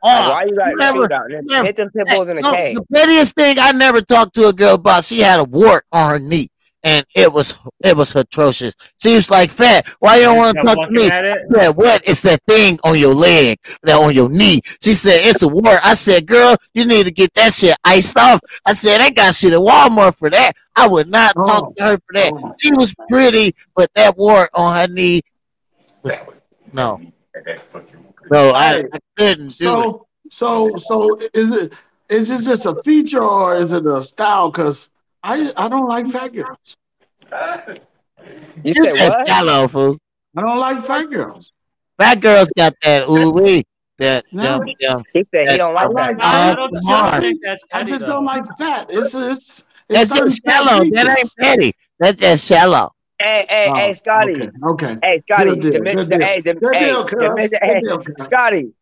[0.03, 1.21] oh, why you got you never- out?
[1.29, 2.75] never- Hit them pit bulls in the No, cage.
[2.75, 5.05] the pettiest thing I never talked to a girl about.
[5.05, 6.49] She had a wart on her knee,
[6.83, 7.53] and it was
[7.83, 8.75] it was atrocious.
[9.01, 12.01] She was like, "Fat, why you don't want to talk to me?" I said, "What?
[12.05, 15.79] It's that thing on your leg, that on your knee." She said, "It's a wart."
[15.83, 19.33] I said, "Girl, you need to get that shit iced off." I said, "I got
[19.33, 21.43] shit at Walmart for that." I would not Oh.
[21.43, 22.33] talk to her for that.
[22.33, 22.53] Oh.
[22.59, 25.21] She was pretty, but that wart on her knee
[26.01, 26.19] was
[26.73, 26.99] no,
[28.31, 28.49] no.
[28.49, 29.51] I, I couldn't do it.
[29.51, 31.73] So, so, so is it
[32.09, 34.49] is this just a feature or is it a style?
[34.49, 34.89] Because
[35.23, 36.75] I I don't like fat girls.
[38.63, 39.27] You You said said what?
[39.27, 39.97] shallow, fool.
[40.35, 41.51] I don't like fat girls.
[41.99, 43.63] Fat girls got that ooh wee.
[43.99, 44.59] That No.
[44.59, 45.03] them, them.
[45.13, 46.25] He said he don't I like like that.
[46.25, 47.21] I don't, I don't on.
[47.21, 48.13] think that's I just though.
[48.13, 48.87] don't like fat.
[48.89, 50.83] It's it's, That's just shallow.
[50.91, 51.73] That ain't petty.
[51.99, 52.91] That's just shallow.
[53.21, 54.41] Hey, hey, Oh, hey, Scotty.
[54.41, 54.49] Okay.
[54.65, 54.97] okay.
[55.01, 55.51] Hey, Scotty.
[55.51, 58.03] Good deal, the, mi- good hey, the, Good hey, deal, the midget, hey, deal.
[58.17, 58.73] Scotty.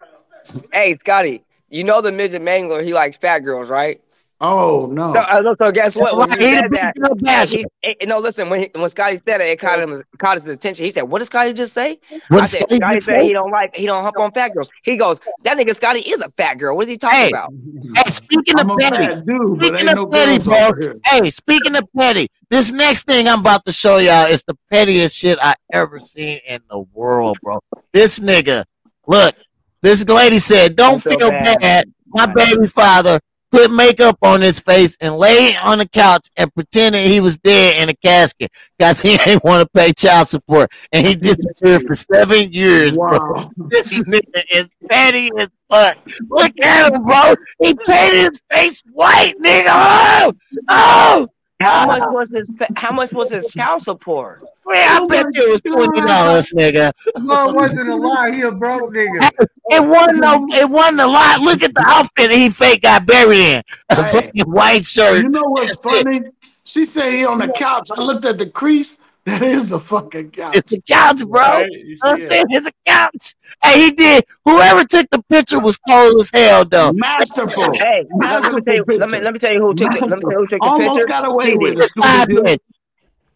[0.73, 1.43] Hey, Scotty.
[1.69, 4.01] You know the midget mangler, he likes fat girls, right?
[4.43, 5.05] Oh no.
[5.05, 6.17] So, uh, so guess what?
[6.17, 7.59] When he he said that, big girl basher.
[7.59, 8.49] he, eh, no, listen.
[8.49, 10.83] When he, when Scotty said it, it caught him caught his attention.
[10.83, 11.99] He said, "What did Scotty just say?"
[12.29, 13.25] What I said, Scotty Scotty said say?
[13.27, 14.67] he don't like he don't hump on fat girls.
[14.83, 16.75] He goes, "That nigga Scotty is a fat girl.
[16.75, 17.53] What is he talking Hey, about?"
[17.95, 20.71] Hey, speaking I'm of a petty, dude, speaking ain't no of petty, bro.
[21.05, 25.15] Hey, speaking of petty, this next thing I'm about to show y'all is the pettiest
[25.15, 27.59] shit I ever seen in the world, bro.
[27.93, 28.63] This nigga,
[29.05, 29.35] look,
[29.83, 31.59] this lady said, "Don't I feel feel bad.
[31.59, 33.21] bad." My baby father
[33.51, 37.81] put makeup on his face and lay on the couch and pretended he was dead
[37.81, 41.95] in a casket because he ain't want to pay child support and he disappeared for
[41.95, 43.51] seven years, bro.
[43.69, 45.97] This nigga is petty as fuck.
[46.29, 47.35] Look at him, bro.
[47.61, 49.67] He painted his face white, nigga.
[49.67, 50.33] Oh,
[50.69, 51.27] oh.
[51.61, 51.85] How ah.
[51.85, 54.43] much was his How much was his child support?
[54.67, 56.91] Man, I bet you it was twenty dollars, nigga.
[57.19, 58.31] No, it wasn't a lie.
[58.31, 59.31] He a broke nigga.
[59.69, 61.41] It wasn't a, it wasn't a lot.
[61.41, 63.63] Look at the outfit he fake got buried in.
[63.89, 64.21] A Hey.
[64.21, 65.23] fucking white shirt.
[65.23, 66.03] You know what's That's it.
[66.03, 66.21] funny?
[66.63, 67.89] She said he on the couch.
[67.95, 68.97] I looked at the crease.
[69.25, 70.55] That is a fucking couch.
[70.55, 71.41] It's a couch, bro.
[71.41, 71.67] Right?
[71.71, 72.29] You I'm see it.
[72.31, 73.35] saying it's a couch.
[73.63, 74.25] Hey, he did.
[74.45, 76.91] Whoever took the picture was cold as hell, though.
[76.93, 77.77] Masterful.
[77.77, 78.85] Hey, let, let me tell you.
[78.87, 80.59] Let me let me tell you who took the, let me tell you who took
[80.59, 81.07] the Almost picture.
[81.07, 82.01] got away with His it.
[82.01, 82.59] side bitch.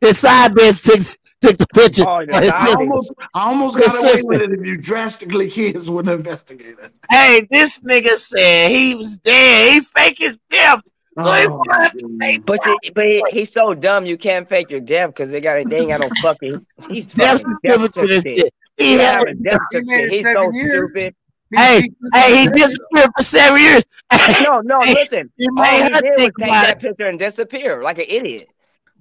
[0.02, 2.04] His side bitch took took the picture.
[2.08, 6.08] Oh, of I almost, I almost got away with it if you drastically kids would
[6.08, 6.94] investigate it.
[7.12, 9.74] Hey, this nigga said he was dead.
[9.74, 10.82] He fake his death.
[11.22, 14.06] So he Oh, wanna have to pay But you, but he, he's so dumb.
[14.06, 16.66] You can't fake your death because they got a they ain't got no fucking.
[16.90, 18.54] He's death fucking death certificate to this shit.
[18.78, 20.10] He He a death He certificate.
[20.12, 20.92] He's so years.
[20.92, 21.16] stupid.
[21.54, 23.84] Hey, hey, he disappeared for seven years.
[24.44, 25.32] No, no, listen.
[25.38, 28.50] he All made he her did was take that picture and disappear like an idiot.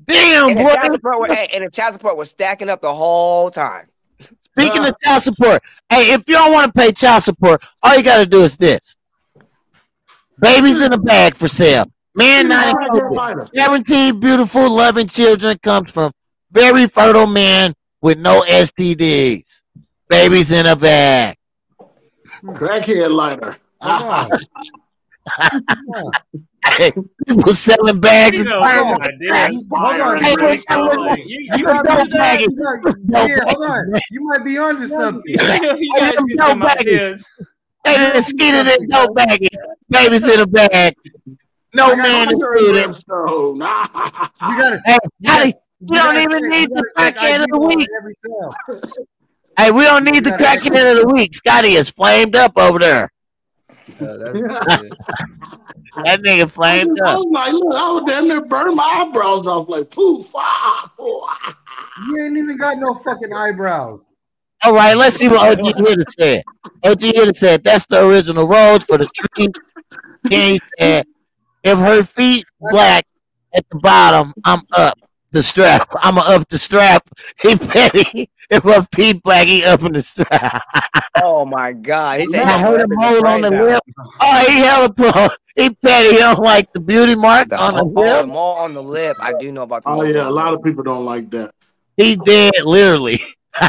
[0.06, 0.74] Damn, And the boy.
[0.74, 3.86] child support was, hey, and the child support was stacking up the whole time.
[4.40, 8.02] Speaking of child support, hey, if you don't want to pay child support, all you
[8.02, 8.96] got to do is this:
[10.38, 11.86] babies in a bag for sale.
[12.16, 13.48] Man, not included.
[13.56, 16.12] 17 beautiful, loving children comes from
[16.50, 19.62] very fertile man with no STDs.
[20.08, 21.36] Babies in a bag.
[22.44, 23.56] Crackhead lighter.
[23.80, 24.40] Hold on.
[26.78, 26.92] Hey,
[27.28, 28.98] people selling bags You of know, sperm.
[29.02, 29.68] ideas.
[29.70, 30.22] Hold on.
[30.22, 30.98] Hey, Really look, look, calling.
[30.98, 31.18] look.
[31.26, 32.38] You, That's you a can dope do that.
[32.40, 32.94] baggie.
[33.06, 34.00] Yeah, yeah, hold on.
[34.10, 35.22] You might be onto something.
[35.26, 35.36] you
[35.98, 36.80] guys them get dope some baggies.
[36.80, 37.30] ideas.
[37.84, 39.48] Hey, they skeeted in dope baggies.
[39.90, 40.94] Babies in a bag.
[41.74, 42.82] No I got man one included.
[42.84, 43.56] Brimstone.
[43.56, 44.80] You gotta.
[44.84, 45.54] Hey, Scotty, you
[45.90, 47.88] we don't gotta even need the gotta crackhead of the week.
[49.58, 51.34] Hey, we don't need the You gotta- crackhead of the week.
[51.34, 53.10] Scotty is flamed up over there.
[54.00, 54.82] Uh.
[56.04, 57.18] That nigga flamed I up.
[57.18, 60.28] was like, look, I was damn near burn my eyebrows off like poof.
[60.34, 61.56] Ah, ah.
[62.08, 64.04] You ain't even got no fucking eyebrows.
[64.64, 66.42] All right, let's see what OG Hitter said.
[66.84, 69.46] OG Hitter said that's the original rose for the tree.
[70.24, 71.06] Then he said,
[71.64, 73.04] if her feet black
[73.54, 74.98] at the bottom, I'm up
[75.32, 75.88] the strap.
[76.02, 77.08] I'm up the strap.
[77.42, 78.30] He petty.
[78.50, 80.62] If her feet black, he up in the strap.
[81.22, 82.20] Oh my god.
[82.20, 83.82] He said I heard him hold on the right lip.
[84.20, 85.28] Oh, he hella pro.
[85.56, 86.10] He petty.
[86.10, 88.26] He don't like the beauty mark now." on the Oh, the lip.
[88.26, 89.16] mole on the lip.
[89.20, 91.54] I do know about the Oh mole yeah, a lot of people don't like that.
[91.96, 93.20] He dead, literally.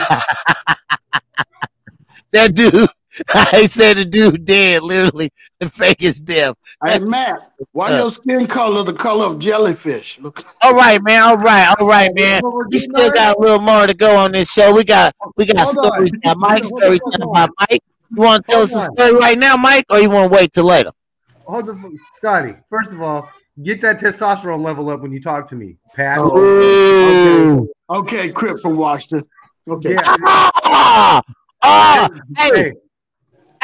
[2.32, 2.90] that dude.
[3.34, 5.32] I said the dude dead, literally.
[5.60, 6.56] The fake is death.
[6.86, 7.98] Hey Matt, why Uh.
[8.00, 10.20] your skin color the color of jellyfish?
[10.22, 11.24] Look, All right, man.
[11.24, 12.42] All right, all right, man.
[12.70, 14.74] We still got a little more to go on this show.
[14.76, 17.50] We got we got Hold stories Mike, on, story hold time on.
[17.70, 17.82] Mike.
[18.12, 18.96] You want to tell us Hold a on.
[18.98, 20.92] story right now, Mike, or you want to wait till later?
[21.46, 22.56] Hold the Scotty.
[22.70, 23.30] First of all,
[23.64, 26.18] get that testosterone level up when you talk to me, Pat.
[26.20, 26.38] Oh.
[26.38, 27.72] Ooh.
[27.90, 29.28] okay, Crip from Washington.
[29.68, 29.94] Okay.
[29.94, 30.02] Yeah.
[30.06, 31.22] Ah,
[31.64, 32.74] ah, hey, Hey,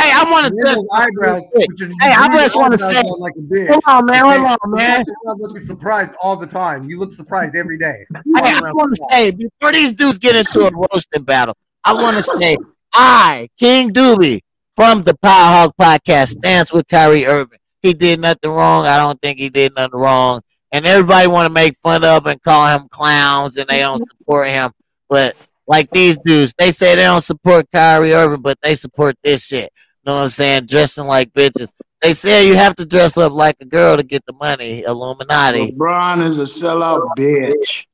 [0.01, 1.43] hey, I want to eyebrows.
[1.55, 3.69] Hey, I just wanna say- out like a bitch.
[3.69, 4.23] Hold on, man.
[4.23, 5.03] Hold on, man.
[5.23, 6.89] Not looking surprised all the time.
[6.89, 8.05] You look surprised every day.
[8.13, 12.17] Hey, I want to say before these dudes get into a roasting battle, I want
[12.17, 12.57] to say
[12.93, 14.39] I, King Doobie
[14.75, 17.59] from the Power Hog Podcast, stands with Kyrie Irving.
[17.81, 18.85] He did nothing wrong.
[18.85, 20.41] I don't think he did nothing wrong.
[20.71, 24.47] And everybody want to make fun of and call him clowns, and they don't support
[24.49, 24.71] him.
[25.09, 25.35] But
[25.67, 29.71] like these dudes, they say they don't support Kyrie Irving, but they support this shit.
[30.05, 30.65] Know what I'm saying?
[30.65, 31.69] Dressing like bitches.
[32.01, 34.81] They say you have to dress up like a girl to get the money.
[34.83, 35.71] Illuminati.
[35.71, 37.85] LeBron is a sellout bitch.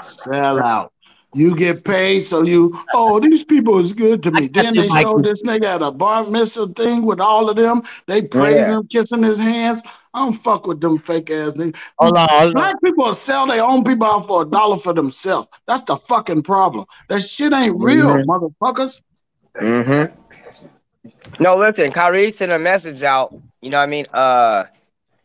[0.00, 0.91] Sellout.
[1.34, 2.78] You get paid, so you.
[2.92, 4.48] Oh, these people is good to me.
[4.48, 7.82] Then they showed this nigga at a bar mitzvah thing with all of them.
[8.06, 8.78] They praising Yeah.
[8.78, 9.80] him, kissing his hands.
[10.12, 11.76] I don't fuck with them fake ass niggas.
[11.98, 12.52] Hold on, hold on.
[12.52, 15.48] Black people sell their own people out for a dollar for themselves.
[15.66, 16.84] That's the fucking problem.
[17.08, 18.26] That shit ain't real, Mhm.
[18.26, 19.00] motherfuckers.
[19.58, 20.14] Mm-hmm.
[21.40, 24.06] No, listen, Kyrie sent a message out you know what I mean?
[24.12, 24.64] Uh,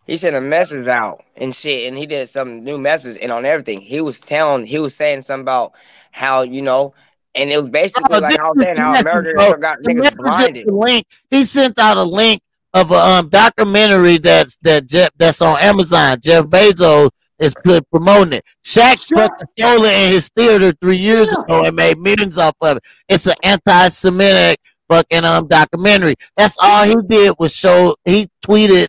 [0.07, 3.45] he sent a message out and shit, and he did some new message and on
[3.45, 3.81] everything.
[3.81, 5.73] He was telling, he was saying something about
[6.11, 6.93] how you know,
[7.35, 9.53] and it was basically Oh, like I was saying how America bro.
[9.57, 10.67] got The niggas blinded.
[10.71, 11.05] link.
[11.29, 12.41] He sent out a link
[12.73, 16.17] of a um, documentary that's that Jeff, that's on Amazon.
[16.21, 17.09] Jeff Bezos
[17.39, 18.45] is put, promoting it.
[18.63, 22.77] Shaq fucking sold it in his theater three years ago and made millions off of
[22.77, 22.83] it.
[23.07, 24.59] It's an anti-Semitic
[24.89, 26.15] fucking um documentary.
[26.35, 27.95] That's all he did was show.
[28.05, 28.87] He tweeted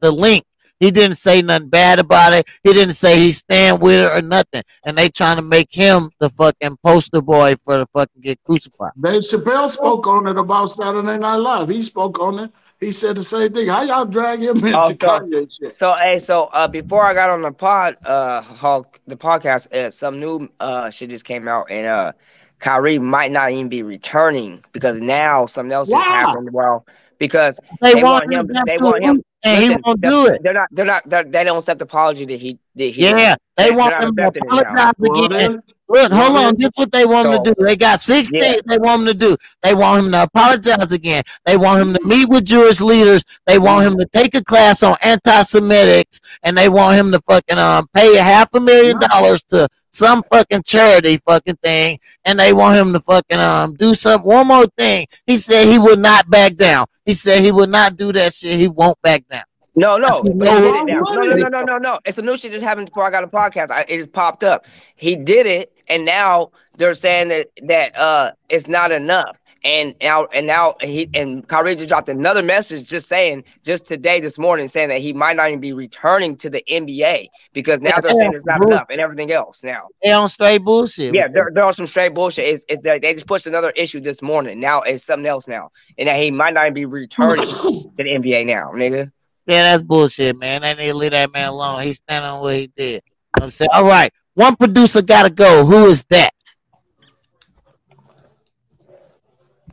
[0.00, 0.44] the link.
[0.80, 2.46] He didn't say nothing bad about it.
[2.62, 4.62] He didn't say he stand with it or nothing.
[4.84, 8.92] And they trying to make him the fucking poster boy for the fucking get crucified.
[9.00, 11.68] Dave Chappelle spoke on it about Saturday Night Live.
[11.68, 12.52] He spoke on it.
[12.80, 13.68] He said the same thing.
[13.68, 15.72] How y'all drag him into Oh, so, Kanye shit?
[15.72, 19.90] so hey, so uh, before I got on the pod, uh, Hulk, the podcast, uh,
[19.90, 22.12] some new uh shit just came out, and uh,
[22.60, 26.06] Kyrie might not even be returning because now something else has Why?
[26.06, 26.50] happened.
[26.52, 26.86] Well,
[27.18, 28.56] because They, they want want him.
[28.56, 29.22] him They want him.
[29.44, 30.42] Lose, And he won't they're, do it.
[30.42, 30.68] they're not.
[30.72, 31.08] They're not.
[31.08, 32.58] They're, they don't accept the apology that he.
[32.76, 35.30] That he Yeah, they they're want not him to accepting it apologize Well, again.
[35.30, 36.54] then, Look, hold well, on.
[36.54, 37.64] then, This is what they want him So to do.
[37.64, 39.36] They got six yeah, things they want him to do.
[39.62, 41.22] They want him to apologize again.
[41.46, 43.24] They want him to meet with Jewish leaders.
[43.46, 47.58] They want him to take a class on anti-Semitics, and they want him to fucking
[47.58, 49.68] um pay half a million dollars to
[49.98, 54.46] some fucking charity fucking thing, and they want him to fucking um do some one
[54.46, 55.06] more thing.
[55.26, 56.86] He said he would not back down.
[57.04, 58.58] He said he would not do that shit.
[58.58, 59.42] He won't back down.
[59.74, 61.00] No, no, You but he did it now.
[61.00, 61.98] No, no, no, no, no, no.
[62.04, 63.70] It's a new shit that happened before I got a podcast.
[63.70, 64.66] I, it just popped up.
[64.96, 69.38] He did it, and now they're saying that that uh it's not enough.
[69.64, 74.20] And now and now he and Kyrie just dropped another message just saying just today
[74.20, 77.98] this morning saying that he might not even be returning to the NBA because now
[78.00, 79.88] they're saying it's not enough and everything else now.
[80.02, 81.12] They on straight bullshit.
[81.12, 82.44] Yeah, they're, they're on some straight bullshit.
[82.44, 84.60] It's, it, they they just pushed another issue this morning.
[84.60, 88.04] Now it's something else now, and that he might not even be returning to the
[88.04, 89.10] NBA now, nigga.
[89.46, 90.60] Yeah, that's bullshit, man.
[90.60, 91.82] They need to leave that man alone.
[91.82, 93.02] He's standing on what he did.
[93.36, 93.70] You know I'm saying?
[93.72, 94.12] All right.
[94.34, 95.64] One producer gotta go.
[95.64, 96.32] Who is that?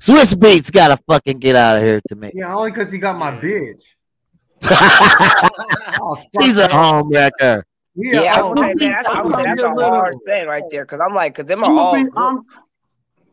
[0.06, 2.32] Swizz Beatz gotta fucking get out of here to me.
[2.36, 3.84] Yeah, only because he got my bitch.
[6.02, 6.72] Oh, fuck She's a that.
[6.72, 7.64] home wrecker.
[7.96, 10.14] Yeah, Yeah, I oh, was saying, man, that's, I I'm was that's a rid hard
[10.14, 10.20] him.
[10.22, 12.42] saying right there, because I'm like, because them are all gonna be, I'm,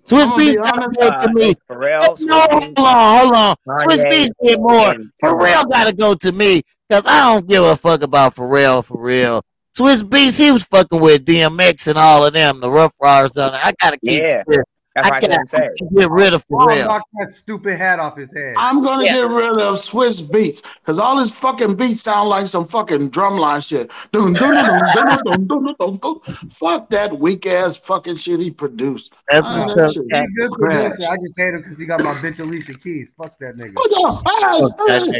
[0.07, 1.43] Swizz Beatz be gotta go uh, to me.
[1.51, 3.57] it's Pharrell, No, hold on, hold on.
[3.89, 4.90] Swizz Beatz did more.
[4.93, 5.55] and Timberlake.
[5.55, 9.43] Pharrell gotta go to me because I don't give a fuck about Pharrell for real.
[9.77, 13.55] Swizz Beatz, he was fucking with DMX and all of them, the Ruff Ryders on
[13.55, 13.61] it.
[13.65, 14.65] I gotta keep Yeah, it.
[14.94, 15.69] That's I, I can say.
[15.97, 16.86] Get rid of for real.
[16.86, 18.55] Knock that stupid hat off his head.
[18.59, 19.14] I'm gonna yeah.
[19.14, 23.66] get rid of Swizz Beatz because all his fucking beats sound like some fucking drumline
[23.66, 23.90] shit.
[26.52, 29.14] Fuck that weak ass fucking shit he produced.
[29.31, 30.09] That's ah, I, that shit.
[30.09, 31.06] Good.
[31.06, 33.12] I just hate him because he got my bitch Alicia Keys.
[33.16, 33.73] Fuck that nigga.
[33.78, 34.23] Ah,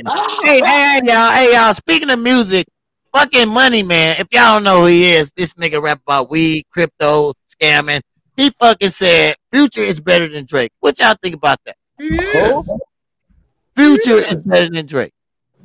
[0.07, 1.73] ah, hey, hey, y'all, hey y'all.
[1.73, 2.67] Speaking of music,
[3.15, 4.17] fucking money man.
[4.19, 8.03] If y'all don't know who he is, this nigga rap about weed, crypto, scamming
[8.37, 10.71] he fucking said Future is better than Drake.
[10.81, 11.77] What y'all think about that?
[11.99, 12.61] Yeah.
[13.77, 15.13] Future is better than Drake.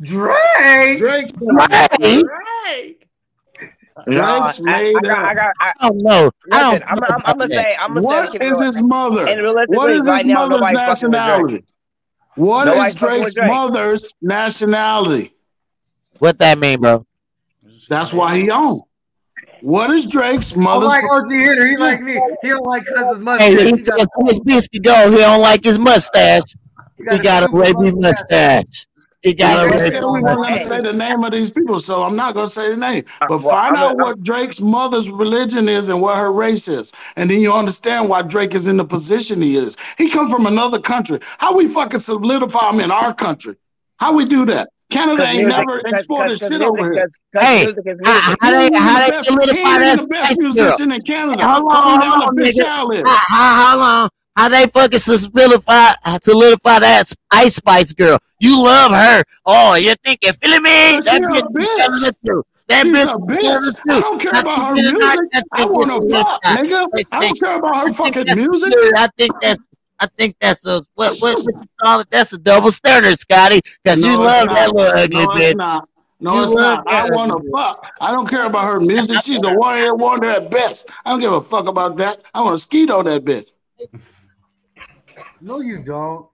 [0.01, 0.97] Drake.
[0.97, 1.31] Drake.
[1.41, 2.95] Right?
[4.05, 6.31] No, I, I, I got, I got, I, I don't know.
[6.51, 8.81] Listen, I am I'm, I'm gonna say, I'm gonna say, What keep it is his
[8.83, 9.25] mother?
[9.69, 11.51] What is his now, mother's nobody's fucking with Drake.
[11.51, 11.65] nationality?
[12.35, 13.47] What Nobody's is Drake's Drake.
[13.51, 15.33] mother's nationality?
[16.19, 17.03] What that mean, bro?
[17.89, 18.83] That's why he owned.
[19.61, 21.65] What is Drake's I like OG Hitter.
[21.67, 22.19] He like me.
[22.41, 23.63] He don't like cuz his Hey, mustache.
[23.65, 25.11] he He got, said Swizz Beatz go.
[25.11, 26.43] He don't like his mustache.
[26.97, 28.87] he He got got a stupid wavy mustache.
[29.23, 31.79] He got a They wavy we weren't going to say the name of these people,
[31.79, 33.03] so I'm not going to say the name.
[33.19, 36.67] But well, find I'm out a- what Drake's mother's religion is and what her race
[36.67, 39.75] is, and then you understand why Drake is in the position he is.
[39.97, 41.19] He come from another country.
[41.39, 43.55] How we fucking solidify him in our country?
[43.97, 44.69] How we do that?
[44.89, 47.07] Canada ain't music, never exported shit over here.
[47.33, 47.73] Hey,
[48.05, 49.97] how, they how they solidify that?
[49.99, 51.43] the best musician in Canada.
[51.43, 53.03] How long, how long, nigga?
[53.05, 54.09] How, how, long?
[54.37, 58.19] How they fucking solidify solidify that Ice Spice girl?
[58.39, 59.23] You love her.
[59.45, 60.69] Oh, you think you're feeling me?
[61.01, 62.43] That bitch, bitch.
[62.67, 63.75] That She's bitch, a bitch.
[63.89, 65.43] I don't care about her music.
[65.53, 67.05] I want to fuck, nigga.
[67.11, 68.73] I don't care about her fucking music.
[68.95, 69.59] I think that's
[69.99, 72.07] I think that's a what what, what you call it?
[72.09, 73.61] That's a double standard, Scotty.
[73.83, 75.49] Because you No, it's love that little ugly No, bitch.
[75.49, 75.89] it's not.
[76.19, 76.87] No, You it's not.
[76.87, 77.91] I want ugly to fuck.
[78.01, 79.21] I don't care about her music.
[79.21, 80.89] She's a one hit wonder at best.
[81.05, 82.21] I don't give a fuck about that.
[82.33, 83.47] I want to skeet on that bitch.
[85.41, 86.27] No, you don't.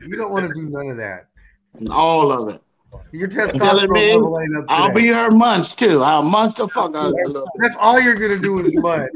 [0.00, 1.28] You don't want to do none of that.
[1.90, 2.62] All of it.
[3.12, 6.02] Your telling testosterone me level ain't up to I'll be her munch too.
[6.02, 7.44] I'll munch the fuck out of her.
[7.58, 9.08] That's all you're gonna do is mud.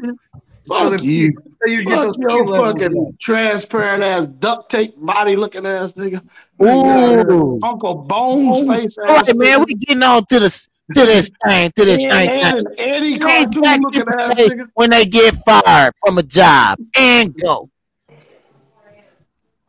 [0.66, 1.32] Fuck the- you.
[1.64, 5.64] So you get Fuck those your skill levels fucking transparent ass duct tape body looking
[5.66, 6.20] ass nigga.
[6.62, 7.58] Ooh.
[7.62, 9.26] Uncle Bones face All ass.
[9.28, 12.42] right, man, we getting on to this to this thing, to this and, thing.
[12.42, 14.66] and an Eddie These cartoon looking ass nigga.
[14.74, 17.68] when they get fired from a job and go.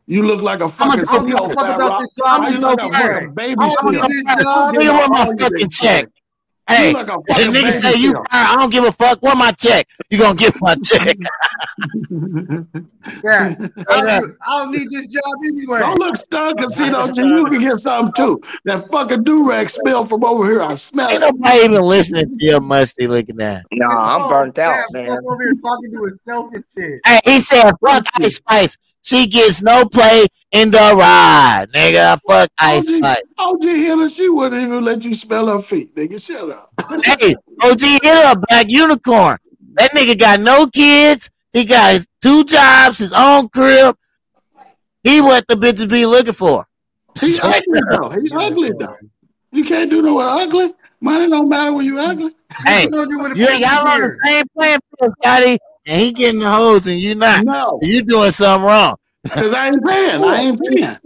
[0.06, 2.02] You look like a I'm fucking gonna seal, talk fat about rock.
[2.02, 3.34] this job You and look go like a back.
[3.34, 3.92] baby I seal.
[3.92, 4.74] don't get this job.
[4.74, 5.80] Nigga, want my All you fucking niggas check.
[5.80, 5.96] say.
[5.96, 6.23] Hey, You like
[6.68, 8.24] a the fucking nigga baby say you seal.
[8.30, 8.48] fired.
[8.48, 9.20] I don't give a fuck.
[9.22, 9.86] What my check?
[10.10, 11.16] You gonna get my check?
[13.22, 13.54] Yeah.
[13.90, 15.80] I don't, I don't need this job anyway.
[15.80, 17.20] Don't look stuck, Casino G.
[17.22, 18.40] You can get something too.
[18.64, 20.62] That fucking durag smell from over here.
[20.62, 21.26] I smell Ain't it.
[21.34, 23.64] nobody even listening to your musty looking at.
[23.72, 25.08] Nah, I'm burnt out, Yeah, man.
[25.08, 27.00] fuck over here talking to himself and shit.
[27.06, 28.76] Hey, he said, "Fuck Ice Spice.
[29.04, 32.18] She gets no play in the ride, nigga.
[32.26, 36.18] Fuck Ice OG, Spice." OG Hitter, she wouldn't even let you smell her feet, nigga.
[36.20, 36.72] Shut up.
[37.04, 39.36] Hey, OG hit a black unicorn.
[39.74, 41.28] That nigga got no kids.
[41.52, 43.94] He got his two jobs, his own crib.
[45.02, 46.64] He what the bitches be looking for.
[47.20, 48.08] He ugly though.
[48.08, 48.96] He ugly though.
[49.52, 50.74] You can't do no ugly.
[51.00, 52.34] Money don't matter when you ugly.
[52.64, 56.00] Hey, You know, do what it you feels y'all on the same field, Scotty, and
[56.00, 57.44] he getting the hoes and you not.
[57.44, 58.96] No, You doing something wrong.
[59.22, 60.24] because I ain't paying.
[60.24, 60.96] I ain't paying.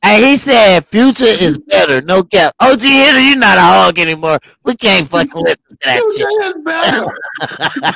[0.00, 2.54] Hey, he said future is better, no cap.
[2.60, 4.38] OG Hitter, you're not a hog anymore.
[4.64, 6.26] We can't fucking listen to that You shit.
[6.28, 6.58] say it's
[7.84, 7.94] better.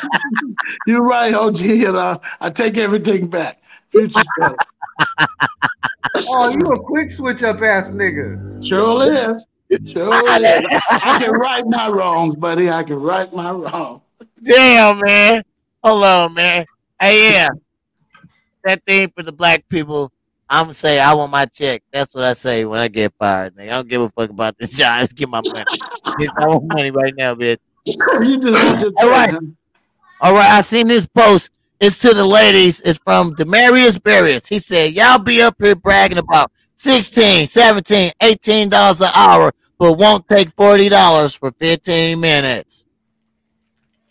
[0.87, 2.19] You're right, OG Hitter.
[2.41, 3.62] I take everything back.
[3.91, 4.57] Future's better.
[6.29, 8.62] Oh, you a quick switch up ass nigga.
[8.62, 9.47] Sure is.
[9.91, 10.12] Sure
[10.45, 10.66] is.
[10.91, 12.69] I can right my wrongs, buddy.
[12.70, 14.01] I can right my wrongs.
[14.43, 15.43] Damn, man.
[15.82, 16.66] Hold on, man.
[17.01, 17.48] Hey, yeah.
[18.64, 20.12] That thing for the black people,
[20.48, 21.82] I'm gonna say I want my check.
[21.93, 23.56] That's what I say when I get fired.
[23.56, 23.64] Nigga.
[23.64, 25.01] I don't give a fuck about this job.
[25.01, 25.66] Just get my money.
[26.19, 27.59] I want money right now, bitch.
[27.86, 29.35] you just, you All right.
[30.20, 31.51] All right, I seen this post.
[31.81, 32.81] It's to the ladies.
[32.81, 34.47] It's from Demarius Barrios.
[34.47, 39.94] He said, Y'all be up here bragging about 16, 17, 18 dollars an hour, but
[39.94, 42.86] won't take forty dollars for 15 minutes.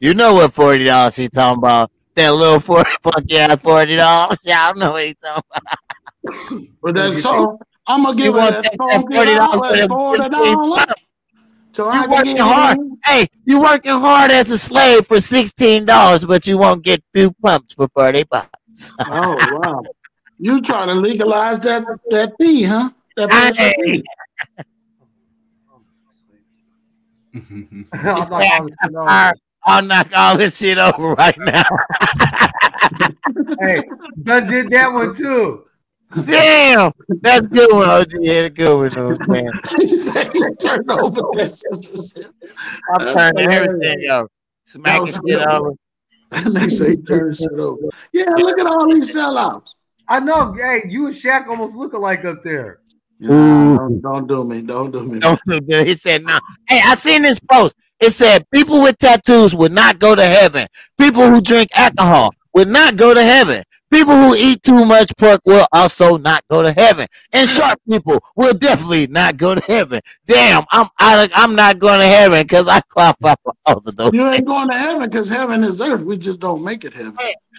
[0.01, 1.91] You know what forty dollars he talking about.
[2.15, 4.39] That little 40 funky ass forty dollars.
[4.43, 6.63] Y'all know what he talking about.
[6.81, 7.59] But that's so.
[7.85, 10.95] I'm gonna give want it that that forty dollars for them $40 15
[11.73, 12.77] So I You can working hard.
[12.79, 12.97] in.
[13.05, 17.31] Hey, you working hard as a slave for sixteen dollars, but you won't get few
[17.43, 18.93] pumps for forty bucks.
[19.07, 19.83] Oh wow.
[20.39, 22.89] You trying to legalize that that fee, huh?
[23.17, 23.75] That Hey.
[23.79, 24.03] fee.
[27.33, 29.33] I'm not calling shit over.
[29.63, 31.63] I'll, I'll knock all this shit over right now.
[33.59, 33.83] Hey,
[34.23, 35.65] Dun did that one too.
[36.25, 38.07] Damn, that's good one, OG.
[38.19, 39.51] Yeah, good one, dude, man.
[39.77, 41.63] He said he turned over this.
[42.93, 44.29] I'm turning everything over,
[44.65, 45.47] smacking shit good.
[45.47, 45.71] over.
[46.31, 47.83] they say he turned shit over.
[48.11, 49.69] Yeah, look at all these sellouts.
[50.07, 50.53] I know.
[50.53, 52.81] Hey, you and Shaq almost look alike up there.
[53.19, 54.61] Nah, don't, don't do me.
[54.61, 55.19] Don't do me.
[55.19, 55.87] Don't do that.
[55.87, 57.75] He said, "No." Hey, I seen this post.
[58.01, 60.67] It said people with tattoos would not go to heaven.
[60.97, 63.63] People who drink alcohol would not go to heaven.
[63.91, 67.05] People who eat too much pork will also not go to heaven.
[67.33, 70.01] And sharp people will definitely not go to heaven.
[70.25, 74.11] Damn, I'm I, I'm not going to heaven because I qualify for all of those.
[74.13, 74.35] You things.
[74.37, 76.03] ain't going to heaven because heaven is earth.
[76.03, 77.17] We just don't make it heaven.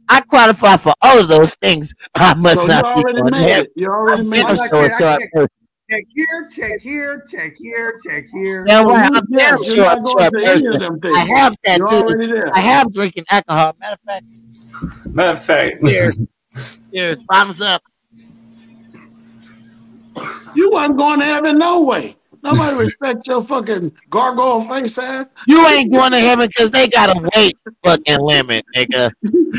[0.09, 1.95] I qualify for all of those things.
[2.17, 3.67] I must So not be already going to heaven.
[3.77, 4.59] You already made it.
[4.59, 4.65] so.
[4.65, 5.49] I can't- person.
[5.93, 8.65] Check here, check here, check here, check here.
[8.65, 10.79] Damn right, You- I'm damn yes, you're sure not I'm going sharp to of person.
[10.79, 11.01] them.
[11.15, 12.17] I have You're tattoos.
[12.33, 12.51] there.
[12.57, 13.77] I have drinking alcohol.
[13.79, 14.25] Matter of fact,
[15.15, 16.25] Matter of fact, cheers.
[16.95, 17.21] cheers.
[17.29, 17.83] Bottoms up.
[20.55, 22.17] You wasn't going to heaven no way.
[22.43, 25.27] Nobody respect your fucking gargoyle face ass.
[25.47, 29.11] You ain't going to heaven because they got a weight fucking limit, nigga.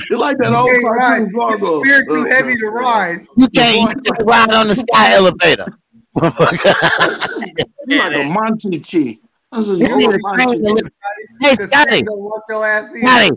[0.10, 1.10] You like that old Hey, right.
[1.10, 1.84] cartoon gargoyle.
[1.84, 3.28] Spirit too uh, heavy to rise.
[3.38, 5.68] You can't you can't ride on the sky elevator.
[6.15, 8.98] You like a Monty Chi.
[8.98, 9.18] You
[9.53, 10.72] you need are, a Monty train to Chi.
[10.73, 10.95] lift-
[11.41, 13.02] Hey, Scotty, Satan don't want your ass in.
[13.02, 13.31] Scotty,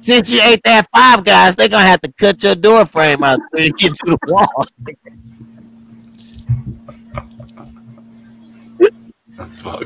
[0.00, 3.38] since you ate that five guys, they're gonna have to cut your door frame out
[3.54, 4.46] so you get to the wall.
[9.36, 9.84] that's fucked.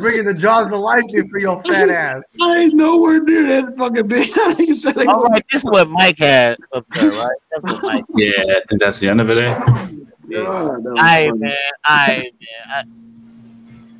[0.00, 2.22] Bringing the jaws of life in for your fat ass.
[2.42, 4.30] I ain't nowhere near that fucking big.
[4.56, 7.36] He said they All go- right, this is what Mike had up there, right?
[7.50, 8.04] That's what Mike.
[8.16, 9.38] Yeah, I think that's the end of it.
[9.38, 9.86] Eh?
[10.32, 11.38] God, that I funny.
[11.40, 11.52] man,
[11.84, 12.82] I man, I,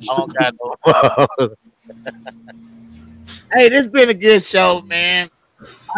[0.09, 1.47] I don't got no.
[3.53, 5.29] hey, this been a good show, man.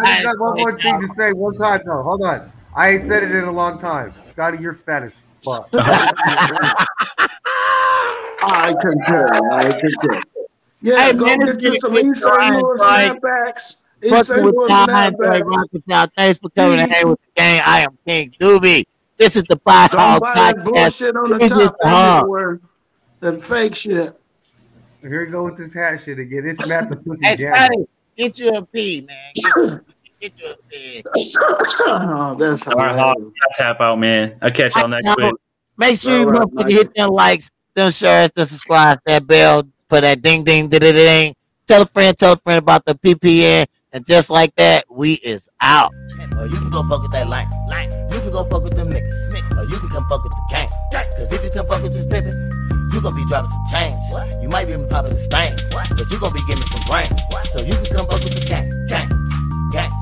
[0.00, 2.02] I just got one more thing to say one time though.
[2.02, 2.50] Hold on.
[2.76, 4.12] I ain't said it in a long time.
[4.30, 5.12] Scotty, you're fat as
[5.44, 5.68] fuck.
[8.42, 9.52] I concur.
[9.52, 10.22] I concur.
[10.82, 12.36] Yeah, Hey, go man, get it's you some a good East St.
[12.36, 12.84] time, Louis boy.
[12.84, 13.76] snapbacks.
[14.02, 14.42] East Fucking St.
[14.42, 15.44] with Louis y'all, I enjoy snapbacks.
[15.46, 16.08] rocking with y'all.
[16.16, 17.62] Thanks for coming and hang with the gang.
[17.64, 18.84] I am King Doobie.
[19.16, 21.76] This is the Pod Don't Hog buy that bullshit on the It's top.
[21.82, 22.24] That hard.
[22.24, 22.60] nigga wear
[23.20, 24.20] that fake shit.
[25.02, 26.46] Here we go with this hat shit again.
[26.46, 27.54] It's Matt the Pussy Hey, Jam.
[27.54, 27.86] Scotty,
[28.16, 29.16] get you a pee, man.
[29.34, 29.80] Get,
[30.20, 31.04] get you a pee.
[31.86, 33.34] oh, that's All right, Hawk, hilarious.
[33.56, 34.36] tap out, man.
[34.42, 35.32] I'll catch y'all next week.
[35.76, 39.62] Make sure you All right, motherfucker hit them likes, them shares, them subscribes, that bell
[39.88, 41.34] for that ding ding ding ding ding.
[41.66, 45.48] Tell a friend, tell a friend about the PPN, and just like that, we is
[45.60, 45.92] out.
[46.38, 47.48] Or you can go fuck with that line.
[47.68, 47.90] line.
[48.24, 49.28] You can go fuck with them niggas.
[49.28, 49.58] niggas.
[49.58, 50.70] Or you can come fuck with the gang.
[50.90, 51.04] gang.
[51.10, 52.32] Cause if you come fuck with this pimpin',
[52.94, 54.00] you gonna be dropping some change.
[54.40, 55.52] You might be popping a stain.
[55.68, 57.04] But you gonna be giving some brain.
[57.52, 58.72] So you can come fuck with the gang.
[58.88, 59.12] Gang.
[59.76, 59.92] Gang.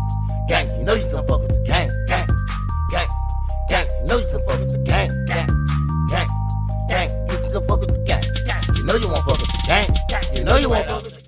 [0.46, 0.70] Gang.
[0.78, 1.90] You know you can fuck with the gang.
[2.06, 2.30] Gang.
[2.94, 3.10] Gang.
[3.68, 3.90] Gang.
[3.90, 5.10] You know you can fuck with the gang.
[5.26, 5.50] Gang.
[6.06, 6.28] Gang.
[6.86, 7.10] Gang.
[7.26, 8.22] You can come fuck with the gang.
[8.78, 9.90] You know you won't fuck with the gang.
[10.30, 11.21] You know you won't fuck with the